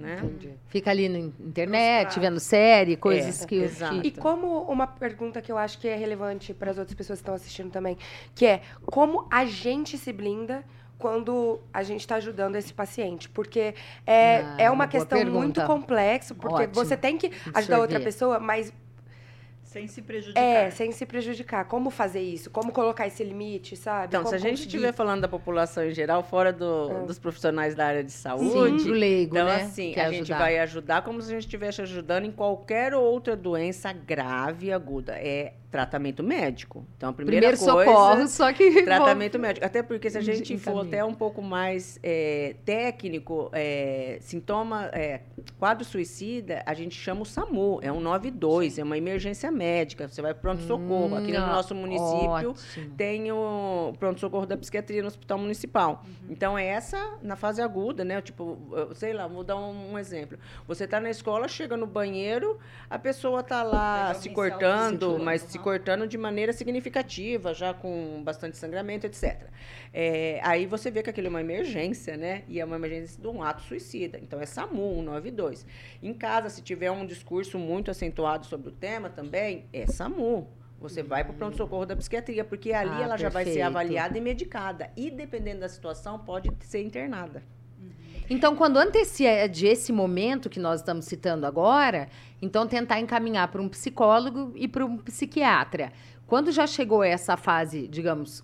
Né? 0.01 0.21
Fica 0.67 0.91
ali 0.91 1.07
na 1.07 1.19
internet, 1.19 2.03
Frustrado. 2.13 2.21
vendo 2.21 2.39
série, 2.39 2.95
coisas 2.97 3.43
É, 3.43 3.47
que... 3.47 3.55
exato. 3.55 4.01
E 4.05 4.11
como 4.11 4.61
uma 4.63 4.87
pergunta 4.87 5.41
que 5.41 5.51
eu 5.51 5.57
acho 5.57 5.77
que 5.79 5.87
é 5.87 5.95
relevante 5.95 6.53
para 6.53 6.71
as 6.71 6.77
outras 6.77 6.95
pessoas 6.95 7.19
que 7.19 7.23
estão 7.23 7.35
assistindo 7.35 7.71
também, 7.71 7.97
que 8.35 8.45
é 8.45 8.61
como 8.85 9.27
a 9.31 9.45
gente 9.45 9.97
se 9.97 10.11
blinda 10.11 10.63
quando 10.97 11.59
a 11.73 11.83
gente 11.83 11.99
está 12.01 12.15
ajudando 12.15 12.55
esse 12.55 12.73
paciente? 12.73 13.27
Porque 13.29 13.75
é, 14.07 14.37
Ah, 14.37 14.55
é 14.57 14.71
uma 14.71 14.87
questão 14.87 15.17
pergunta. 15.17 15.39
muito 15.39 15.61
complexa, 15.65 16.33
porque 16.33 16.63
Ótimo. 16.63 16.73
você 16.75 16.95
tem 16.95 17.17
que 17.17 17.27
ajudar 17.53 17.79
outra 17.79 17.97
Absorver. 17.97 18.03
pessoa, 18.03 18.39
mas 18.39 18.71
Sem 19.73 19.87
se 19.87 20.01
prejudicar. 20.03 20.41
é, 20.43 20.69
sem 20.69 20.91
se 20.91 21.03
prejudicar. 21.05 21.65
Como 21.65 21.89
fazer 21.89 22.21
isso? 22.21 22.51
Como 22.51 22.71
colocar 22.71 23.07
esse 23.07 23.23
limite, 23.23 23.75
sabe? 23.75 24.07
Então, 24.07 24.21
se 24.21 24.25
Como 24.25 24.35
a 24.35 24.37
gente 24.37 24.59
estiver 24.59 24.93
falando 24.93 25.21
da 25.21 25.27
população 25.27 25.83
em 25.83 25.91
geral, 25.91 26.21
fora 26.23 26.53
do- 26.53 26.91
É. 26.91 27.05
dos 27.05 27.17
profissionais 27.17 27.73
da 27.73 27.85
área 27.87 28.03
de 28.03 28.11
Sim, 28.11 28.19
saúde, 28.21 28.83
pro 28.83 28.93
leigo, 28.93 29.35
então, 29.35 29.47
né? 29.47 29.55
assim, 29.63 29.91
Quer 29.93 30.05
a 30.05 30.09
gente 30.11 30.21
ajudar. 30.31 30.37
vai 30.37 30.59
ajudar 30.59 31.01
como 31.01 31.19
se 31.21 31.29
a 31.29 31.33
gente 31.33 31.43
estivesse 31.45 31.81
ajudando 31.81 32.25
em 32.25 32.31
qualquer 32.31 32.93
outra 32.93 33.35
doença 33.35 33.91
grave 33.91 34.67
e 34.67 34.71
aguda. 34.71 35.13
É 35.17 35.53
tratamento 35.73 36.21
médico. 36.21 36.85
Então, 36.95 37.09
a 37.09 37.13
Primeiro 37.13 37.41
primeira 37.47 37.57
coisa, 37.57 37.91
socorro, 37.91 38.27
só 38.27 38.53
que. 38.53 38.83
tratamento 38.83 39.39
médico. 39.39 39.65
Até 39.65 39.81
porque 39.81 40.07
se 40.07 40.17
a 40.19 40.21
gente 40.21 40.55
for 40.59 40.85
até 40.85 41.03
um 41.03 41.15
pouco 41.15 41.41
mais 41.41 41.99
é, 42.03 42.55
técnico, 42.63 43.49
é, 43.51 44.19
sintoma, 44.21 44.85
é, 44.93 45.21
quadro 45.57 45.83
suicida, 45.83 46.61
a 46.67 46.75
gente 46.75 46.95
chama 46.95 47.23
o 47.23 47.25
SAMU, 47.25 47.79
é 47.81 47.91
um 47.91 47.99
92, 47.99 48.77
é 48.77 48.83
uma 48.83 48.95
emergência 48.97 49.49
médica. 49.51 50.07
Você 50.07 50.21
vai 50.21 50.31
para 50.31 50.41
pronto-socorro. 50.41 51.15
Aqui 51.15 51.31
no 51.31 51.39
Hum, 51.43 51.47
nosso 51.47 51.73
município 51.73 52.51
ótimo. 52.51 52.55
tem 52.95 53.31
o 53.31 53.93
pronto-socorro 53.97 54.45
da 54.45 54.55
psiquiatria 54.55 55.01
no 55.01 55.07
Hospital 55.07 55.39
Municipal. 55.39 56.03
Então, 56.29 56.55
é 56.55 56.67
essa 56.67 57.17
na 57.23 57.35
fase 57.35 57.63
aguda, 57.63 58.03
né? 58.05 58.21
Tipo, 58.21 58.59
sei 58.93 59.11
lá, 59.11 59.25
vou 59.25 59.43
dar 59.43 59.55
um, 59.57 59.93
um 59.93 59.97
exemplo. 59.97 60.37
Você 60.67 60.83
está 60.83 60.99
na 60.99 61.09
escola, 61.09 61.47
chega 61.47 61.75
no 61.75 61.87
banheiro, 61.87 62.59
a 62.87 62.99
pessoa 62.99 63.39
está 63.39 63.63
lá 63.63 64.13
se 64.13 64.29
cortando, 64.29 65.17
mas 65.19 65.41
se. 65.41 65.62
Cortando 65.63 66.05
de 66.05 66.17
maneira 66.17 66.53
significativa, 66.53 67.53
já 67.53 67.73
com 67.73 68.21
bastante 68.23 68.57
sangramento, 68.57 69.07
etc. 69.07 69.47
É, 69.93 70.39
aí 70.43 70.65
você 70.65 70.91
vê 70.91 71.01
que 71.01 71.09
aquilo 71.09 71.27
é 71.27 71.29
uma 71.29 71.41
emergência, 71.41 72.17
né? 72.17 72.43
E 72.47 72.59
é 72.59 72.65
uma 72.65 72.75
emergência 72.75 73.19
de 73.19 73.27
um 73.27 73.41
ato 73.41 73.61
suicida. 73.63 74.19
Então, 74.21 74.39
é 74.41 74.45
SAMU 74.45 74.95
192. 74.95 75.65
Em 76.01 76.13
casa, 76.13 76.49
se 76.49 76.61
tiver 76.61 76.91
um 76.91 77.05
discurso 77.05 77.57
muito 77.57 77.89
acentuado 77.89 78.45
sobre 78.45 78.69
o 78.69 78.71
tema 78.71 79.09
também, 79.09 79.65
é 79.71 79.87
SAMU. 79.87 80.47
Você 80.79 81.01
vai 81.01 81.23
para 81.23 81.31
o 81.33 81.35
pronto-socorro 81.37 81.85
da 81.85 81.95
psiquiatria, 81.95 82.43
porque 82.43 82.73
ali 82.73 82.91
Ah, 82.91 83.03
ela 83.03 83.17
já 83.17 83.29
vai 83.29 83.45
ser 83.45 83.61
avaliada 83.61 84.17
e 84.17 84.21
medicada. 84.21 84.91
E, 84.97 85.09
dependendo 85.09 85.61
da 85.61 85.69
situação, 85.69 86.19
pode 86.19 86.51
ser 86.59 86.81
internada. 86.83 87.41
Então, 88.29 88.55
quando 88.55 88.77
antecede 88.77 89.67
esse 89.67 89.91
momento 89.91 90.49
que 90.49 90.59
nós 90.59 90.79
estamos 90.79 91.05
citando 91.05 91.45
agora, 91.45 92.07
então 92.41 92.65
tentar 92.67 92.99
encaminhar 92.99 93.49
para 93.49 93.61
um 93.61 93.69
psicólogo 93.69 94.53
e 94.55 94.67
para 94.67 94.85
um 94.85 94.97
psiquiatra. 94.97 95.91
Quando 96.25 96.51
já 96.51 96.65
chegou 96.65 97.03
essa 97.03 97.35
fase, 97.35 97.87
digamos, 97.87 98.43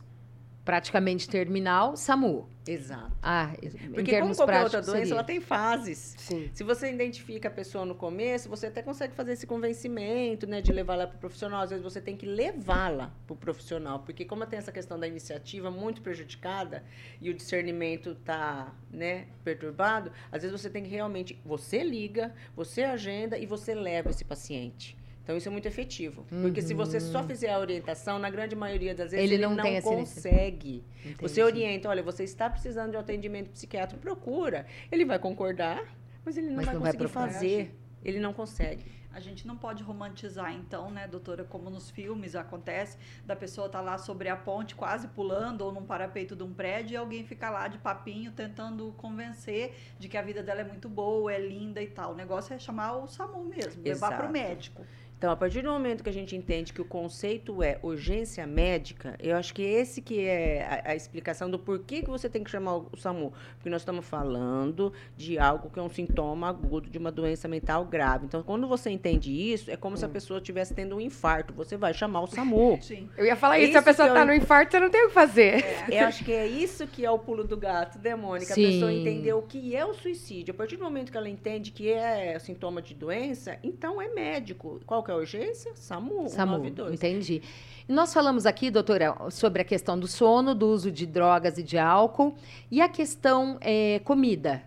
praticamente 0.69 1.27
terminal, 1.27 1.97
SAMU. 1.97 2.47
Exato. 2.67 3.11
Ah, 3.23 3.55
em 3.59 3.69
Porque 3.91 4.19
como 4.19 4.35
qualquer 4.35 4.61
outra 4.61 4.81
doença, 4.83 4.99
seria. 4.99 5.13
ela 5.13 5.23
tem 5.23 5.41
fases. 5.41 6.13
Sim. 6.19 6.47
Se 6.53 6.63
você 6.63 6.91
identifica 6.93 7.47
a 7.47 7.51
pessoa 7.51 7.85
no 7.85 7.95
começo, 7.95 8.47
você 8.47 8.67
até 8.67 8.83
consegue 8.83 9.15
fazer 9.15 9.31
esse 9.31 9.47
convencimento, 9.47 10.45
né, 10.45 10.61
de 10.61 10.71
levá-la 10.71 11.07
para 11.07 11.15
o 11.15 11.19
profissional. 11.19 11.63
Às 11.63 11.71
vezes 11.71 11.83
você 11.83 11.99
tem 11.99 12.15
que 12.15 12.27
levá-la 12.27 13.11
para 13.25 13.33
o 13.33 13.35
profissional, 13.35 14.01
porque 14.01 14.23
como 14.25 14.45
tem 14.45 14.59
essa 14.59 14.71
questão 14.71 14.99
da 14.99 15.07
iniciativa 15.07 15.71
muito 15.71 16.03
prejudicada 16.03 16.83
e 17.19 17.31
o 17.31 17.33
discernimento 17.33 18.11
está, 18.11 18.71
né, 18.91 19.25
perturbado, 19.43 20.11
às 20.31 20.43
vezes 20.43 20.61
você 20.61 20.69
tem 20.69 20.83
que 20.83 20.89
realmente, 20.91 21.41
você 21.43 21.83
liga, 21.83 22.31
você 22.55 22.83
agenda 22.83 23.39
e 23.39 23.47
você 23.47 23.73
leva 23.73 24.11
esse 24.11 24.23
paciente. 24.23 24.98
Então 25.29 25.37
isso 25.37 25.47
é 25.47 25.51
muito 25.51 25.67
efetivo, 25.67 26.25
porque 26.41 26.59
se 26.59 26.73
você 26.73 26.99
só 26.99 27.23
fizer 27.23 27.53
a 27.53 27.59
orientação, 27.59 28.17
na 28.17 28.31
grande 28.31 28.55
maioria 28.55 28.95
das 28.95 29.11
vezes 29.11 29.23
Ele 29.23 29.35
ele, 29.35 29.43
não 29.43 29.53
não, 29.55 29.79
consegue. 29.79 30.83
Você 31.21 31.43
orienta, 31.43 31.87
olha, 31.87 32.01
você 32.01 32.23
está 32.23 32.49
precisando 32.49 32.89
de 32.89 32.97
atendimento 32.97 33.51
psiquiátrico, 33.51 34.01
procura. 34.01 34.65
Ele 34.91 35.05
vai 35.05 35.19
concordar, 35.19 35.83
mas 36.25 36.35
ele 36.35 36.47
não 36.47 36.55
Mas 36.55 36.65
vai 36.65 36.73
não 36.73 36.81
vai 36.81 36.93
conseguir 36.93 37.11
procurar. 37.11 37.31
fazer. 37.31 37.75
Ele 38.03 38.19
não 38.19 38.33
consegue. 38.33 38.83
A 39.11 39.19
gente 39.19 39.45
não 39.45 39.57
pode 39.57 39.83
romantizar, 39.83 40.51
então, 40.53 40.89
né, 40.89 41.07
doutora, 41.07 41.43
como 41.43 41.69
nos 41.69 41.89
filmes 41.91 42.35
acontece, 42.35 42.97
da 43.25 43.35
pessoa 43.35 43.67
tá 43.67 43.81
lá 43.81 43.97
sobre 43.97 44.29
a 44.29 44.35
ponte, 44.35 44.75
quase 44.75 45.07
pulando, 45.09 45.61
ou 45.61 45.71
num 45.71 45.83
parapeito 45.83 46.35
de 46.35 46.43
um 46.43 46.53
prédio, 46.53 46.93
e 46.93 46.97
alguém 46.97 47.23
fica 47.23 47.49
lá 47.49 47.67
de 47.67 47.77
papinho 47.79 48.31
tentando 48.31 48.93
convencer 48.97 49.75
de 49.99 50.07
que 50.07 50.15
a 50.17 50.21
vida 50.21 50.41
dela 50.41 50.61
é 50.61 50.63
muito 50.63 50.87
boa, 50.87 51.33
é 51.33 51.39
linda 51.39 51.81
e 51.81 51.87
tal. 51.87 52.13
O 52.13 52.15
negócio 52.15 52.53
é 52.53 52.59
chamar 52.59 52.97
o 52.97 53.07
SAMU 53.07 53.43
mesmo, 53.45 53.83
levar 53.83 54.09
para 54.09 54.27
o 54.27 54.29
Exato. 54.29 54.31
médico. 54.31 54.85
Então, 55.19 55.31
a 55.31 55.35
partir 55.35 55.61
do 55.61 55.69
momento 55.69 56.01
que 56.01 56.09
a 56.09 56.13
gente 56.13 56.33
entende 56.33 56.71
que 56.71 56.81
o 56.81 56.85
conceito 56.85 57.61
é 57.61 57.77
urgência 57.83 58.47
médica, 58.47 59.17
eu 59.19 59.35
acho 59.35 59.53
que 59.53 59.61
esse 59.61 60.01
que 60.01 60.25
é 60.25 60.81
a, 60.85 60.91
a 60.91 60.95
explicação 60.95 61.51
do 61.51 61.59
porquê 61.59 62.01
que 62.01 62.09
você 62.09 62.29
tem 62.29 62.41
que 62.41 62.49
chamar 62.49 62.77
o 62.77 62.89
SAMU. 62.97 63.33
Porque 63.55 63.69
nós 63.69 63.81
estamos 63.81 64.05
falando 64.05 64.93
de 65.17 65.37
algo 65.37 65.69
que 65.69 65.77
é 65.77 65.81
um 65.81 65.89
sintoma 65.89 66.47
agudo 66.47 66.89
de 66.89 66.97
uma 66.97 67.11
doença 67.11 67.49
mental 67.49 67.83
grave. 67.83 68.27
Então, 68.27 68.41
quando 68.41 68.65
você 68.65 68.91
entende 68.91 69.29
isso, 69.29 69.69
é 69.69 69.75
como 69.75 69.97
se 69.97 70.05
a 70.05 70.07
pessoa 70.07 70.37
estivesse 70.37 70.73
tendo 70.73 70.95
um 70.95 71.01
infarto. 71.01 71.53
Você 71.53 71.75
vai 71.75 71.93
chamar 71.93 72.21
o 72.21 72.27
SAMU. 72.27 72.79
Sim. 72.81 73.09
Eu 73.17 73.25
ia 73.25 73.35
falar 73.35 73.59
isso, 73.59 73.73
se 73.73 73.77
a 73.77 73.81
pessoa 73.81 74.07
que 74.07 74.13
tá 74.13 74.21
eu- 74.21 74.25
no 74.25 74.33
infarto, 74.33 74.71
você 74.71 74.79
não 74.79 74.89
tem 74.89 75.03
o 75.03 75.09
que 75.09 75.13
fazer. 75.13 75.65
Eu 75.91 76.05
acho 76.07 76.23
que 76.23 76.31
é 76.31 76.47
isso 76.47 76.87
que 76.87 77.03
é 77.03 77.11
o 77.11 77.19
pulo 77.19 77.43
do 77.43 77.57
gato, 77.57 77.99
né, 78.01 78.15
Mônica? 78.15 78.53
Sim. 78.53 78.63
A 78.63 78.69
pessoa 78.69 78.93
entender 78.93 79.33
o 79.33 79.41
que 79.41 79.75
é 79.75 79.85
o 79.85 79.93
suicídio. 79.93 80.53
A 80.53 80.57
partir 80.57 80.77
do 80.77 80.83
momento 80.85 81.11
que 81.11 81.17
ela 81.17 81.27
entende 81.27 81.71
que 81.71 81.91
é 81.91 82.39
sintoma 82.39 82.81
de 82.81 82.93
doença, 82.93 83.59
então 83.61 84.01
é 84.01 84.07
médico. 84.07 84.79
Qual 84.85 85.03
que 85.09 85.11
é 85.11 85.13
a 85.13 85.17
urgência? 85.17 85.71
SAMU, 85.75 86.29
SAMU, 86.29 86.55
192. 86.55 86.93
entendi. 86.93 87.41
E 87.87 87.91
nós 87.91 88.13
falamos 88.13 88.45
aqui, 88.45 88.69
doutora, 88.69 89.15
sobre 89.31 89.63
a 89.63 89.65
questão 89.65 89.99
do 89.99 90.07
sono, 90.07 90.53
do 90.53 90.67
uso 90.67 90.91
de 90.91 91.07
drogas 91.07 91.57
e 91.57 91.63
de 91.63 91.77
álcool, 91.77 92.35
e 92.69 92.79
a 92.79 92.87
questão 92.87 93.57
é, 93.61 93.99
comida, 93.99 94.61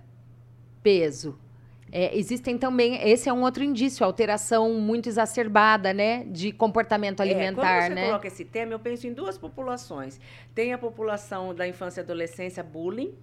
peso. 0.82 1.38
É, 1.94 2.16
existem 2.16 2.56
também, 2.56 2.96
esse 3.08 3.28
é 3.28 3.32
um 3.32 3.42
outro 3.42 3.62
indício, 3.62 4.04
alteração 4.04 4.72
muito 4.80 5.08
exacerbada, 5.08 5.92
né, 5.92 6.24
de 6.24 6.50
comportamento 6.50 7.20
É, 7.20 7.22
alimentar, 7.22 7.60
quando 7.60 7.82
você 7.82 7.94
né? 7.94 8.06
coloca 8.06 8.26
esse 8.26 8.44
tema, 8.44 8.72
eu 8.72 8.78
penso 8.80 9.06
em 9.06 9.12
duas 9.12 9.36
populações. 9.38 10.18
Tem 10.54 10.72
a 10.72 10.78
população 10.78 11.54
da 11.54 11.68
infância 11.68 12.00
e 12.00 12.02
adolescência 12.02 12.62
bullying, 12.62 13.14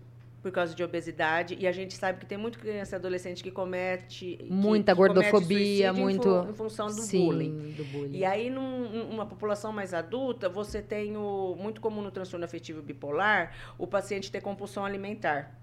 por 0.41 0.51
causa 0.51 0.73
de 0.73 0.81
obesidade, 0.83 1.57
e 1.59 1.67
a 1.67 1.71
gente 1.71 1.93
sabe 1.95 2.19
que 2.19 2.25
tem 2.25 2.37
muito 2.37 2.59
criança 2.59 2.95
e 2.95 2.97
adolescente 2.97 3.43
que 3.43 3.51
comete... 3.51 4.37
Muita 4.49 4.93
que 4.93 4.97
comete 4.97 5.15
gordofobia, 5.21 5.89
em 5.89 5.93
muito... 5.93 6.47
Em 6.49 6.53
função 6.53 6.87
do 6.87 6.93
Sim, 6.93 7.25
bullying. 7.25 7.71
do 7.71 7.83
bullying. 7.85 8.17
E 8.17 8.23
aí, 8.23 8.49
numa 8.49 9.25
população 9.25 9.73
mais 9.73 9.93
adulta, 9.93 10.47
você 10.47 10.81
tem 10.81 11.17
o 11.17 11.55
muito 11.59 11.81
comum 11.81 12.01
no 12.01 12.09
transtorno 12.09 12.45
afetivo 12.45 12.81
bipolar, 12.81 13.53
o 13.77 13.85
paciente 13.85 14.31
ter 14.31 14.41
compulsão 14.41 14.85
alimentar. 14.85 15.59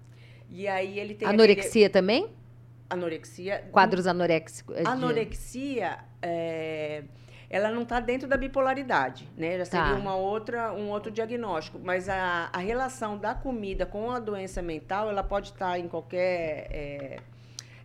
E 0.49 0.67
aí 0.67 0.99
ele 0.99 1.15
tem 1.15 1.27
aquele- 1.27 1.41
Anorexia 1.43 1.89
também? 1.89 2.29
anorexia. 2.89 3.65
Quadros 3.71 4.07
anoréxicos. 4.07 4.77
é 4.77 4.87
Anorexia, 4.87 5.99
é, 6.21 7.03
ela 7.49 7.71
não 7.71 7.83
está 7.83 7.99
dentro 7.99 8.27
da 8.27 8.35
bipolaridade, 8.37 9.27
né? 9.37 9.57
Já 9.57 9.65
seria 9.65 9.85
Tá. 9.87 9.95
uma 9.95 10.15
outra, 10.15 10.73
um 10.73 10.89
outro 10.89 11.11
diagnóstico. 11.11 11.79
Mas 11.81 12.09
a, 12.09 12.49
a 12.51 12.59
relação 12.59 13.17
da 13.17 13.33
comida 13.33 13.85
com 13.85 14.11
a 14.11 14.19
doença 14.19 14.61
mental, 14.61 15.09
ela 15.09 15.23
pode 15.23 15.49
estar 15.51 15.79
em 15.79 15.87
qualquer... 15.87 16.67
é, 16.69 17.17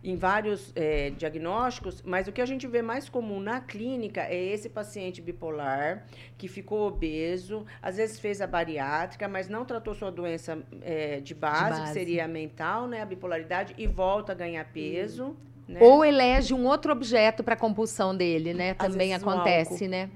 em 0.05 0.17
vários 0.17 0.73
é, 0.75 1.11
diagnósticos, 1.11 2.01
mas 2.01 2.27
o 2.27 2.31
que 2.33 2.41
a 2.41 2.45
gente 2.45 2.67
vê 2.67 2.81
mais 2.81 3.07
comum 3.07 3.39
na 3.39 3.61
clínica 3.61 4.19
é 4.23 4.35
esse 4.35 4.67
paciente 4.67 5.21
bipolar 5.21 6.03
que 6.37 6.49
ficou 6.49 6.85
obeso, 6.85 7.65
às 7.81 7.95
vezes 7.95 8.19
fez 8.19 8.41
a 8.41 8.45
bariátrica, 8.47 9.29
mas 9.29 9.47
não 9.47 9.63
tratou 9.63 9.95
sua 9.95 10.11
doença 10.11 10.61
é, 10.81 11.21
de, 11.21 11.33
base, 11.33 11.69
base. 11.69 11.81
que 11.83 11.89
seria 11.93 12.25
a 12.25 12.27
mental, 12.27 12.85
né, 12.85 13.01
a 13.01 13.05
bipolaridade, 13.05 13.73
e 13.77 13.87
volta 13.87 14.33
a 14.33 14.35
ganhar 14.35 14.65
peso. 14.73 15.37
Né? 15.73 15.79
Ou 15.81 16.05
elege 16.05 16.53
um 16.53 16.65
outro 16.65 16.91
objeto 16.91 17.43
para 17.43 17.55
compulsão 17.55 18.15
dele, 18.15 18.53
né? 18.53 18.75
Às 18.77 18.91
Também 18.91 19.13
acontece, 19.13 19.87
né? 19.87 20.09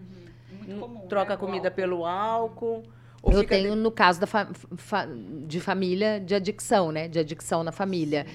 Muito 0.65 0.79
comum. 0.79 1.07
troca 1.07 1.31
né, 1.31 1.37
comida 1.37 1.67
álcool. 1.69 1.75
pelo 1.75 2.05
álcool. 2.05 2.83
ou 3.23 3.33
Eu 3.33 3.43
tenho 3.45 3.75
no 3.75 3.89
caso 3.91 4.19
da 4.19 4.27
fa- 4.27 4.47
fa- 4.75 5.07
de 5.45 5.59
família 5.59 6.19
de 6.19 6.35
adicção, 6.35 6.91
né? 6.91 7.07
De 7.07 7.19
adicção 7.19 7.63
na 7.63 7.71
família. 7.71 8.25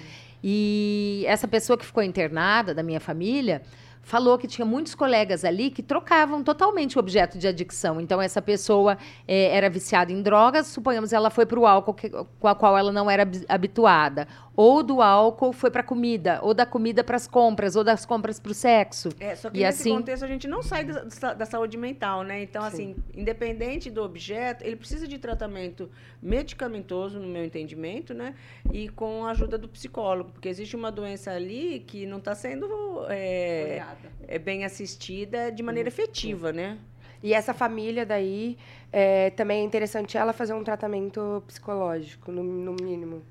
E 0.42 1.24
essa 1.26 1.46
pessoa 1.46 1.76
que 1.78 1.86
ficou 1.86 2.02
internada 2.02 2.74
da 2.74 2.82
minha 2.82 2.98
família 3.00 3.62
falou 4.04 4.36
que 4.36 4.48
tinha 4.48 4.64
muitos 4.66 4.96
colegas 4.96 5.44
ali 5.44 5.70
que 5.70 5.80
trocavam 5.80 6.42
totalmente 6.42 6.96
o 6.96 6.98
objeto 6.98 7.38
de 7.38 7.46
adicção. 7.46 8.00
Então 8.00 8.20
essa 8.20 8.42
pessoa 8.42 8.98
eh, 9.28 9.54
era 9.56 9.70
viciada 9.70 10.10
em 10.10 10.20
drogas, 10.20 10.66
suponhamos 10.66 11.12
ela 11.12 11.30
foi 11.30 11.46
para 11.46 11.60
o 11.60 11.64
álcool 11.64 11.94
que- 11.94 12.10
com 12.10 12.48
a 12.48 12.54
qual 12.56 12.76
ela 12.76 12.90
não 12.90 13.08
era 13.08 13.22
habi- 13.22 13.44
habituada, 13.48 14.26
ou 14.54 14.82
do 14.82 15.00
álcool 15.00 15.52
foi 15.52 15.70
para 15.70 15.82
comida, 15.82 16.38
ou 16.42 16.52
da 16.52 16.66
comida 16.66 17.02
para 17.02 17.16
as 17.16 17.26
compras, 17.26 17.74
ou 17.74 17.82
das 17.82 18.04
compras 18.04 18.38
para 18.38 18.52
o 18.52 18.54
sexo. 18.54 19.08
É, 19.18 19.34
só 19.34 19.48
que 19.48 19.58
E 19.58 19.62
nesse 19.62 19.80
assim- 19.82 19.94
contexto 19.96 20.24
a 20.24 20.28
gente 20.28 20.46
não 20.46 20.62
sai 20.62 20.84
da, 20.84 21.32
da- 21.34 21.46
saúde 21.46 21.76
mental, 21.78 22.22
né? 22.22 22.42
Então, 22.42 22.62
assim, 22.62 22.94
independente 23.14 23.90
do 23.90 24.02
objeto, 24.02 24.62
ele 24.64 24.76
precisa 24.76 25.08
de 25.08 25.18
tratamento 25.18 25.88
medicamentoso, 26.20 27.18
no 27.18 27.26
meu 27.28 27.44
entendimento, 27.44 28.12
né? 28.14 28.34
E 28.72 28.88
com 28.88 29.24
a 29.24 29.30
ajuda 29.30 29.56
do 29.58 29.68
psicólogo, 29.68 30.30
porque 30.32 30.48
existe 30.48 30.74
uma 30.76 30.90
doença 30.92 31.30
ali 31.30 31.80
que 31.86 32.06
não 32.06 32.18
está 32.18 32.34
sendo 32.34 32.66
é, 33.08 33.82
é, 34.28 34.38
bem 34.38 34.64
assistida 34.64 35.50
de 35.50 35.62
maneira 35.62 35.88
efetiva, 35.88 36.52
né? 36.52 36.78
E 37.22 37.32
essa 37.34 37.54
família 37.54 38.04
daí, 38.04 38.58
é, 38.92 39.30
também 39.30 39.60
é 39.60 39.64
interessante 39.64 40.16
ela 40.18 40.32
fazer 40.32 40.54
um 40.54 40.64
tratamento 40.64 41.42
psicológico, 41.46 42.32
no, 42.32 42.42
no 42.42 42.72
mínimo. 42.82 43.22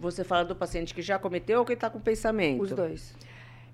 Você 0.00 0.24
fala 0.24 0.44
do 0.44 0.56
paciente 0.56 0.94
que 0.94 1.02
já 1.02 1.18
cometeu 1.18 1.60
ou 1.60 1.64
que 1.64 1.74
está 1.74 1.90
com 1.90 2.00
pensamento? 2.00 2.62
Os 2.62 2.72
dois. 2.72 3.14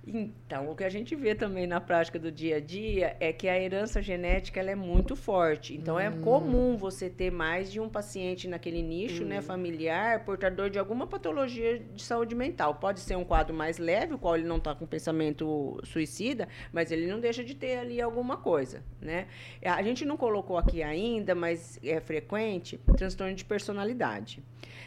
Então, 0.07 0.70
o 0.70 0.77
que 0.77 0.85
a 0.85 0.89
gente 0.89 1.16
vê 1.16 1.35
também 1.35 1.66
na 1.66 1.81
prática 1.81 2.16
do 2.16 2.31
dia 2.31 2.57
a 2.57 2.61
dia 2.61 3.16
é 3.18 3.33
que 3.33 3.49
a 3.49 3.61
herança 3.61 4.01
genética 4.01 4.61
ela 4.61 4.70
é 4.70 4.74
muito 4.77 5.16
forte. 5.16 5.74
Então, 5.74 5.99
é 5.99 6.11
comum 6.11 6.77
você 6.77 7.11
ter 7.11 7.33
mais 7.33 7.72
de 7.72 7.81
um 7.81 7.89
paciente 7.89 8.47
naquele 8.47 8.83
nicho 8.83 9.24
né, 9.24 9.43
familiar 9.43 10.24
portador 10.24 10.70
de 10.70 10.79
alguma 10.79 11.09
patologia 11.09 11.81
de 11.81 12.03
saúde 12.03 12.37
mental. 12.37 12.77
Pode 12.77 13.01
ser 13.01 13.16
um 13.16 13.24
quadro 13.24 13.53
mais 13.53 13.79
leve, 13.79 14.14
o 14.14 14.18
qual 14.18 14.37
ele 14.37 14.47
não 14.47 14.59
está 14.59 14.77
com 14.77 14.87
pensamento 14.87 15.81
suicida, 15.83 16.47
mas 16.72 16.93
ele 16.93 17.09
não 17.09 17.18
deixa 17.18 17.43
de 17.43 17.57
ter 17.57 17.79
ali 17.79 18.01
alguma 18.01 18.37
coisa. 18.37 18.85
Né? 19.01 19.27
A 19.64 19.83
gente 19.83 20.05
não 20.05 20.16
colocou 20.16 20.57
aqui 20.57 20.85
ainda, 20.85 21.35
mas 21.35 21.81
é 21.83 21.99
frequente, 21.99 22.79
transtorno 22.97 23.35
de 23.35 23.45
personalidade. 23.45 24.41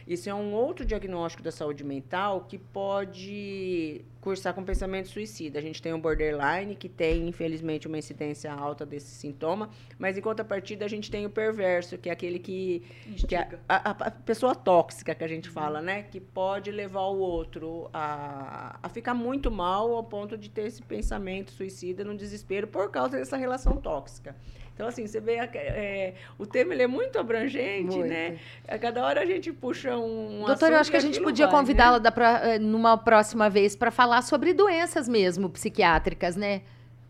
Isso 0.10 0.28
é 0.28 0.34
um 0.34 0.56
outro 0.56 0.84
diagnóstico 0.84 1.44
da 1.44 1.52
saúde 1.52 1.84
mental 1.84 2.48
que 2.50 2.58
pode 2.58 4.04
cursar 4.20 4.56
com 4.56 4.64
pensamento 4.64 5.08
suicida. 5.08 5.60
A 5.60 5.62
gente 5.62 5.80
tem 5.80 5.94
o 5.94 6.00
borderline, 6.00 6.76
que 6.76 6.90
tem, 6.90 7.28
infelizmente, 7.28 7.88
uma 7.88 7.96
incidência 7.96 8.52
alta 8.52 8.88
desse 8.88 9.12
sintoma, 9.12 9.70
mas 10.00 10.18
em 10.18 10.22
contrapartida 10.22 10.84
a 10.84 10.88
gente 10.88 11.12
tem 11.12 11.28
o 11.28 11.30
perverso, 11.30 11.96
que 11.96 12.10
é 12.10 12.12
aquele 12.12 12.40
que. 12.40 12.82
que 13.28 13.36
é 13.36 13.60
a, 13.70 13.92
a, 13.92 13.92
a, 13.92 14.10
pessoa 14.10 14.56
tóxica 14.56 15.14
que 15.14 15.24
a 15.24 15.28
gente 15.28 15.48
fala, 15.48 15.80
né? 15.80 16.02
Que 16.02 16.20
pode 16.20 16.72
levar 16.72 17.02
o 17.02 17.20
outro 17.20 17.88
a, 17.94 18.80
a 18.82 18.90
ficar 18.90 19.14
muito 19.14 19.52
mal 19.52 19.94
ao 19.94 20.04
ponto 20.04 20.36
de 20.36 20.50
ter 20.50 20.66
esse 20.66 20.82
pensamento 20.82 21.52
suicida 21.52 22.04
no 22.04 22.18
desespero 22.18 22.66
por 22.66 22.90
causa 22.90 23.16
dessa 23.16 23.38
relação 23.38 23.78
tóxica. 23.78 24.36
Então, 24.80 24.88
assim, 24.88 25.06
você 25.06 25.20
vê, 25.20 25.34
é, 25.34 26.14
o 26.38 26.46
tema 26.46 26.74
ele 26.74 26.84
é 26.84 26.88
muito 26.88 27.20
abrangente, 27.20 27.98
muito. 27.98 28.08
né? 28.08 28.38
A 28.66 28.80
cada 28.80 29.04
hora 29.04 29.20
a 29.20 29.26
gente 29.26 29.52
puxa 29.52 29.98
um 29.98 30.46
Doutora, 30.46 30.76
eu 30.76 30.80
acho 30.80 30.90
que 30.90 30.96
a 30.96 31.02
gente 31.02 31.20
podia 31.20 31.50
convidá-la 31.50 32.00
né? 32.00 32.58
Numa 32.62 32.98
próxima 32.98 33.50
vez 33.50 33.76
para 33.76 33.92
falar 33.92 34.22
sobre 34.22 34.54
doenças 34.54 35.10
mesmo 35.10 35.50
psiquiátricas, 35.50 36.38
né? 36.38 36.62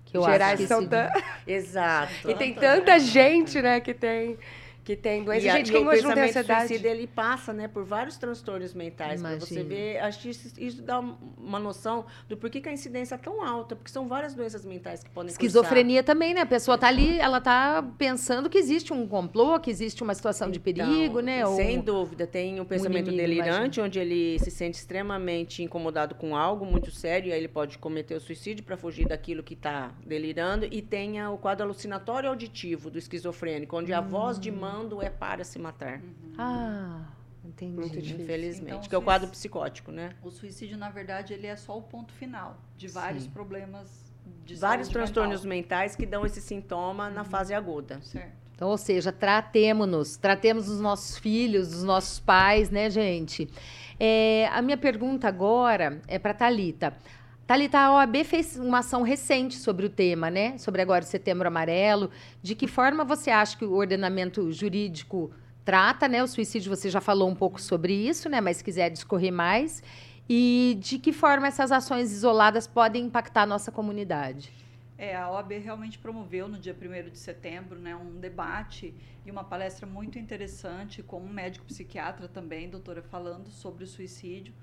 Que 0.03 0.17
eu 0.17 0.23
Gerais 0.23 0.53
acho 0.53 0.63
que 0.63 0.67
são 0.67 0.83
tão... 0.87 1.07
Exato. 1.45 2.11
E 2.27 2.33
tem 2.33 2.55
tanta 2.55 2.97
gente, 2.97 3.61
né, 3.61 3.79
que 3.79 3.93
tem 3.93 4.39
que 4.89 4.95
tem 4.95 5.23
doença. 5.23 5.45
E, 5.45 5.51
gente, 5.51 5.71
quem 5.71 5.87
hoje 5.87 6.01
não 6.01 6.15
tem 6.15 6.23
ansiedade... 6.23 6.67
suicida, 6.67 6.89
ele 6.89 7.05
passa, 7.05 7.53
né, 7.53 7.67
por 7.67 7.83
vários 7.83 8.17
transtornos 8.17 8.73
mentais. 8.73 9.21
Para 9.21 9.37
você 9.37 9.61
ver, 9.61 9.99
acho 9.99 10.19
que 10.19 10.29
isso, 10.29 10.51
isso, 10.57 10.81
dá 10.81 10.99
uma 10.99 11.59
noção 11.59 12.07
do 12.27 12.35
porquê 12.35 12.59
que 12.59 12.67
a 12.67 12.73
incidência 12.73 13.13
é 13.13 13.17
tão 13.19 13.45
alta, 13.45 13.75
porque 13.75 13.91
são 13.91 14.07
várias 14.07 14.33
doenças 14.33 14.65
mentais 14.65 15.03
que 15.03 15.09
podem 15.11 15.29
Esquizofrenia 15.29 16.01
cursar. 16.01 16.15
também, 16.15 16.33
né? 16.33 16.41
A 16.41 16.45
pessoa 16.45 16.73
está 16.73 16.87
ali, 16.87 17.19
ela 17.19 17.37
está 17.37 17.83
pensando 17.99 18.49
que 18.49 18.57
existe 18.57 18.91
um 18.91 19.07
complô, 19.07 19.59
que 19.59 19.69
existe 19.69 20.01
uma 20.01 20.15
situação 20.15 20.49
de 20.49 20.57
então, 20.57 20.87
perigo, 20.87 21.19
né? 21.19 21.45
Sem 21.55 21.77
Ou 21.77 21.83
dúvida, 21.83 22.25
tem 22.25 22.59
o 22.59 22.63
um 22.63 22.65
pensamento 22.65 23.09
um 23.09 23.13
inimigo, 23.13 23.29
delirante, 23.29 23.79
imagina. 23.79 23.85
onde 23.85 23.99
ele 23.99 24.39
se 24.39 24.49
sente 24.49 24.79
extremamente 24.79 25.61
incomodado 25.61 26.15
com 26.15 26.35
algo 26.35 26.65
muito 26.65 26.89
sério, 26.89 27.29
e 27.29 27.31
aí 27.31 27.37
ele 27.37 27.47
pode 27.47 27.77
cometer 27.77 28.15
o 28.15 28.19
suicídio 28.19 28.65
para 28.65 28.75
fugir 28.75 29.07
daquilo 29.07 29.43
que 29.43 29.53
está 29.53 29.91
delirando, 30.03 30.65
e 30.65 30.81
tem 30.81 31.23
o 31.27 31.37
quadro 31.37 31.65
alucinatório 31.65 32.27
auditivo 32.27 32.89
do 32.89 32.97
esquizofrênico, 32.97 33.77
onde 33.77 33.93
hum. 33.93 33.97
a 33.97 34.01
voz 34.01 34.39
de 34.39 34.49
mão 34.49 34.78
quando 34.79 35.01
é 35.01 35.09
para 35.09 35.43
se 35.43 35.59
matar. 35.59 35.99
Uhum. 35.99 36.33
Ah, 36.37 37.05
entendi. 37.43 37.75
Muito 37.75 37.99
Infelizmente, 37.99 38.71
então, 38.71 38.81
que 38.81 38.95
é 38.95 38.97
o 38.97 39.01
quadro 39.01 39.29
psicótico, 39.29 39.91
né? 39.91 40.15
O 40.23 40.31
suicídio, 40.31 40.77
na 40.77 40.89
verdade, 40.89 41.33
ele 41.33 41.47
é 41.47 41.55
só 41.55 41.77
o 41.77 41.81
ponto 41.81 42.13
final 42.13 42.57
de 42.77 42.87
vários 42.87 43.23
Sim. 43.23 43.29
problemas 43.31 44.09
de 44.45 44.55
Vários 44.55 44.87
transtornos 44.87 45.43
mental. 45.43 45.57
mentais 45.57 45.95
que 45.95 46.05
dão 46.05 46.25
esse 46.25 46.41
sintoma 46.41 47.07
uhum. 47.07 47.13
na 47.13 47.23
fase 47.23 47.53
aguda. 47.53 47.99
Certo. 48.01 48.33
Então, 48.55 48.67
ou 48.67 48.77
seja, 48.77 49.11
tratemos-nos, 49.11 50.17
tratemos 50.17 50.67
os 50.67 50.81
nossos 50.81 51.17
filhos, 51.17 51.73
os 51.73 51.83
nossos 51.83 52.19
pais, 52.19 52.69
né, 52.69 52.89
gente? 52.89 53.49
É, 53.99 54.47
a 54.51 54.61
minha 54.61 54.77
pergunta 54.77 55.27
agora 55.27 56.01
é 56.07 56.19
para 56.19 56.33
Talita. 56.33 56.91
Thalita, 56.91 57.18
a 57.73 57.93
OAB 57.93 58.23
fez 58.25 58.57
uma 58.57 58.79
ação 58.79 59.01
recente 59.01 59.55
sobre 59.55 59.83
o 59.83 59.89
tema, 59.89 60.29
né? 60.29 60.55
Sobre 60.59 60.83
agora 60.83 61.03
o 61.03 61.07
Setembro 61.07 61.47
Amarelo. 61.47 62.11
De 62.43 62.53
que 62.53 62.67
forma 62.67 63.03
você 63.03 63.31
acha 63.31 63.57
que 63.57 63.65
o 63.65 63.73
ordenamento 63.73 64.51
jurídico 64.51 65.31
trata, 65.65 66.07
né? 66.07 66.21
O 66.21 66.27
suicídio, 66.27 66.69
você 66.69 66.91
já 66.91 67.01
falou 67.01 67.27
um 67.27 67.33
pouco 67.33 67.59
sobre 67.59 67.91
isso, 67.91 68.29
né? 68.29 68.39
Mas 68.39 68.57
se 68.57 68.63
quiser 68.63 68.91
discorrer 68.91 69.33
mais. 69.33 69.81
E 70.29 70.77
de 70.79 70.99
que 70.99 71.11
forma 71.11 71.47
essas 71.47 71.71
ações 71.71 72.11
isoladas 72.11 72.67
podem 72.67 73.05
impactar 73.05 73.41
a 73.41 73.47
nossa 73.47 73.71
comunidade? 73.71 74.53
É, 74.95 75.15
a 75.15 75.31
OAB 75.31 75.53
realmente 75.53 75.97
promoveu 75.97 76.47
no 76.47 76.59
dia 76.59 76.75
1 76.79 77.09
de 77.09 77.17
setembro 77.17 77.79
né, 77.79 77.95
um 77.95 78.19
debate 78.19 78.93
e 79.25 79.31
uma 79.31 79.43
palestra 79.43 79.87
muito 79.87 80.19
interessante 80.19 81.01
com 81.01 81.19
um 81.19 81.29
médico 81.29 81.65
psiquiatra 81.65 82.27
também, 82.27 82.69
doutora, 82.69 83.01
falando 83.01 83.49
sobre 83.49 83.85
o 83.85 83.87
suicídio 83.87 84.53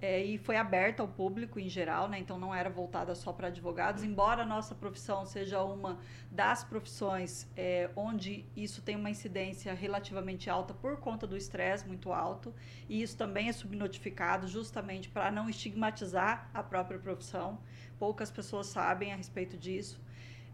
é, 0.00 0.22
e 0.22 0.38
foi 0.38 0.56
aberta 0.56 1.02
ao 1.02 1.08
público 1.08 1.58
em 1.58 1.68
geral, 1.68 2.08
né? 2.08 2.18
então 2.18 2.38
não 2.38 2.54
era 2.54 2.70
voltada 2.70 3.14
só 3.14 3.32
para 3.32 3.48
advogados, 3.48 4.02
embora 4.02 4.42
a 4.42 4.46
nossa 4.46 4.74
profissão 4.74 5.26
seja 5.26 5.62
uma 5.62 5.98
das 6.30 6.62
profissões 6.62 7.48
é, 7.56 7.90
onde 7.96 8.44
isso 8.56 8.80
tem 8.80 8.94
uma 8.94 9.10
incidência 9.10 9.74
relativamente 9.74 10.48
alta 10.48 10.72
por 10.72 10.98
conta 10.98 11.26
do 11.26 11.36
estresse 11.36 11.86
muito 11.86 12.12
alto, 12.12 12.54
e 12.88 13.02
isso 13.02 13.16
também 13.16 13.48
é 13.48 13.52
subnotificado 13.52 14.46
justamente 14.46 15.08
para 15.08 15.30
não 15.30 15.48
estigmatizar 15.48 16.48
a 16.54 16.62
própria 16.62 16.98
profissão. 16.98 17.58
Poucas 17.98 18.30
pessoas 18.30 18.68
sabem 18.68 19.12
a 19.12 19.16
respeito 19.16 19.56
disso. 19.56 20.00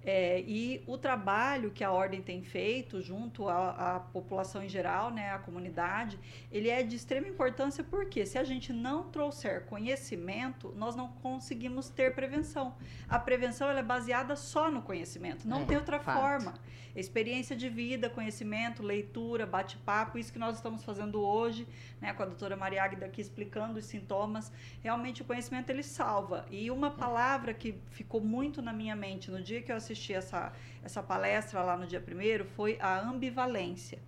É, 0.07 0.43
e 0.43 0.85
o 0.87 0.99
trabalho 0.99 1.71
que 1.71 1.83
a 1.83 1.91
ordem 1.91 2.21
tem 2.21 2.43
feito 2.43 3.01
junto 3.01 3.49
à, 3.49 3.97
à, 3.97 4.01
população 4.01 4.63
em 4.63 4.69
geral, 4.69 5.11
né, 5.11 5.33
à 5.33 5.39
comunidade, 5.39 6.19
ele 6.53 6.69
é 6.69 6.83
de 6.83 6.95
extrema 6.95 7.27
importância 7.27 7.83
porque 7.83 8.27
se 8.27 8.37
a 8.37 8.45
gente 8.45 8.71
não 8.71 9.05
trouxer 9.05 9.65
conhecimento, 9.65 10.75
nós 10.77 10.95
não 10.95 11.09
conseguimos 11.09 11.89
ter 11.89 12.15
prevenção. 12.15 12.75
A 13.09 13.19
prevenção 13.19 13.71
é 13.71 13.83
baseada 13.83 14.37
só 14.37 14.71
no 14.71 14.83
conhecimento, 14.83 15.49
não 15.49 15.63
é, 15.63 15.65
tem 15.65 15.77
outra 15.79 15.99
fato. 15.99 16.21
forma. 16.21 16.55
Experiência 16.95 17.57
de 17.57 17.69
vida, 17.69 18.09
conhecimento, 18.09 18.81
leitura, 18.81 19.45
bate-papo, 19.45 20.17
isso 20.17 20.33
que 20.33 20.39
nós 20.39 20.57
estamos 20.57 20.85
fazendo 20.85 21.21
hoje, 21.21 21.67
né, 22.01 22.13
com 22.13 22.23
a 22.23 22.27
doutora 22.27 22.57
Maria 22.57 22.85
Águida 22.85 23.07
aqui 23.07 23.21
explicando 23.21 23.81
os 23.81 23.85
sintomas. 23.85 24.53
Realmente 24.81 25.23
o 25.23 25.25
conhecimento 25.25 25.71
ele 25.71 25.83
salva. 25.83 26.47
E 26.53 26.71
uma 26.71 26.93
palavra 26.93 27.53
que 27.53 27.75
ficou 27.91 28.21
muito 28.21 28.63
na 28.63 28.73
minha 28.73 28.95
mente 28.95 29.29
no 29.29 29.43
dia 29.43 29.61
que 29.61 29.73
eu 29.73 29.77
assisti 29.77 29.94
essa, 30.13 30.53
essa 30.83 31.03
palestra 31.03 31.63
lá 31.63 31.77
no 31.77 31.87
dia 31.87 32.01
primeiro 32.01 32.45
foi 32.45 32.79
a 32.81 33.01
ambivalência 33.01 33.99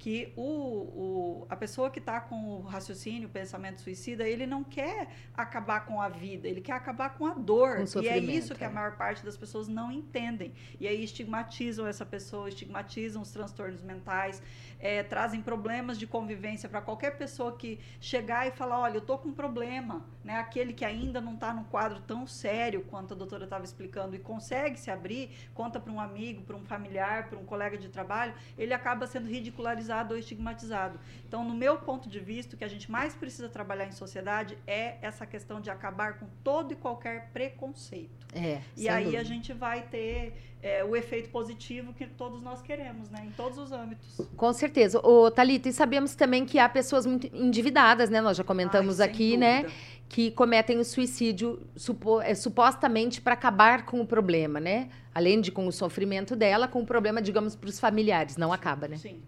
que 0.00 0.32
o, 0.34 0.42
o, 0.42 1.46
a 1.50 1.54
pessoa 1.54 1.90
que 1.90 1.98
está 1.98 2.22
com 2.22 2.54
o 2.56 2.62
raciocínio, 2.62 3.28
o 3.28 3.30
pensamento 3.30 3.82
suicida, 3.82 4.26
ele 4.26 4.46
não 4.46 4.64
quer 4.64 5.08
acabar 5.36 5.84
com 5.84 6.00
a 6.00 6.08
vida, 6.08 6.48
ele 6.48 6.62
quer 6.62 6.72
acabar 6.72 7.18
com 7.18 7.26
a 7.26 7.34
dor. 7.34 7.84
Com 7.92 8.00
e 8.00 8.08
é 8.08 8.16
isso 8.16 8.54
que 8.54 8.64
a 8.64 8.68
é. 8.68 8.72
maior 8.72 8.96
parte 8.96 9.22
das 9.22 9.36
pessoas 9.36 9.68
não 9.68 9.92
entendem. 9.92 10.54
E 10.80 10.88
aí 10.88 11.04
estigmatizam 11.04 11.86
essa 11.86 12.06
pessoa, 12.06 12.48
estigmatizam 12.48 13.20
os 13.20 13.30
transtornos 13.30 13.82
mentais, 13.82 14.42
é, 14.78 15.02
trazem 15.02 15.42
problemas 15.42 15.98
de 15.98 16.06
convivência 16.06 16.66
para 16.66 16.80
qualquer 16.80 17.18
pessoa 17.18 17.54
que 17.54 17.78
chegar 18.00 18.48
e 18.48 18.52
falar, 18.52 18.80
olha, 18.80 18.96
eu 18.96 19.02
tô 19.02 19.18
com 19.18 19.28
um 19.28 19.34
problema, 19.34 20.02
né? 20.24 20.38
Aquele 20.38 20.72
que 20.72 20.84
ainda 20.84 21.20
não 21.20 21.34
está 21.34 21.52
num 21.52 21.64
quadro 21.64 22.00
tão 22.00 22.26
sério 22.26 22.80
quanto 22.88 23.12
a 23.12 23.16
doutora 23.18 23.44
estava 23.44 23.64
explicando 23.64 24.16
e 24.16 24.18
consegue 24.18 24.80
se 24.80 24.90
abrir, 24.90 25.30
conta 25.52 25.78
para 25.78 25.92
um 25.92 26.00
amigo, 26.00 26.40
para 26.40 26.56
um 26.56 26.64
familiar, 26.64 27.28
para 27.28 27.38
um 27.38 27.44
colega 27.44 27.76
de 27.76 27.90
trabalho, 27.90 28.32
ele 28.56 28.72
acaba 28.72 29.06
sendo 29.06 29.28
ridicularizado 29.28 29.89
ou 30.12 30.18
estigmatizado. 30.18 30.98
Então, 31.26 31.44
no 31.44 31.54
meu 31.54 31.78
ponto 31.78 32.08
de 32.08 32.20
vista, 32.20 32.54
o 32.54 32.58
que 32.58 32.64
a 32.64 32.68
gente 32.68 32.90
mais 32.90 33.14
precisa 33.14 33.48
trabalhar 33.48 33.86
em 33.86 33.92
sociedade 33.92 34.56
é 34.66 34.96
essa 35.02 35.26
questão 35.26 35.60
de 35.60 35.70
acabar 35.70 36.18
com 36.18 36.26
todo 36.42 36.72
e 36.72 36.76
qualquer 36.76 37.30
preconceito. 37.32 38.26
É, 38.34 38.60
e 38.76 38.88
aí 38.88 39.04
dúvida. 39.04 39.20
a 39.20 39.24
gente 39.24 39.52
vai 39.52 39.82
ter 39.82 40.34
é, 40.62 40.84
o 40.84 40.94
efeito 40.94 41.30
positivo 41.30 41.92
que 41.92 42.06
todos 42.06 42.42
nós 42.42 42.60
queremos, 42.60 43.08
né? 43.10 43.24
Em 43.26 43.30
todos 43.30 43.58
os 43.58 43.72
âmbitos. 43.72 44.20
Com 44.36 44.52
certeza. 44.52 45.00
Ô, 45.04 45.30
Thalita, 45.30 45.68
e 45.68 45.72
sabemos 45.72 46.14
também 46.14 46.44
que 46.44 46.58
há 46.58 46.68
pessoas 46.68 47.06
muito 47.06 47.26
endividadas, 47.34 48.10
né? 48.10 48.20
Nós 48.20 48.36
já 48.36 48.44
comentamos 48.44 49.00
Ai, 49.00 49.08
aqui, 49.08 49.36
né? 49.36 49.66
Que 50.08 50.30
cometem 50.30 50.78
o 50.78 50.84
suicídio 50.84 51.66
supo, 51.76 52.20
é, 52.20 52.34
supostamente 52.34 53.20
para 53.20 53.34
acabar 53.34 53.84
com 53.84 54.00
o 54.00 54.06
problema, 54.06 54.60
né? 54.60 54.90
Além 55.14 55.40
de 55.40 55.50
com 55.50 55.66
o 55.66 55.72
sofrimento 55.72 56.36
dela, 56.36 56.68
com 56.68 56.82
o 56.82 56.86
problema, 56.86 57.22
digamos, 57.22 57.56
para 57.56 57.68
os 57.68 57.80
familiares. 57.80 58.36
Não 58.36 58.52
acaba, 58.52 58.86
né? 58.86 58.96
Sim. 58.96 59.20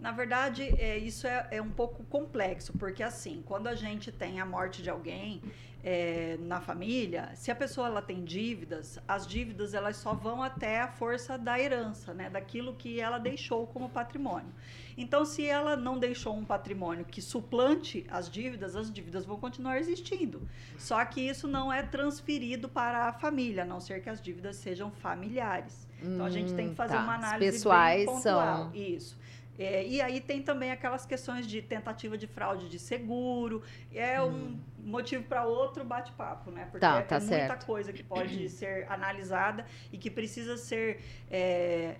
Na 0.00 0.12
verdade, 0.12 0.62
é, 0.78 0.96
isso 0.96 1.26
é, 1.26 1.46
é 1.50 1.62
um 1.62 1.70
pouco 1.70 2.02
complexo, 2.04 2.72
porque 2.78 3.02
assim, 3.02 3.42
quando 3.44 3.66
a 3.66 3.74
gente 3.74 4.10
tem 4.10 4.40
a 4.40 4.46
morte 4.46 4.82
de 4.82 4.88
alguém, 4.88 5.42
é, 5.82 6.36
na 6.40 6.60
família, 6.60 7.30
se 7.34 7.50
a 7.50 7.54
pessoa 7.54 7.86
ela 7.86 8.02
tem 8.02 8.22
dívidas, 8.22 8.98
as 9.08 9.26
dívidas 9.26 9.72
elas 9.72 9.96
só 9.96 10.12
vão 10.12 10.42
até 10.42 10.80
a 10.80 10.88
força 10.88 11.38
da 11.38 11.58
herança, 11.58 12.12
né, 12.12 12.28
daquilo 12.28 12.74
que 12.74 13.00
ela 13.00 13.18
deixou 13.18 13.66
como 13.66 13.88
patrimônio. 13.88 14.52
Então, 14.96 15.24
se 15.24 15.46
ela 15.46 15.76
não 15.76 15.98
deixou 15.98 16.36
um 16.36 16.44
patrimônio 16.44 17.04
que 17.04 17.22
suplante 17.22 18.06
as 18.10 18.30
dívidas, 18.30 18.76
as 18.76 18.92
dívidas 18.92 19.24
vão 19.24 19.38
continuar 19.38 19.78
existindo. 19.78 20.46
Só 20.76 21.02
que 21.06 21.20
isso 21.20 21.48
não 21.48 21.72
é 21.72 21.82
transferido 21.82 22.68
para 22.68 23.06
a 23.06 23.12
família, 23.12 23.62
a 23.62 23.66
não 23.66 23.80
ser 23.80 24.02
que 24.02 24.10
as 24.10 24.20
dívidas 24.20 24.56
sejam 24.56 24.90
familiares. 24.90 25.88
Então, 26.02 26.26
a 26.26 26.30
gente 26.30 26.52
tem 26.52 26.70
que 26.70 26.74
fazer 26.74 26.94
hum, 26.94 26.98
tá. 26.98 27.04
uma 27.04 27.14
análise 27.14 27.52
pessoais 27.52 28.04
bem 28.04 28.06
pontual. 28.06 28.56
São... 28.64 28.74
Isso 28.74 29.18
É, 29.62 29.86
e 29.86 30.00
aí 30.00 30.20
tem 30.22 30.40
também 30.42 30.70
aquelas 30.70 31.04
questões 31.04 31.46
de 31.46 31.60
tentativa 31.60 32.16
de 32.16 32.26
fraude 32.26 32.66
de 32.66 32.78
seguro. 32.78 33.62
É 33.94 34.20
um 34.22 34.58
motivo 34.78 35.22
para 35.24 35.44
outro 35.44 35.84
bate-papo, 35.84 36.50
né? 36.50 36.64
Porque 36.64 36.78
Tá, 36.80 36.98
é, 36.98 37.02
tá 37.02 37.16
é 37.16 37.20
muita 37.20 37.36
certo. 37.36 37.66
coisa 37.66 37.92
que 37.92 38.02
pode 38.02 38.48
ser 38.48 38.90
analisada 38.90 39.66
e 39.92 39.98
que 39.98 40.10
precisa 40.10 40.56
ser 40.56 41.02
é, 41.30 41.96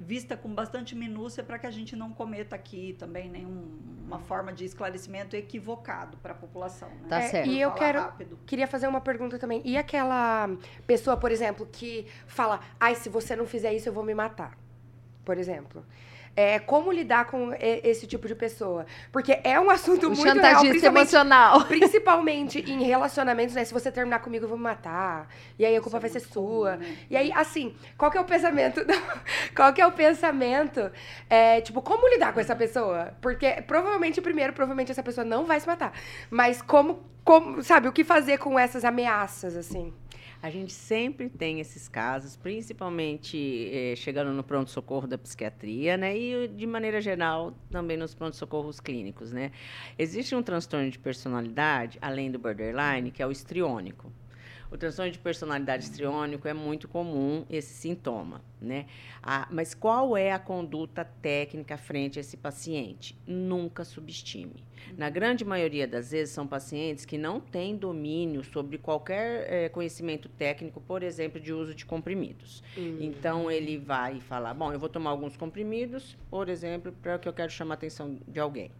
vista 0.00 0.36
com 0.36 0.52
bastante 0.52 0.96
minúcia 0.96 1.44
para 1.44 1.56
que 1.56 1.68
a 1.68 1.70
gente 1.70 1.94
não 1.94 2.12
cometa 2.12 2.56
aqui 2.56 2.96
também 2.98 3.28
nenhuma 3.30 4.18
forma 4.18 4.52
de 4.52 4.64
esclarecimento 4.64 5.36
equivocado 5.36 6.16
para 6.16 6.32
a 6.32 6.36
população. 6.36 6.88
Né? 6.88 7.06
Tá 7.08 7.20
É, 7.20 7.28
certo. 7.28 7.48
E 7.48 7.60
eu 7.60 7.70
quero, 7.74 8.00
rápido. 8.00 8.36
queria 8.44 8.66
fazer 8.66 8.88
uma 8.88 9.00
pergunta 9.00 9.38
também. 9.38 9.62
E 9.64 9.76
aquela 9.76 10.50
pessoa, 10.84 11.16
por 11.16 11.30
exemplo, 11.30 11.64
que 11.70 12.08
fala, 12.26 12.58
ai, 12.80 12.96
se 12.96 13.08
você 13.08 13.36
não 13.36 13.46
fizer 13.46 13.72
isso, 13.72 13.88
eu 13.88 13.92
vou 13.92 14.02
me 14.02 14.14
matar. 14.16 14.58
Por 15.24 15.38
exemplo. 15.38 15.86
É, 16.36 16.58
como 16.58 16.90
lidar 16.90 17.26
com 17.26 17.52
esse 17.60 18.06
tipo 18.06 18.26
de 18.26 18.34
pessoa? 18.34 18.86
Porque 19.12 19.38
é 19.44 19.58
um 19.60 19.70
assunto 19.70 20.08
O 20.08 20.16
muito 20.16 20.22
real, 20.24 20.60
principalmente, 20.60 20.86
emocional. 20.86 21.64
principalmente 21.66 22.58
em 22.70 22.82
relacionamentos, 22.82 23.54
né? 23.54 23.64
Se 23.64 23.72
você 23.72 23.90
terminar 23.90 24.18
comigo, 24.18 24.44
eu 24.44 24.48
vou 24.48 24.58
me 24.58 24.64
matar. 24.64 25.28
E 25.58 25.64
aí 25.64 25.76
a 25.76 25.80
culpa 25.80 25.98
Isso 25.98 26.06
é 26.06 26.10
vai 26.10 26.20
ser 26.20 26.28
sua. 26.28 26.76
né? 26.76 26.96
E 27.08 27.16
aí, 27.16 27.32
assim, 27.32 27.74
qual 27.96 28.10
que 28.10 28.18
é 28.18 28.20
o 28.20 28.24
pensamento? 28.24 28.80
qual 29.54 29.72
que 29.72 29.80
é 29.80 29.86
o 29.86 29.92
pensamento? 29.92 30.90
É, 31.30 31.60
tipo, 31.60 31.80
como 31.82 32.08
lidar 32.08 32.32
com 32.32 32.40
essa 32.40 32.56
pessoa? 32.56 33.14
Porque 33.20 33.62
provavelmente, 33.62 34.20
primeiro, 34.20 34.52
provavelmente 34.52 34.90
essa 34.90 35.02
pessoa 35.02 35.24
não 35.24 35.44
vai 35.44 35.60
se 35.60 35.66
matar. 35.66 35.92
Mas 36.30 36.60
como, 36.60 37.02
como 37.24 37.62
sabe, 37.62 37.88
o 37.88 37.92
que 37.92 38.04
fazer 38.04 38.38
com 38.38 38.58
essas 38.58 38.84
ameaças, 38.84 39.56
assim? 39.56 39.92
A 40.44 40.50
gente 40.50 40.74
sempre 40.74 41.30
tem 41.30 41.58
esses 41.58 41.88
casos, 41.88 42.36
principalmente 42.36 43.70
eh, 43.72 43.96
chegando 43.96 44.30
no 44.30 44.44
pronto-socorro 44.44 45.06
da 45.06 45.16
psiquiatria, 45.16 45.96
né? 45.96 46.14
E, 46.14 46.48
de 46.48 46.66
maneira 46.66 47.00
geral, 47.00 47.54
também 47.70 47.96
nos 47.96 48.14
pronto-socorros 48.14 48.78
clínicos, 48.78 49.32
né? 49.32 49.52
Existe 49.98 50.34
um 50.34 50.42
transtorno 50.42 50.90
de 50.90 50.98
personalidade, 50.98 51.98
além 51.98 52.30
do 52.30 52.38
borderline, 52.38 53.10
que 53.10 53.22
é 53.22 53.26
o 53.26 53.32
histriônico. 53.32 54.12
O 54.74 54.76
transtorno 54.76 55.12
de 55.12 55.20
personalidade 55.20 55.84
histriônico 55.84 56.48
é 56.48 56.52
muito 56.52 56.88
comum 56.88 57.46
esse 57.48 57.72
sintoma, 57.74 58.40
né? 58.60 58.86
Ah, 59.22 59.46
mas 59.48 59.72
qual 59.72 60.16
é 60.16 60.32
a 60.32 60.38
conduta 60.40 61.04
técnica 61.04 61.76
frente 61.76 62.18
a 62.18 62.20
esse 62.20 62.36
paciente? 62.36 63.16
Nunca 63.24 63.84
subestime. 63.84 64.64
Na 64.98 65.08
grande 65.08 65.44
maioria 65.44 65.86
das 65.86 66.10
vezes, 66.10 66.34
são 66.34 66.44
pacientes 66.44 67.04
que 67.04 67.16
não 67.16 67.38
têm 67.38 67.76
domínio 67.76 68.42
sobre 68.42 68.76
qualquer 68.76 69.46
eh, 69.48 69.68
conhecimento 69.68 70.28
técnico, 70.28 70.80
por 70.80 71.04
exemplo, 71.04 71.38
de 71.40 71.52
uso 71.52 71.72
de 71.72 71.86
comprimidos. 71.86 72.60
Então, 73.00 73.48
ele 73.48 73.78
vai 73.78 74.18
falar: 74.18 74.54
bom, 74.54 74.72
eu 74.72 74.78
vou 74.80 74.88
tomar 74.88 75.10
alguns 75.10 75.36
comprimidos, 75.36 76.16
por 76.28 76.48
exemplo, 76.48 76.92
para 77.00 77.16
que 77.16 77.28
eu 77.28 77.32
quero 77.32 77.52
chamar 77.52 77.74
a 77.74 77.76
atenção 77.76 78.18
de 78.26 78.40
alguém. 78.40 78.72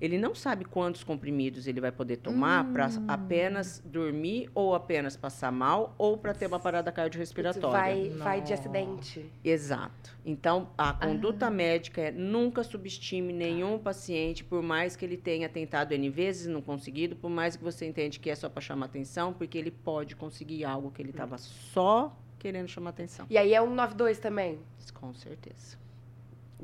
Ele 0.00 0.18
não 0.18 0.34
sabe 0.34 0.64
quantos 0.64 1.04
comprimidos 1.04 1.66
ele 1.66 1.80
vai 1.80 1.92
poder 1.92 2.18
tomar 2.18 2.64
para 2.72 2.88
apenas 3.08 3.82
dormir, 3.84 4.50
ou 4.54 4.74
apenas 4.74 5.16
passar 5.16 5.52
mal, 5.52 5.94
ou 5.98 6.16
para 6.16 6.34
ter 6.34 6.46
uma 6.46 6.58
parada 6.58 6.90
cardiorrespiratória. 6.90 7.70
Vai, 7.70 8.08
vai 8.10 8.40
de 8.40 8.52
acidente. 8.52 9.30
Exato. 9.44 10.16
Então, 10.24 10.70
a 10.76 10.92
conduta 10.92 11.50
médica 11.50 12.00
é 12.00 12.10
nunca 12.10 12.62
subestime 12.62 13.32
nenhum 13.32 13.78
paciente, 13.78 14.44
por 14.44 14.62
mais 14.62 14.96
que 14.96 15.04
ele 15.04 15.16
tenha 15.16 15.48
tentado 15.48 15.94
N 15.94 16.10
vezes 16.10 16.46
e 16.46 16.48
não 16.48 16.62
conseguido, 16.62 17.16
por 17.16 17.30
mais 17.30 17.56
que 17.56 17.62
você 17.62 17.86
entende 17.86 18.18
que 18.18 18.30
é 18.30 18.34
só 18.34 18.48
para 18.48 18.60
chamar 18.60 18.86
atenção, 18.86 19.32
porque 19.32 19.58
ele 19.58 19.70
pode 19.70 20.16
conseguir 20.16 20.64
algo 20.64 20.90
que 20.90 21.02
ele 21.02 21.10
estava 21.10 21.38
só 21.38 22.16
querendo 22.38 22.68
chamar 22.68 22.90
atenção. 22.90 23.26
E 23.30 23.38
aí 23.38 23.54
é 23.54 23.62
um 23.62 23.74
92 23.74 24.18
também. 24.18 24.58
Com 24.92 25.14
certeza. 25.14 25.83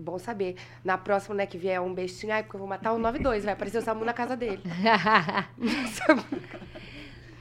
Bom 0.00 0.18
saber. 0.18 0.56
Na 0.84 0.98
próxima, 0.98 1.34
né, 1.34 1.46
que 1.46 1.58
vier 1.58 1.80
um 1.80 1.92
bestinho, 1.94 2.32
ai, 2.32 2.42
porque 2.42 2.56
eu 2.56 2.60
vou 2.60 2.68
matar 2.68 2.92
o 2.92 2.98
92, 2.98 3.44
vai 3.44 3.54
aparecer 3.54 3.78
o 3.78 3.82
Samu 3.82 4.04
na 4.04 4.12
casa 4.12 4.36
dele. 4.36 4.60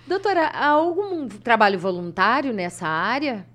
Doutora, 0.07 0.47
há 0.47 0.67
algum 0.69 1.27
trabalho 1.27 1.77
voluntário 1.77 2.53
nessa 2.53 2.87
área? 2.87 3.45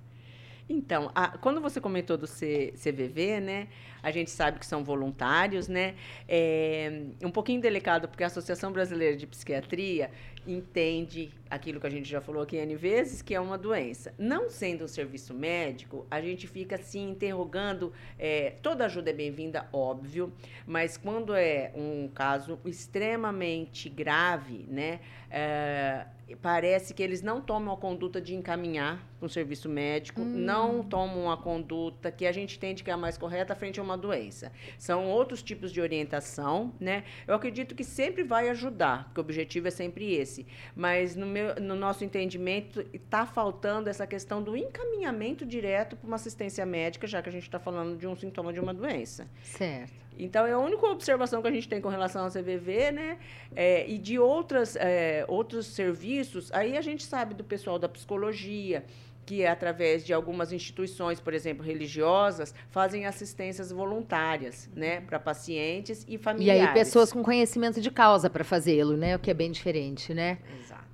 Então, 0.68 1.10
a- 1.14 1.36
quando 1.38 1.60
você 1.60 1.80
comentou 1.80 2.16
do 2.16 2.26
C- 2.26 2.72
CVV, 2.76 3.40
né? 3.40 3.68
A 4.02 4.10
gente 4.10 4.30
sabe 4.30 4.58
que 4.58 4.66
são 4.66 4.84
voluntários, 4.84 5.66
né? 5.68 5.94
É 6.28 7.02
um 7.22 7.30
pouquinho 7.30 7.60
delicado, 7.60 8.08
porque 8.08 8.22
a 8.22 8.26
Associação 8.28 8.72
Brasileira 8.72 9.16
de 9.16 9.26
Psiquiatria 9.26 10.10
entende 10.46 11.30
aquilo 11.54 11.80
que 11.80 11.86
a 11.86 11.90
gente 11.90 12.08
já 12.08 12.20
falou 12.20 12.42
aqui 12.42 12.56
N 12.56 12.74
vezes, 12.76 13.22
que 13.22 13.34
é 13.34 13.40
uma 13.40 13.56
doença. 13.56 14.12
Não 14.18 14.50
sendo 14.50 14.84
um 14.84 14.88
serviço 14.88 15.32
médico, 15.32 16.06
a 16.10 16.20
gente 16.20 16.46
fica 16.46 16.76
se 16.76 16.98
interrogando. 16.98 17.92
é, 18.18 18.54
toda 18.62 18.84
ajuda 18.84 19.10
é 19.10 19.12
bem-vinda, 19.12 19.68
óbvio, 19.72 20.32
mas 20.66 20.96
quando 20.96 21.34
é 21.34 21.72
um 21.74 22.08
caso 22.08 22.58
extremamente 22.64 23.88
grave, 23.88 24.66
né? 24.68 25.00
é, 25.36 26.06
parece 26.40 26.94
que 26.94 27.02
eles 27.02 27.20
não 27.20 27.40
tomam 27.40 27.74
a 27.74 27.76
conduta 27.76 28.20
de 28.20 28.36
encaminhar 28.36 29.04
para 29.18 29.26
um 29.26 29.28
serviço 29.28 29.68
médico, 29.68 30.20
não 30.20 30.80
tomam 30.84 31.28
a 31.28 31.36
conduta 31.36 32.08
que 32.12 32.24
a 32.24 32.30
gente 32.30 32.56
entende 32.56 32.84
que 32.84 32.90
é 32.90 32.92
a 32.92 32.96
mais 32.96 33.18
correta 33.18 33.52
frente 33.56 33.80
a 33.80 33.82
uma 33.82 33.98
doença. 33.98 34.52
São 34.78 35.06
outros 35.06 35.42
tipos 35.42 35.72
de 35.72 35.80
orientação, 35.80 36.72
né? 36.78 37.02
Eu 37.26 37.34
acredito 37.34 37.74
que 37.74 37.82
sempre 37.82 38.22
vai 38.22 38.48
ajudar, 38.50 39.06
porque 39.06 39.20
o 39.20 39.22
objetivo 39.22 39.66
é 39.66 39.72
sempre 39.72 40.14
esse. 40.14 40.46
Mas 40.76 41.16
no, 41.16 41.26
meu, 41.26 41.43
no 41.60 41.74
nosso 41.74 42.04
entendimento, 42.04 42.84
está 42.92 43.26
faltando 43.26 43.88
essa 43.88 44.06
questão 44.06 44.42
do 44.42 44.56
encaminhamento 44.56 45.44
direto 45.44 45.96
para 45.96 46.06
uma 46.06 46.16
assistência 46.16 46.64
médica, 46.64 47.06
já 47.06 47.22
que 47.22 47.28
a 47.28 47.32
gente 47.32 47.44
está 47.44 47.58
falando 47.58 47.96
de 47.96 48.06
um 48.06 48.16
sintoma 48.16 48.52
de 48.52 48.60
uma 48.60 48.72
doença. 48.74 49.26
Certo. 49.42 49.92
Então, 50.16 50.46
é 50.46 50.52
a 50.52 50.58
única 50.58 50.86
observação 50.86 51.42
que 51.42 51.48
a 51.48 51.50
gente 51.50 51.68
tem 51.68 51.80
com 51.80 51.88
relação 51.88 52.24
ao 52.24 52.30
CVV, 52.30 52.92
né? 52.92 53.18
É, 53.56 53.88
e 53.88 53.98
de 53.98 54.16
outras, 54.18 54.76
é, 54.76 55.24
outros 55.26 55.66
serviços, 55.66 56.52
aí 56.52 56.76
a 56.76 56.80
gente 56.80 57.04
sabe 57.04 57.34
do 57.34 57.42
pessoal 57.42 57.80
da 57.80 57.88
psicologia, 57.88 58.84
que 59.26 59.42
é 59.42 59.48
através 59.48 60.04
de 60.04 60.12
algumas 60.12 60.52
instituições, 60.52 61.18
por 61.18 61.32
exemplo, 61.34 61.64
religiosas, 61.64 62.54
fazem 62.70 63.06
assistências 63.06 63.72
voluntárias, 63.72 64.70
né? 64.76 65.00
Para 65.00 65.18
pacientes 65.18 66.04
e 66.06 66.14
E 66.14 66.18
familiares. 66.18 66.68
aí, 66.68 66.74
pessoas 66.74 67.12
com 67.12 67.22
conhecimento 67.22 67.80
de 67.80 67.90
causa 67.90 68.28
para 68.30 68.44
fazê-lo, 68.44 68.96
né? 68.96 69.16
O 69.16 69.18
que 69.18 69.30
é 69.30 69.34
bem 69.34 69.50
diferente, 69.50 70.12
né? 70.14 70.38
Exato. 70.60 70.84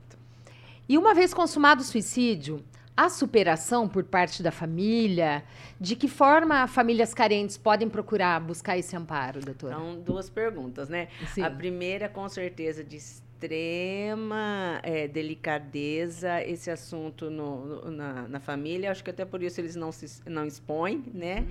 E 0.91 0.99
uma 0.99 1.15
vez 1.15 1.33
consumado 1.33 1.83
o 1.83 1.85
suicídio, 1.85 2.65
há 2.97 3.09
superação 3.09 3.89
por 3.89 4.03
parte 4.03 4.43
da 4.43 4.51
família? 4.51 5.45
De 5.81 5.95
que 5.95 6.09
forma 6.09 6.67
famílias 6.67 7.15
carentes 7.15 7.57
podem 7.57 7.89
procurar 7.89 8.41
buscar 8.41 8.77
esse 8.77 8.97
amparo, 8.97 9.39
doutora? 9.41 9.77
São 9.77 10.01
duas 10.01 10.29
perguntas, 10.29 10.89
né? 10.89 11.07
Sim. 11.33 11.43
A 11.45 11.51
primeira, 11.51 12.09
com 12.09 12.29
certeza, 12.29 12.83
de 12.83 12.97
extrema 12.97 14.81
eh, 14.83 15.07
delicadeza 15.07 16.43
esse 16.43 16.73
assunto 16.73 17.31
no, 17.31 17.67
no- 17.85 17.91
na, 17.93 18.27
na 18.27 18.41
família. 18.41 18.91
Acho 18.91 19.05
que 19.05 19.11
até 19.11 19.25
por 19.25 19.45
isso 19.45 19.61
eles 19.61 19.77
não 19.77 19.93
se 19.93 20.21
não 20.29 20.45
expõem, 20.45 21.05
né? 21.15 21.47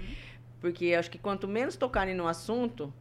Porque 0.59 0.93
acho 0.99 1.09
que 1.09 1.17
quanto 1.17 1.47
menos 1.47 1.77
tocarem 1.77 2.13
no 2.13 2.27
assunto, 2.27 2.93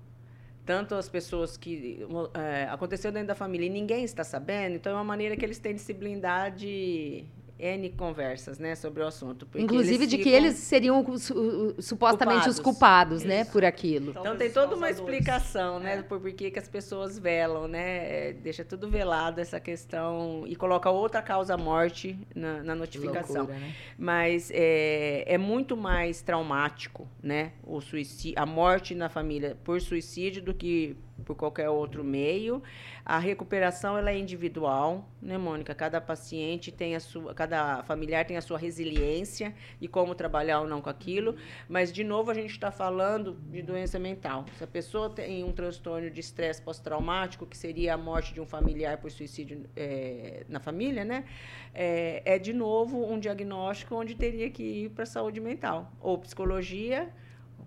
tanto 0.68 0.94
as 0.94 1.08
pessoas 1.08 1.56
que 1.56 2.06
eh, 2.34 2.68
aconteceu 2.70 3.10
dentro 3.10 3.28
da 3.28 3.34
família 3.34 3.64
e 3.64 3.70
ninguém 3.70 4.04
está 4.04 4.22
sabendo, 4.22 4.76
então 4.76 4.92
é 4.92 4.94
uma 4.96 5.02
maneira 5.02 5.34
que 5.34 5.42
eles 5.42 5.58
têm 5.58 5.74
de 5.74 5.80
se 5.80 5.94
blindar 5.94 6.54
de 6.54 7.24
N 7.58 7.90
conversas, 7.90 8.58
né, 8.58 8.74
sobre 8.74 9.02
o 9.02 9.06
assunto. 9.06 9.46
Inclusive 9.56 10.06
de 10.06 10.16
que 10.18 10.28
eles 10.28 10.54
seriam 10.56 11.04
su- 11.18 11.74
supostamente 11.80 12.48
os 12.48 12.60
Culpados. 12.60 13.22
culpados, 13.22 13.24
né? 13.24 13.44
Por 13.46 13.64
aquilo. 13.64 14.10
Então 14.10 14.22
Talvez 14.22 14.52
tem 14.52 14.62
toda 14.62 14.76
uma 14.76 14.88
explicação, 14.88 15.80
né, 15.80 15.98
É. 15.98 16.02
por 16.02 16.20
por 16.20 16.32
que 16.32 16.50
que 16.50 16.58
as 16.58 16.68
pessoas 16.68 17.18
velam, 17.18 17.66
né, 17.66 18.28
é, 18.28 18.32
deixa 18.32 18.64
tudo 18.64 18.88
velado 18.88 19.40
essa 19.40 19.58
questão 19.58 20.44
e 20.46 20.54
coloca 20.54 20.88
outra 20.90 21.20
causa 21.22 21.56
morte 21.56 22.16
na, 22.34 22.62
na 22.62 22.74
notificação. 22.74 23.36
Loucura, 23.44 23.58
né? 23.58 23.72
Mas 23.98 24.50
é, 24.54 25.24
é 25.26 25.38
muito 25.38 25.76
mais 25.76 26.22
traumático, 26.22 27.08
né, 27.22 27.52
o 27.64 27.80
suicídio, 27.80 28.40
a 28.40 28.46
morte 28.46 28.94
na 28.94 29.08
família 29.08 29.56
por 29.64 29.80
suicídio 29.80 30.42
do 30.42 30.54
que 30.54 30.96
por 31.24 31.36
qualquer 31.36 31.68
outro 31.68 32.04
meio. 32.04 32.62
A 33.04 33.18
recuperação 33.18 33.96
ela 33.96 34.10
é 34.10 34.18
individual, 34.18 35.08
né, 35.20 35.38
Mônica? 35.38 35.74
Cada 35.74 36.00
paciente 36.00 36.70
tem 36.70 36.94
a 36.94 37.00
sua, 37.00 37.34
cada 37.34 37.82
familiar 37.84 38.24
tem 38.24 38.36
a 38.36 38.40
sua 38.40 38.58
resiliência 38.58 39.54
e 39.80 39.88
como 39.88 40.14
trabalhar 40.14 40.60
ou 40.60 40.66
não 40.66 40.80
com 40.80 40.90
aquilo. 40.90 41.36
Mas 41.68 41.92
de 41.92 42.04
novo 42.04 42.30
a 42.30 42.34
gente 42.34 42.50
está 42.50 42.70
falando 42.70 43.34
de 43.50 43.62
doença 43.62 43.98
mental. 43.98 44.44
Se 44.56 44.64
a 44.64 44.66
pessoa 44.66 45.10
tem 45.10 45.44
um 45.44 45.52
transtorno 45.52 46.10
de 46.10 46.20
estresse 46.20 46.60
pós-traumático, 46.62 47.46
que 47.46 47.56
seria 47.56 47.94
a 47.94 47.96
morte 47.96 48.32
de 48.34 48.40
um 48.40 48.46
familiar 48.46 48.98
por 48.98 49.10
suicídio 49.10 49.68
é, 49.76 50.44
na 50.48 50.60
família, 50.60 51.04
né? 51.04 51.24
É, 51.74 52.22
é 52.24 52.38
de 52.38 52.52
novo 52.52 53.04
um 53.04 53.18
diagnóstico 53.18 53.94
onde 53.94 54.14
teria 54.14 54.50
que 54.50 54.62
ir 54.62 54.90
para 54.90 55.04
a 55.04 55.06
saúde 55.06 55.40
mental, 55.40 55.92
ou 56.00 56.18
psicologia 56.18 57.08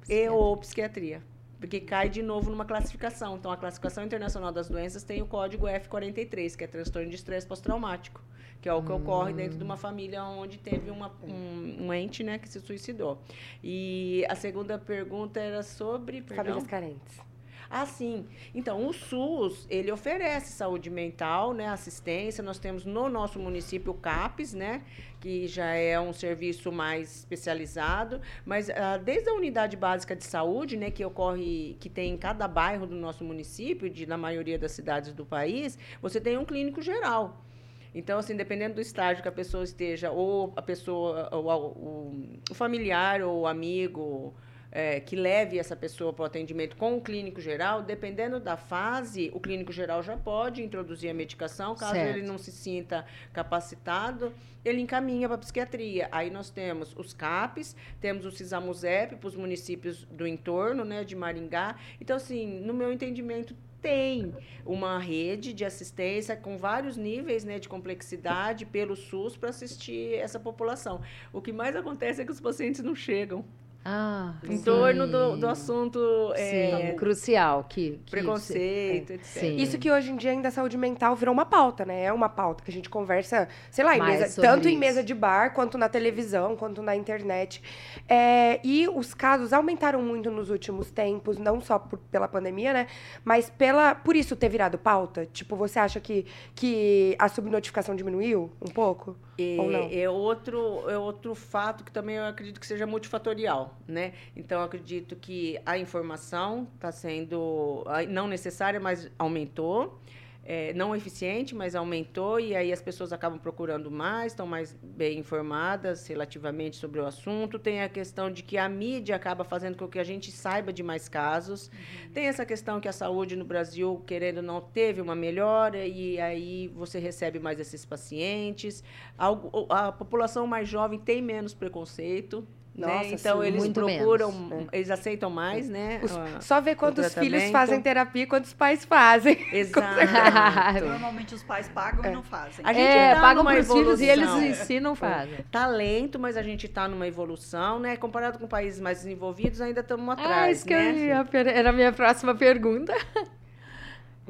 e 0.09 0.27
ou 0.29 0.57
psiquiatria. 0.57 1.30
Porque 1.61 1.79
cai 1.79 2.09
de 2.09 2.23
novo 2.23 2.49
numa 2.49 2.65
classificação. 2.65 3.37
Então, 3.37 3.51
a 3.51 3.55
classificação 3.55 4.03
internacional 4.03 4.51
das 4.51 4.67
doenças 4.67 5.03
tem 5.03 5.21
o 5.21 5.27
código 5.27 5.67
F43, 5.67 6.57
que 6.57 6.63
é 6.63 6.67
transtorno 6.67 7.07
de 7.07 7.15
estresse 7.15 7.45
pós-traumático, 7.45 8.19
que 8.59 8.67
é 8.67 8.73
o 8.73 8.81
que 8.81 8.91
hum. 8.91 8.95
ocorre 8.95 9.31
dentro 9.31 9.59
de 9.59 9.63
uma 9.63 9.77
família 9.77 10.23
onde 10.23 10.57
teve 10.57 10.89
uma, 10.89 11.13
um, 11.23 11.85
um, 11.85 11.93
ente 11.93 12.23
né, 12.23 12.39
que 12.39 12.49
se 12.49 12.59
suicidou. 12.59 13.19
E 13.63 14.25
a 14.27 14.33
segunda 14.33 14.79
pergunta 14.79 15.39
era 15.39 15.61
sobre. 15.61 16.23
Perdão? 16.23 16.45
Famílias 16.45 16.67
carentes. 16.67 17.31
Ah, 17.69 17.85
sim. 17.85 18.25
Então, 18.53 18.85
o 18.85 18.91
SUS, 18.91 19.65
ele 19.69 19.89
oferece 19.91 20.51
saúde 20.51 20.89
mental, 20.89 21.53
né, 21.53 21.67
assistência. 21.67 22.43
Nós 22.43 22.59
temos 22.59 22.83
no 22.83 23.07
nosso 23.07 23.39
município 23.39 23.93
o 23.93 23.95
CAPES, 23.95 24.53
né, 24.53 24.81
que 25.21 25.47
já 25.47 25.67
é 25.75 25.99
um 25.99 26.11
serviço 26.11 26.71
mais 26.71 27.19
especializado, 27.19 28.19
mas 28.43 28.71
ah, 28.71 28.97
desde 28.97 29.29
a 29.29 29.33
unidade 29.33 29.77
básica 29.77 30.15
de 30.15 30.23
saúde, 30.25 30.75
né, 30.75 30.89
que 30.89 31.05
ocorre, 31.05 31.77
que 31.79 31.89
tem 31.89 32.13
em 32.13 32.17
cada 32.17 32.47
bairro 32.47 32.87
do 32.87 32.95
nosso 32.95 33.23
município, 33.23 33.87
de, 33.87 34.07
na 34.07 34.17
maioria 34.17 34.57
das 34.57 34.71
cidades 34.71 35.13
do 35.13 35.23
país, 35.23 35.77
você 36.01 36.19
tem 36.19 36.37
um 36.39 36.43
clínico 36.43 36.81
geral. 36.81 37.45
Então, 37.93 38.17
assim, 38.17 38.35
dependendo 38.35 38.75
do 38.75 38.81
estágio 38.81 39.21
que 39.21 39.29
a 39.29 39.31
pessoa 39.31 39.63
esteja, 39.63 40.11
ou 40.11 40.53
a 40.55 40.61
pessoa, 40.61 41.29
ou, 41.31 41.45
o, 41.45 42.39
o 42.49 42.53
familiar 42.55 43.21
ou 43.21 43.45
amigo, 43.45 44.33
é, 44.71 44.99
que 44.99 45.15
leve 45.15 45.59
essa 45.59 45.75
pessoa 45.75 46.13
para 46.13 46.23
o 46.23 46.25
atendimento 46.25 46.77
com 46.77 46.95
o 46.95 47.01
clínico 47.01 47.41
geral, 47.41 47.81
dependendo 47.81 48.39
da 48.39 48.55
fase, 48.55 49.29
o 49.33 49.39
clínico 49.39 49.71
geral 49.71 50.01
já 50.01 50.15
pode 50.15 50.63
introduzir 50.63 51.09
a 51.09 51.13
medicação, 51.13 51.75
caso 51.75 51.93
certo. 51.93 52.17
ele 52.17 52.25
não 52.25 52.37
se 52.37 52.51
sinta 52.51 53.05
capacitado, 53.33 54.33
ele 54.63 54.79
encaminha 54.79 55.27
para 55.27 55.35
a 55.35 55.39
psiquiatria. 55.39 56.07
Aí 56.11 56.29
nós 56.29 56.49
temos 56.49 56.95
os 56.95 57.13
CAPs, 57.13 57.75
temos 57.99 58.25
o 58.25 58.31
CISAMUSEP 58.31 59.15
para 59.17 59.27
os 59.27 59.35
municípios 59.35 60.05
do 60.05 60.25
entorno, 60.25 60.85
né, 60.85 61.03
de 61.03 61.15
Maringá. 61.15 61.75
Então, 61.99 62.15
assim, 62.15 62.47
no 62.61 62.73
meu 62.73 62.93
entendimento, 62.93 63.55
tem 63.81 64.33
uma 64.63 64.99
rede 64.99 65.53
de 65.53 65.65
assistência 65.65 66.35
com 66.35 66.57
vários 66.57 66.95
níveis 66.95 67.43
né, 67.43 67.57
de 67.57 67.67
complexidade 67.67 68.65
pelo 68.65 68.95
SUS 68.95 69.35
para 69.35 69.49
assistir 69.49 70.13
essa 70.15 70.39
população. 70.39 71.01
O 71.33 71.41
que 71.41 71.51
mais 71.51 71.75
acontece 71.75 72.21
é 72.21 72.25
que 72.25 72.31
os 72.31 72.39
pacientes 72.39 72.81
não 72.81 72.95
chegam. 72.95 73.43
Ah, 73.83 74.35
em 74.43 74.57
sim. 74.57 74.63
torno 74.63 75.07
do, 75.07 75.37
do 75.37 75.47
assunto 75.47 75.99
é, 76.35 76.93
crucial, 76.93 77.65
que, 77.67 77.99
que 78.05 78.11
preconceito, 78.11 79.11
é, 79.11 79.15
etc. 79.15 79.43
Isso 79.57 79.79
que 79.79 79.89
hoje 79.89 80.11
em 80.11 80.17
dia 80.17 80.29
ainda 80.29 80.49
a 80.49 80.51
saúde 80.51 80.77
mental 80.77 81.15
virou 81.15 81.33
uma 81.33 81.45
pauta, 81.47 81.83
né? 81.83 82.03
É 82.03 82.13
uma 82.13 82.29
pauta 82.29 82.63
que 82.63 82.69
a 82.69 82.73
gente 82.73 82.89
conversa, 82.89 83.47
sei 83.71 83.83
lá, 83.83 83.97
em 83.97 84.01
mesa, 84.01 84.39
tanto 84.39 84.67
isso. 84.67 84.75
em 84.75 84.77
mesa 84.77 85.03
de 85.03 85.15
bar, 85.15 85.53
quanto 85.53 85.79
na 85.79 85.89
televisão, 85.89 86.55
quanto 86.55 86.83
na 86.83 86.95
internet. 86.95 87.63
É, 88.07 88.59
e 88.63 88.87
os 88.87 89.15
casos 89.15 89.51
aumentaram 89.51 90.01
muito 90.01 90.29
nos 90.29 90.51
últimos 90.51 90.91
tempos, 90.91 91.39
não 91.39 91.59
só 91.59 91.79
por, 91.79 91.97
pela 91.97 92.27
pandemia, 92.27 92.73
né? 92.73 92.87
Mas 93.25 93.49
pela, 93.49 93.95
por 93.95 94.15
isso 94.15 94.35
ter 94.35 94.49
virado 94.49 94.77
pauta. 94.77 95.25
Tipo, 95.25 95.55
você 95.55 95.79
acha 95.79 95.99
que, 95.99 96.27
que 96.53 97.15
a 97.17 97.27
subnotificação 97.27 97.95
diminuiu 97.95 98.51
um 98.61 98.69
pouco? 98.69 99.15
É, 99.39 100.01
é, 100.01 100.09
outro, 100.09 100.89
é 100.89 100.97
outro 100.97 101.33
fato 101.33 101.83
que 101.83 101.91
também 101.91 102.17
eu 102.17 102.25
acredito 102.25 102.59
que 102.59 102.67
seja 102.67 102.85
multifatorial, 102.85 103.70
né? 103.87 104.13
Então, 104.35 104.61
acredito 104.61 105.15
que 105.15 105.59
a 105.65 105.77
informação 105.77 106.67
está 106.75 106.91
sendo 106.91 107.83
não 108.09 108.27
necessária, 108.27 108.79
mas 108.79 109.09
aumentou 109.17 109.99
é, 110.43 110.73
não 110.73 110.95
eficiente, 110.95 111.53
mas 111.53 111.75
aumentou, 111.75 112.39
e 112.39 112.55
aí 112.55 112.73
as 112.73 112.81
pessoas 112.81 113.13
acabam 113.13 113.39
procurando 113.39 113.91
mais, 113.91 114.31
estão 114.31 114.47
mais 114.47 114.75
bem 114.81 115.19
informadas 115.19 116.07
relativamente 116.07 116.77
sobre 116.77 116.99
o 116.99 117.05
assunto. 117.05 117.59
Tem 117.59 117.81
a 117.81 117.89
questão 117.89 118.31
de 118.31 118.41
que 118.41 118.57
a 118.57 118.67
mídia 118.67 119.15
acaba 119.15 119.43
fazendo 119.43 119.77
com 119.77 119.87
que 119.87 119.99
a 119.99 120.03
gente 120.03 120.31
saiba 120.31 120.73
de 120.73 120.81
mais 120.81 121.07
casos. 121.07 121.67
Uhum. 121.67 122.11
Tem 122.13 122.25
essa 122.25 122.45
questão 122.45 122.79
que 122.79 122.87
a 122.87 122.93
saúde 122.93 123.35
no 123.35 123.45
Brasil, 123.45 124.01
querendo 124.07 124.41
não, 124.41 124.59
teve 124.59 124.99
uma 124.99 125.15
melhora, 125.15 125.85
e 125.85 126.19
aí 126.19 126.67
você 126.69 126.97
recebe 126.97 127.39
mais 127.39 127.59
esses 127.59 127.85
pacientes. 127.85 128.83
A, 129.17 129.29
a 129.69 129.91
população 129.91 130.47
mais 130.47 130.67
jovem 130.67 130.99
tem 130.99 131.21
menos 131.21 131.53
preconceito? 131.53 132.47
Nossa, 132.75 132.93
né? 132.93 133.11
Então 133.11 133.41
sim, 133.41 133.47
eles 133.47 133.67
procuram, 133.67 134.31
menos. 134.31 134.67
eles 134.71 134.89
aceitam 134.89 135.29
mais, 135.29 135.69
né? 135.69 135.99
Os, 136.01 136.45
só 136.45 136.61
ver 136.61 136.75
quantos 136.75 137.13
filhos 137.13 137.49
fazem 137.51 137.81
terapia 137.81 138.23
e 138.23 138.25
quantos 138.25 138.53
pais 138.53 138.85
fazem. 138.85 139.37
Exato. 139.51 140.85
Normalmente 140.85 141.35
os 141.35 141.43
pais 141.43 141.67
pagam 141.67 142.03
é. 142.05 142.09
e 142.09 142.11
não 142.13 142.23
fazem. 142.23 142.63
A 142.65 142.71
gente 142.71 142.87
é, 142.87 143.13
tá 143.13 143.21
pagam 143.21 143.43
para 143.43 143.59
os 143.59 143.67
filhos 143.67 143.99
e 143.99 144.05
eles 144.05 144.29
ensinam, 144.29 144.95
fazem. 144.95 145.39
Talento, 145.51 146.17
mas 146.17 146.37
a 146.37 146.43
gente 146.43 146.65
está 146.65 146.87
numa 146.87 147.07
evolução, 147.07 147.79
né? 147.79 147.97
Comparado 147.97 148.39
com 148.39 148.47
países 148.47 148.79
mais 148.79 148.99
desenvolvidos, 148.99 149.59
ainda 149.59 149.81
estamos 149.81 150.07
atrás. 150.09 150.31
Ah, 150.31 150.51
isso 150.51 150.69
né? 150.69 150.93
que 150.93 151.37
eu 151.37 151.41
ia, 151.45 151.51
era 151.51 151.69
a 151.69 151.73
minha 151.73 151.91
próxima 151.91 152.33
pergunta. 152.33 152.93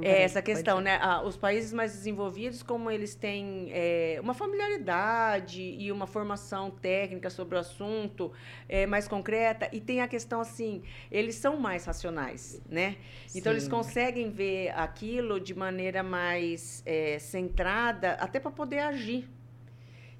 É 0.03 0.23
essa 0.23 0.41
questão, 0.41 0.79
né? 0.79 0.97
Ah, 1.01 1.21
os 1.21 1.37
países 1.37 1.73
mais 1.73 1.93
desenvolvidos, 1.93 2.63
como 2.63 2.89
eles 2.89 3.15
têm 3.15 3.69
é, 3.71 4.19
uma 4.21 4.33
familiaridade 4.33 5.61
e 5.61 5.91
uma 5.91 6.07
formação 6.07 6.69
técnica 6.71 7.29
sobre 7.29 7.55
o 7.55 7.59
assunto 7.59 8.31
é, 8.67 8.85
mais 8.85 9.07
concreta, 9.07 9.69
e 9.71 9.79
tem 9.79 10.01
a 10.01 10.07
questão 10.07 10.41
assim, 10.41 10.83
eles 11.11 11.35
são 11.35 11.57
mais 11.57 11.85
racionais, 11.85 12.61
né? 12.69 12.97
Sim. 13.27 13.39
Então 13.39 13.51
eles 13.51 13.67
conseguem 13.67 14.29
ver 14.29 14.69
aquilo 14.69 15.39
de 15.39 15.53
maneira 15.53 16.03
mais 16.03 16.81
é, 16.85 17.19
centrada, 17.19 18.13
até 18.13 18.39
para 18.39 18.51
poder 18.51 18.79
agir 18.79 19.27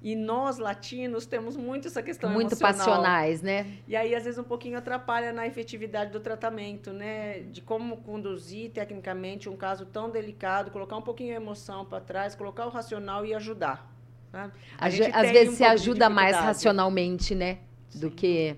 e 0.02 0.16
nós, 0.16 0.58
latinos, 0.58 1.26
temos 1.26 1.56
muito 1.56 1.86
essa 1.86 2.02
questão 2.02 2.28
Muito 2.28 2.54
emocional. 2.54 2.74
passionais, 2.74 3.40
né? 3.40 3.66
E 3.86 3.94
aí, 3.94 4.14
às 4.16 4.24
vezes, 4.24 4.36
um 4.36 4.42
pouquinho 4.44 4.76
atrapalha 4.76 5.32
na 5.32 5.46
efetividade 5.46 6.10
do 6.10 6.18
tratamento, 6.18 6.92
né? 6.92 7.40
De 7.40 7.60
como 7.60 7.98
conduzir 7.98 8.72
tecnicamente 8.72 9.48
um 9.48 9.56
caso 9.56 9.86
tão 9.86 10.10
delicado, 10.10 10.72
colocar 10.72 10.96
um 10.96 11.02
pouquinho 11.02 11.32
a 11.32 11.36
emoção 11.36 11.84
para 11.84 12.00
trás, 12.00 12.34
colocar 12.34 12.66
o 12.66 12.70
racional 12.70 13.24
e 13.24 13.32
ajudar. 13.32 13.88
Sabe? 14.32 14.52
Às 14.76 15.30
vezes 15.30 15.54
um 15.54 15.56
se 15.56 15.64
ajuda 15.64 16.10
mais 16.10 16.34
racionalmente, 16.34 17.32
né? 17.32 17.58
Do 17.94 18.08
Sim, 18.08 18.16
que... 18.16 18.56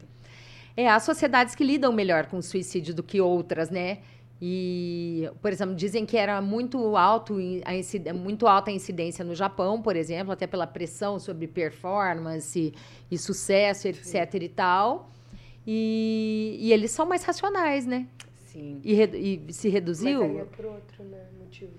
É, 0.77 0.89
há 0.89 0.99
sociedades 0.99 1.55
que 1.55 1.63
lidam 1.63 1.93
melhor 1.93 2.27
com 2.27 2.39
o 2.39 2.43
suicídio 2.43 2.95
do 2.95 3.03
que 3.03 3.21
outras, 3.21 3.69
né? 3.71 3.99
E, 4.47 5.27
por 5.41 5.51
exemplo, 5.51 5.75
dizem 5.75 6.05
que 6.05 6.19
era 6.19 6.39
muito 6.43 6.99
alto 6.99 7.39
a 7.65 8.13
muito 8.13 8.47
alta 8.47 8.71
a 8.71 8.75
incidência 8.75 9.25
no 9.25 9.35
Japão, 9.35 9.81
por 9.81 9.97
exemplo, 9.97 10.35
até 10.35 10.47
pela 10.47 10.67
pressão 10.67 11.19
sobre 11.19 11.49
performance 11.49 12.75
e 13.11 13.17
sucesso, 13.17 13.89
etc. 13.89 14.31
Sim. 14.31 14.39
e 14.43 14.49
tal. 14.51 15.11
E, 15.67 16.59
e, 16.61 16.75
eles 16.75 16.91
são 16.91 17.07
mais 17.07 17.25
racionais, 17.25 17.87
né? 17.87 18.07
Sim. 18.37 18.83
E, 18.85 19.47
e 19.49 19.53
se 19.55 19.71
reduziu. 19.71 20.21
Mas 20.21 20.31
aí 20.33 20.37
é 20.37 20.45
por 20.45 20.67
outro 20.67 21.05
né, 21.05 21.27
motivo. 21.39 21.73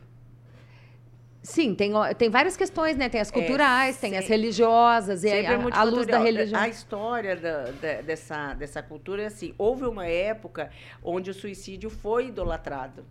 Sim, 1.46 1.76
tem, 1.76 1.92
tem 2.18 2.28
várias 2.28 2.58
questões, 2.58 2.98
né? 2.98 3.08
Tem 3.08 3.22
as 3.22 3.30
culturais, 3.30 3.98
é, 3.98 4.02
tem 4.02 4.18
as 4.18 4.28
religiosas, 4.28 5.24
e 5.24 5.30
a, 5.30 5.80
a, 5.80 5.84
luz 5.84 6.08
da 6.08 6.18
religião. 6.18 6.60
A 6.60 6.68
história 6.68 7.36
da, 7.36 7.66
da, 7.66 8.02
dessa, 8.02 8.54
dessa 8.56 8.82
cultura 8.82 9.22
é 9.22 9.26
assim: 9.28 9.54
houve 9.56 9.86
uma 9.86 10.08
época 10.08 10.72
onde 11.04 11.30
o 11.30 11.34
suicídio 11.34 11.92
foi 11.92 12.28
idolatrado. 12.28 13.06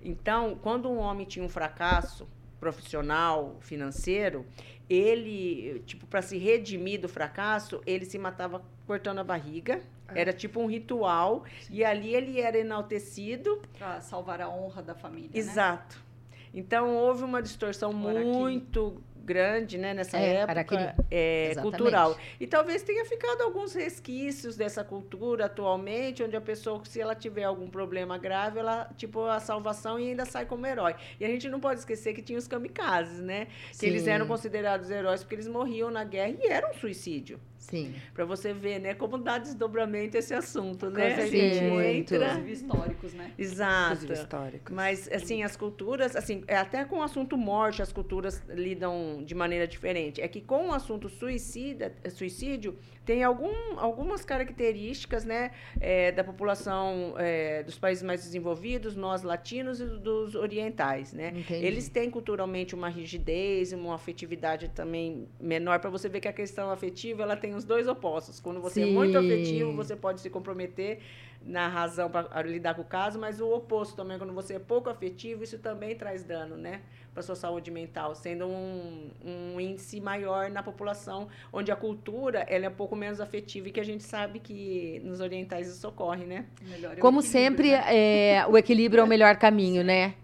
Então, 0.00 0.56
quando 0.62 0.88
um 0.88 0.98
homem 0.98 1.26
tinha 1.26 1.44
um 1.44 1.48
fracasso 1.48 2.28
profissional, 2.60 3.56
financeiro, 3.60 4.46
ele, 4.88 5.82
tipo, 5.84 6.06
para 6.06 6.22
se 6.22 6.38
redimir 6.38 7.00
do 7.00 7.08
fracasso, 7.08 7.80
ele 7.84 8.04
se 8.04 8.18
matava 8.18 8.62
cortando 8.86 9.18
a 9.18 9.24
barriga. 9.24 9.80
Era 10.12 10.32
tipo 10.32 10.60
um 10.60 10.66
ritual. 10.66 11.44
Sim. 11.62 11.74
E 11.74 11.84
ali 11.84 12.14
ele 12.14 12.40
era 12.40 12.58
enaltecido. 12.58 13.62
Para 13.78 14.00
salvar 14.00 14.40
a 14.40 14.48
honra 14.48 14.82
da 14.82 14.94
família. 14.94 15.30
Né? 15.32 15.38
Exato. 15.38 15.96
Né? 15.96 16.09
Então 16.52 16.96
houve 16.96 17.22
uma 17.24 17.40
distorção 17.40 17.92
muito 17.92 19.00
grande 19.24 19.78
né, 19.78 19.94
nessa 19.94 20.18
é, 20.18 20.36
época 20.36 20.94
é, 21.10 21.54
cultural. 21.60 22.16
E 22.38 22.46
talvez 22.46 22.82
tenha 22.82 23.04
ficado 23.04 23.42
alguns 23.42 23.74
resquícios 23.74 24.56
dessa 24.56 24.82
cultura 24.82 25.46
atualmente, 25.46 26.22
onde 26.22 26.36
a 26.36 26.40
pessoa, 26.40 26.82
se 26.84 27.00
ela 27.00 27.14
tiver 27.14 27.44
algum 27.44 27.68
problema 27.68 28.18
grave, 28.18 28.58
ela, 28.58 28.90
tipo, 28.96 29.24
a 29.24 29.40
salvação 29.40 29.98
e 29.98 30.10
ainda 30.10 30.24
sai 30.24 30.46
como 30.46 30.66
herói. 30.66 30.94
E 31.18 31.24
a 31.24 31.28
gente 31.28 31.48
não 31.48 31.60
pode 31.60 31.80
esquecer 31.80 32.14
que 32.14 32.22
tinha 32.22 32.38
os 32.38 32.48
kamikazes, 32.48 33.20
né? 33.20 33.48
Sim. 33.72 33.78
Que 33.78 33.86
eles 33.86 34.06
eram 34.06 34.26
considerados 34.26 34.90
heróis 34.90 35.22
porque 35.22 35.34
eles 35.34 35.48
morriam 35.48 35.90
na 35.90 36.04
guerra 36.04 36.36
e 36.40 36.46
era 36.46 36.68
um 36.68 36.74
suicídio. 36.74 37.40
Sim. 37.60 37.94
Para 38.14 38.24
você 38.24 38.54
ver, 38.54 38.80
né, 38.80 38.94
como 38.94 39.18
dá 39.18 39.36
desdobramento 39.38 40.16
esse 40.16 40.32
assunto, 40.32 40.90
né? 40.90 41.14
a 41.14 41.26
gente 41.26 41.62
muito. 41.62 42.14
entra 42.14 42.40
históricos, 42.40 43.12
né? 43.12 43.32
Exato. 43.38 44.12
Históricos. 44.12 44.74
Mas 44.74 45.08
assim, 45.12 45.42
as 45.42 45.56
culturas, 45.56 46.16
assim, 46.16 46.42
é 46.48 46.56
até 46.56 46.84
com 46.84 46.98
o 46.98 47.02
assunto 47.02 47.36
morte, 47.36 47.82
as 47.82 47.92
culturas 47.92 48.42
lidam 48.48 49.09
de 49.18 49.34
maneira 49.34 49.66
diferente. 49.66 50.20
É 50.20 50.28
que 50.28 50.40
com 50.40 50.68
o 50.68 50.72
assunto 50.72 51.08
suicida, 51.08 51.94
suicídio, 52.10 52.76
tem 53.04 53.24
algum, 53.24 53.78
algumas 53.78 54.24
características 54.24 55.24
né, 55.24 55.50
é, 55.80 56.12
da 56.12 56.22
população 56.22 57.14
é, 57.18 57.62
dos 57.62 57.78
países 57.78 58.02
mais 58.02 58.22
desenvolvidos, 58.22 58.94
nós 58.94 59.22
latinos 59.22 59.80
e 59.80 59.84
dos 59.84 60.34
orientais. 60.34 61.12
Né? 61.12 61.44
Eles 61.50 61.88
têm 61.88 62.10
culturalmente 62.10 62.74
uma 62.74 62.88
rigidez, 62.88 63.72
uma 63.72 63.94
afetividade 63.94 64.68
também 64.68 65.26
menor, 65.40 65.80
para 65.80 65.90
você 65.90 66.08
ver 66.08 66.20
que 66.20 66.28
a 66.28 66.32
questão 66.32 66.70
afetiva 66.70 67.22
ela 67.22 67.36
tem 67.36 67.54
os 67.54 67.64
dois 67.64 67.88
opostos. 67.88 68.38
Quando 68.38 68.60
você 68.60 68.84
Sim. 68.84 68.90
é 68.90 68.92
muito 68.92 69.18
afetivo, 69.18 69.72
você 69.72 69.96
pode 69.96 70.20
se 70.20 70.30
comprometer 70.30 71.00
na 71.42 71.68
razão 71.68 72.10
para 72.10 72.42
lidar 72.42 72.74
com 72.74 72.82
o 72.82 72.84
caso, 72.84 73.18
mas 73.18 73.40
o 73.40 73.50
oposto 73.50 73.96
também, 73.96 74.18
quando 74.18 74.32
você 74.32 74.54
é 74.54 74.58
pouco 74.58 74.90
afetivo, 74.90 75.42
isso 75.42 75.58
também 75.58 75.96
traz 75.96 76.22
dano, 76.22 76.56
né? 76.56 76.82
Para 77.12 77.22
sua 77.22 77.34
saúde 77.34 77.70
mental, 77.70 78.14
sendo 78.14 78.46
um, 78.46 79.10
um 79.24 79.60
índice 79.60 80.00
maior 80.00 80.50
na 80.50 80.62
população, 80.62 81.28
onde 81.52 81.72
a 81.72 81.76
cultura 81.76 82.40
ela 82.48 82.66
é 82.66 82.68
um 82.68 82.74
pouco 82.74 82.94
menos 82.94 83.20
afetiva 83.20 83.68
e 83.68 83.72
que 83.72 83.80
a 83.80 83.84
gente 83.84 84.04
sabe 84.04 84.38
que 84.38 85.00
nos 85.04 85.20
orientais 85.20 85.68
isso 85.68 85.88
ocorre, 85.88 86.24
né? 86.24 86.46
É 86.92 86.96
Como 86.96 87.22
sempre, 87.22 87.70
né? 87.72 87.84
é, 87.88 88.46
o 88.46 88.56
equilíbrio 88.56 89.00
é 89.00 89.04
o 89.04 89.08
melhor 89.08 89.36
caminho, 89.36 89.82
né? 89.82 90.14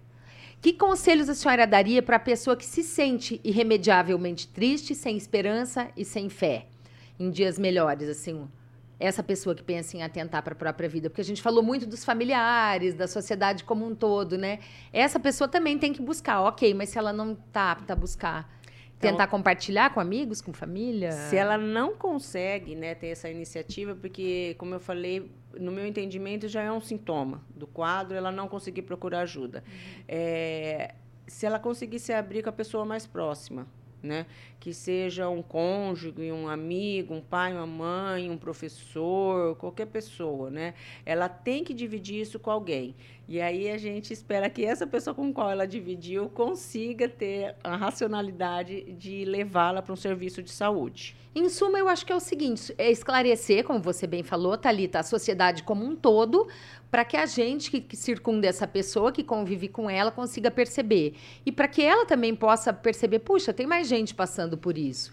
Que 0.60 0.72
conselhos 0.72 1.28
a 1.28 1.34
senhora 1.34 1.66
daria 1.66 2.02
para 2.02 2.16
a 2.16 2.20
pessoa 2.20 2.56
que 2.56 2.64
se 2.64 2.82
sente 2.82 3.40
irremediavelmente 3.42 4.48
triste, 4.48 4.94
sem 4.94 5.16
esperança 5.16 5.88
e 5.96 6.04
sem 6.04 6.28
fé 6.28 6.66
em 7.18 7.30
dias 7.30 7.58
melhores, 7.58 8.08
assim, 8.08 8.46
essa 8.98 9.22
pessoa 9.22 9.54
que 9.54 9.62
pensa 9.62 9.96
em 9.96 10.02
atentar 10.02 10.42
para 10.42 10.52
a 10.52 10.56
própria 10.56 10.88
vida, 10.88 11.10
porque 11.10 11.20
a 11.20 11.24
gente 11.24 11.42
falou 11.42 11.62
muito 11.62 11.86
dos 11.86 12.04
familiares, 12.04 12.94
da 12.94 13.06
sociedade 13.06 13.64
como 13.64 13.86
um 13.86 13.94
todo, 13.94 14.38
né? 14.38 14.60
Essa 14.92 15.20
pessoa 15.20 15.46
também 15.46 15.78
tem 15.78 15.92
que 15.92 16.00
buscar, 16.00 16.40
ok, 16.42 16.72
mas 16.74 16.88
se 16.88 16.98
ela 16.98 17.12
não 17.12 17.32
está 17.32 17.72
apta 17.72 17.92
a 17.92 17.96
buscar, 17.96 18.56
então, 18.96 19.10
tentar 19.10 19.26
compartilhar 19.26 19.92
com 19.92 20.00
amigos, 20.00 20.40
com 20.40 20.52
família? 20.52 21.12
Se 21.12 21.36
ela 21.36 21.58
não 21.58 21.94
consegue, 21.94 22.74
né, 22.74 22.94
ter 22.94 23.08
essa 23.08 23.28
iniciativa, 23.28 23.94
porque, 23.94 24.54
como 24.58 24.74
eu 24.74 24.80
falei, 24.80 25.30
no 25.58 25.70
meu 25.70 25.86
entendimento 25.86 26.48
já 26.48 26.62
é 26.62 26.72
um 26.72 26.80
sintoma 26.80 27.42
do 27.54 27.66
quadro, 27.66 28.16
ela 28.16 28.32
não 28.32 28.48
conseguir 28.48 28.82
procurar 28.82 29.20
ajuda. 29.20 29.62
Uhum. 29.66 30.04
É, 30.08 30.94
se 31.26 31.44
ela 31.44 31.58
conseguir 31.58 31.98
se 31.98 32.12
abrir 32.12 32.42
com 32.42 32.48
a 32.48 32.52
pessoa 32.52 32.84
mais 32.84 33.06
próxima, 33.06 33.66
né? 34.06 34.26
Que 34.60 34.72
seja 34.72 35.28
um 35.28 35.42
cônjuge, 35.42 36.14
um 36.32 36.48
amigo, 36.48 37.14
um 37.14 37.20
pai, 37.20 37.52
uma 37.52 37.66
mãe, 37.66 38.30
um 38.30 38.38
professor, 38.38 39.56
qualquer 39.56 39.86
pessoa, 39.86 40.50
né? 40.50 40.74
Ela 41.04 41.28
tem 41.28 41.62
que 41.64 41.74
dividir 41.74 42.20
isso 42.20 42.38
com 42.38 42.50
alguém. 42.50 42.94
E 43.28 43.40
aí 43.40 43.68
a 43.70 43.76
gente 43.76 44.12
espera 44.12 44.48
que 44.48 44.64
essa 44.64 44.86
pessoa 44.86 45.12
com 45.12 45.32
qual 45.32 45.50
ela 45.50 45.66
dividiu 45.66 46.28
consiga 46.28 47.08
ter 47.08 47.56
a 47.64 47.74
racionalidade 47.74 48.82
de 48.92 49.24
levá-la 49.24 49.82
para 49.82 49.92
um 49.92 49.96
serviço 49.96 50.40
de 50.40 50.50
saúde. 50.50 51.16
Em 51.34 51.48
suma, 51.48 51.76
eu 51.76 51.88
acho 51.88 52.06
que 52.06 52.12
é 52.12 52.16
o 52.16 52.20
seguinte: 52.20 52.72
é 52.78 52.88
esclarecer, 52.88 53.64
como 53.64 53.80
você 53.80 54.06
bem 54.06 54.22
falou, 54.22 54.56
Thalita, 54.56 55.00
a 55.00 55.02
sociedade 55.02 55.64
como 55.64 55.84
um 55.84 55.96
todo, 55.96 56.46
para 56.88 57.04
que 57.04 57.16
a 57.16 57.26
gente 57.26 57.68
que, 57.68 57.80
que 57.80 57.96
circunda 57.96 58.46
essa 58.46 58.66
pessoa, 58.66 59.10
que 59.10 59.24
convive 59.24 59.66
com 59.66 59.90
ela, 59.90 60.12
consiga 60.12 60.48
perceber. 60.48 61.16
E 61.44 61.50
para 61.50 61.66
que 61.66 61.82
ela 61.82 62.06
também 62.06 62.34
possa 62.34 62.72
perceber, 62.72 63.18
puxa, 63.18 63.52
tem 63.52 63.66
mais 63.66 63.88
gente 63.88 64.14
passando 64.14 64.56
por 64.56 64.78
isso. 64.78 65.12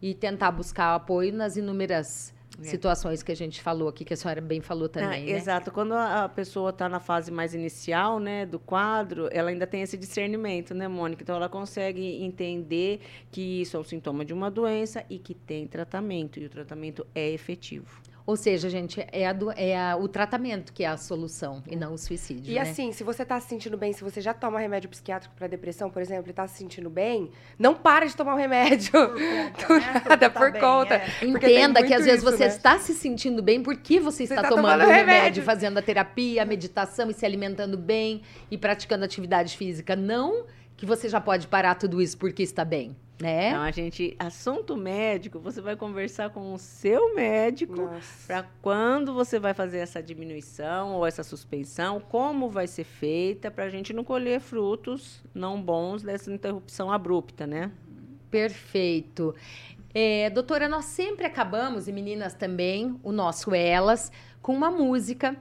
E 0.00 0.14
tentar 0.14 0.52
buscar 0.52 0.94
apoio 0.94 1.32
nas 1.32 1.56
inúmeras 1.56 2.32
é. 2.60 2.64
situações 2.64 3.22
que 3.22 3.30
a 3.30 3.36
gente 3.36 3.62
falou 3.62 3.88
aqui, 3.88 4.04
que 4.04 4.14
a 4.14 4.16
senhora 4.16 4.40
bem 4.40 4.60
falou 4.60 4.88
também. 4.88 5.22
Ah, 5.22 5.26
né? 5.26 5.38
Exato. 5.38 5.70
Quando 5.70 5.92
a 5.92 6.28
pessoa 6.28 6.70
está 6.70 6.88
na 6.88 7.00
fase 7.00 7.30
mais 7.30 7.54
inicial 7.54 8.18
né, 8.18 8.44
do 8.44 8.58
quadro, 8.58 9.28
ela 9.32 9.50
ainda 9.50 9.66
tem 9.66 9.82
esse 9.82 9.96
discernimento, 9.96 10.74
né, 10.74 10.88
Mônica? 10.88 11.22
Então 11.22 11.36
ela 11.36 11.48
consegue 11.48 12.22
entender 12.22 13.00
que 13.30 13.62
isso 13.62 13.76
é 13.76 13.80
um 13.80 13.84
sintoma 13.84 14.24
de 14.24 14.32
uma 14.32 14.50
doença 14.50 15.04
e 15.08 15.18
que 15.18 15.34
tem 15.34 15.66
tratamento, 15.66 16.38
e 16.38 16.46
o 16.46 16.48
tratamento 16.48 17.06
é 17.14 17.30
efetivo. 17.30 18.00
Ou 18.28 18.36
seja, 18.36 18.68
gente, 18.68 19.02
é, 19.10 19.26
a 19.26 19.32
do, 19.32 19.50
é 19.52 19.74
a, 19.74 19.96
o 19.96 20.06
tratamento 20.06 20.70
que 20.70 20.84
é 20.84 20.86
a 20.86 20.98
solução 20.98 21.62
e 21.66 21.74
não 21.74 21.94
o 21.94 21.96
suicídio. 21.96 22.52
E 22.52 22.56
né? 22.56 22.60
assim, 22.60 22.92
se 22.92 23.02
você 23.02 23.22
está 23.22 23.40
se 23.40 23.48
sentindo 23.48 23.74
bem, 23.78 23.94
se 23.94 24.04
você 24.04 24.20
já 24.20 24.34
toma 24.34 24.60
remédio 24.60 24.90
psiquiátrico 24.90 25.34
para 25.34 25.46
depressão, 25.46 25.88
por 25.88 26.02
exemplo, 26.02 26.26
e 26.26 26.30
está 26.30 26.46
se 26.46 26.58
sentindo 26.58 26.90
bem, 26.90 27.30
não 27.58 27.74
para 27.74 28.04
de 28.04 28.14
tomar 28.14 28.34
o 28.34 28.36
remédio. 28.36 28.92
Por 28.92 29.64
conta, 29.64 29.78
né? 29.78 30.02
Nada, 30.06 30.28
por 30.28 30.52
tá 30.52 30.60
conta. 30.60 30.98
Bem, 30.98 31.08
é. 31.22 31.24
Entenda 31.24 31.82
que 31.82 31.94
às 31.94 32.04
vezes 32.04 32.22
isso, 32.22 32.30
você 32.30 32.44
né? 32.44 32.48
está 32.48 32.78
se 32.78 32.92
sentindo 32.92 33.42
bem 33.42 33.62
porque 33.62 33.98
você, 33.98 34.26
você 34.26 34.34
está 34.34 34.42
tá 34.42 34.48
tomando, 34.50 34.72
tomando 34.72 34.90
remédio, 34.90 35.14
remédio, 35.14 35.42
fazendo 35.44 35.78
a 35.78 35.82
terapia, 35.82 36.42
a 36.42 36.44
meditação 36.44 37.08
e 37.08 37.14
se 37.14 37.24
alimentando 37.24 37.78
bem 37.78 38.20
e 38.50 38.58
praticando 38.58 39.06
atividade 39.06 39.56
física. 39.56 39.96
Não 39.96 40.44
que 40.78 40.86
você 40.86 41.08
já 41.08 41.20
pode 41.20 41.48
parar 41.48 41.74
tudo 41.74 42.00
isso 42.00 42.16
porque 42.16 42.42
está 42.42 42.64
bem. 42.64 42.96
Né? 43.20 43.48
Então, 43.48 43.62
a 43.62 43.70
gente, 43.72 44.14
assunto 44.16 44.76
médico, 44.76 45.40
você 45.40 45.60
vai 45.60 45.74
conversar 45.74 46.30
com 46.30 46.54
o 46.54 46.58
seu 46.58 47.16
médico 47.16 47.90
para 48.28 48.44
quando 48.62 49.12
você 49.12 49.40
vai 49.40 49.52
fazer 49.52 49.78
essa 49.78 50.00
diminuição 50.00 50.94
ou 50.94 51.04
essa 51.04 51.24
suspensão, 51.24 52.00
como 52.00 52.48
vai 52.48 52.68
ser 52.68 52.84
feita, 52.84 53.50
para 53.50 53.64
a 53.64 53.68
gente 53.68 53.92
não 53.92 54.04
colher 54.04 54.40
frutos 54.40 55.20
não 55.34 55.60
bons 55.60 56.04
dessa 56.04 56.32
interrupção 56.32 56.92
abrupta, 56.92 57.44
né? 57.44 57.72
Perfeito. 58.30 59.34
É, 59.92 60.30
doutora, 60.30 60.68
nós 60.68 60.84
sempre 60.84 61.26
acabamos, 61.26 61.88
e 61.88 61.92
meninas 61.92 62.34
também, 62.34 63.00
o 63.02 63.10
nosso 63.10 63.52
Elas, 63.52 64.12
com 64.40 64.54
uma 64.54 64.70
música, 64.70 65.36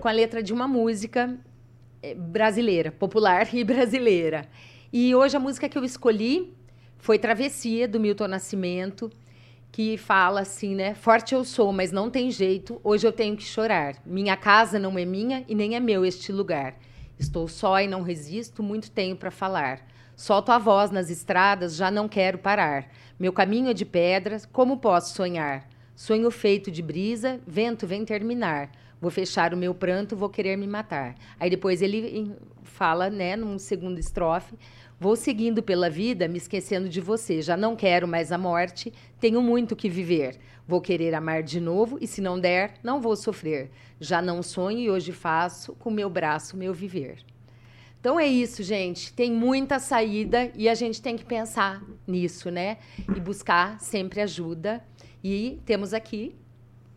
com 0.00 0.08
a 0.08 0.12
letra 0.12 0.42
de 0.42 0.52
uma 0.52 0.66
música 0.66 1.38
brasileira, 2.16 2.92
popular 2.92 3.48
e 3.54 3.64
brasileira. 3.64 4.48
E 4.92 5.14
hoje 5.14 5.36
a 5.36 5.40
música 5.40 5.68
que 5.68 5.78
eu 5.78 5.84
escolhi 5.84 6.52
foi 6.98 7.18
Travessia, 7.18 7.88
do 7.88 8.00
Milton 8.00 8.28
Nascimento, 8.28 9.10
que 9.72 9.96
fala 9.96 10.40
assim, 10.40 10.74
né? 10.74 10.94
Forte 10.94 11.34
eu 11.34 11.44
sou, 11.44 11.72
mas 11.72 11.90
não 11.90 12.08
tem 12.08 12.30
jeito, 12.30 12.80
hoje 12.84 13.06
eu 13.06 13.12
tenho 13.12 13.36
que 13.36 13.42
chorar. 13.42 13.96
Minha 14.06 14.36
casa 14.36 14.78
não 14.78 14.98
é 14.98 15.04
minha 15.04 15.44
e 15.48 15.54
nem 15.54 15.74
é 15.74 15.80
meu 15.80 16.04
este 16.04 16.30
lugar. 16.30 16.76
Estou 17.18 17.48
só 17.48 17.80
e 17.80 17.86
não 17.86 18.02
resisto, 18.02 18.62
muito 18.62 18.90
tenho 18.90 19.16
para 19.16 19.30
falar. 19.30 19.84
Solto 20.16 20.52
a 20.52 20.58
voz 20.58 20.90
nas 20.90 21.10
estradas, 21.10 21.74
já 21.74 21.90
não 21.90 22.08
quero 22.08 22.38
parar. 22.38 22.88
Meu 23.18 23.32
caminho 23.32 23.68
é 23.68 23.74
de 23.74 23.84
pedras, 23.84 24.46
como 24.46 24.76
posso 24.76 25.14
sonhar? 25.14 25.68
Sonho 25.96 26.30
feito 26.30 26.70
de 26.70 26.82
brisa, 26.82 27.40
vento 27.46 27.86
vem 27.86 28.04
terminar. 28.04 28.70
Vou 29.00 29.10
fechar 29.10 29.52
o 29.52 29.56
meu 29.56 29.74
pranto, 29.74 30.16
vou 30.16 30.28
querer 30.28 30.56
me 30.56 30.66
matar. 30.66 31.14
Aí 31.38 31.50
depois 31.50 31.82
ele 31.82 32.34
fala, 32.62 33.10
né, 33.10 33.36
num 33.36 33.58
segundo 33.58 33.98
estrofe, 33.98 34.56
Vou 34.98 35.16
seguindo 35.16 35.62
pela 35.62 35.90
vida, 35.90 36.28
me 36.28 36.38
esquecendo 36.38 36.88
de 36.88 37.00
você. 37.00 37.42
Já 37.42 37.56
não 37.56 37.74
quero 37.74 38.06
mais 38.06 38.30
a 38.30 38.38
morte, 38.38 38.92
tenho 39.20 39.42
muito 39.42 39.74
que 39.74 39.88
viver. 39.88 40.38
Vou 40.66 40.80
querer 40.80 41.14
amar 41.14 41.42
de 41.42 41.60
novo 41.60 41.98
e, 42.00 42.06
se 42.06 42.20
não 42.20 42.38
der, 42.38 42.74
não 42.82 43.00
vou 43.00 43.16
sofrer. 43.16 43.70
Já 44.00 44.22
não 44.22 44.42
sonho 44.42 44.78
e 44.78 44.90
hoje 44.90 45.12
faço 45.12 45.74
com 45.74 45.90
meu 45.90 46.08
braço 46.08 46.56
meu 46.56 46.72
viver. 46.72 47.18
Então 48.00 48.20
é 48.20 48.26
isso, 48.26 48.62
gente. 48.62 49.12
Tem 49.12 49.32
muita 49.32 49.78
saída 49.78 50.50
e 50.54 50.68
a 50.68 50.74
gente 50.74 51.02
tem 51.02 51.16
que 51.16 51.24
pensar 51.24 51.82
nisso, 52.06 52.50
né? 52.50 52.78
E 53.14 53.20
buscar 53.20 53.80
sempre 53.80 54.20
ajuda. 54.20 54.82
E 55.22 55.60
temos 55.66 55.92
aqui 55.92 56.36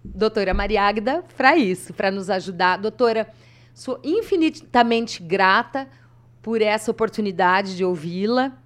doutora 0.04 0.54
Mariagda 0.54 1.24
para 1.36 1.56
isso, 1.58 1.94
para 1.94 2.12
nos 2.12 2.30
ajudar. 2.30 2.78
Doutora, 2.78 3.28
sou 3.74 4.00
infinitamente 4.04 5.22
grata 5.22 5.88
por 6.42 6.62
essa 6.62 6.92
oportunidade 6.92 7.76
de 7.76 7.84
ouvi-la 7.84 8.58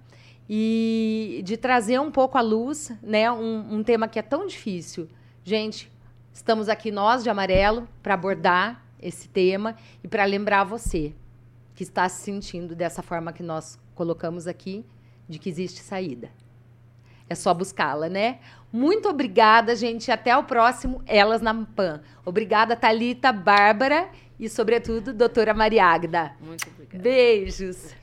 e 0.48 1.42
de 1.44 1.56
trazer 1.56 2.00
um 2.00 2.10
pouco 2.10 2.36
à 2.36 2.40
luz 2.40 2.92
né, 3.02 3.30
um, 3.30 3.76
um 3.76 3.82
tema 3.82 4.06
que 4.08 4.18
é 4.18 4.22
tão 4.22 4.46
difícil. 4.46 5.08
Gente, 5.44 5.90
estamos 6.32 6.68
aqui 6.68 6.90
nós 6.90 7.22
de 7.22 7.30
amarelo 7.30 7.88
para 8.02 8.14
abordar 8.14 8.84
esse 9.00 9.28
tema 9.28 9.76
e 10.02 10.08
para 10.08 10.24
lembrar 10.24 10.64
você 10.64 11.14
que 11.74 11.82
está 11.82 12.08
se 12.08 12.22
sentindo 12.22 12.74
dessa 12.74 13.02
forma 13.02 13.32
que 13.32 13.42
nós 13.42 13.78
colocamos 13.94 14.46
aqui, 14.46 14.84
de 15.28 15.38
que 15.38 15.48
existe 15.48 15.80
saída. 15.80 16.30
É 17.32 17.34
só 17.34 17.54
buscá-la, 17.54 18.08
né? 18.10 18.38
Muito 18.70 19.08
obrigada, 19.08 19.74
gente. 19.74 20.10
Até 20.10 20.36
o 20.36 20.44
próximo 20.44 21.02
Elas 21.06 21.40
na 21.40 21.54
Pan. 21.54 22.02
Obrigada, 22.24 22.76
Talita, 22.76 23.32
Bárbara 23.32 24.08
e, 24.38 24.48
sobretudo, 24.48 25.14
doutora 25.14 25.54
Mariagda. 25.54 26.32
Muito 26.40 26.68
obrigada. 26.68 27.02
Beijos. 27.02 28.01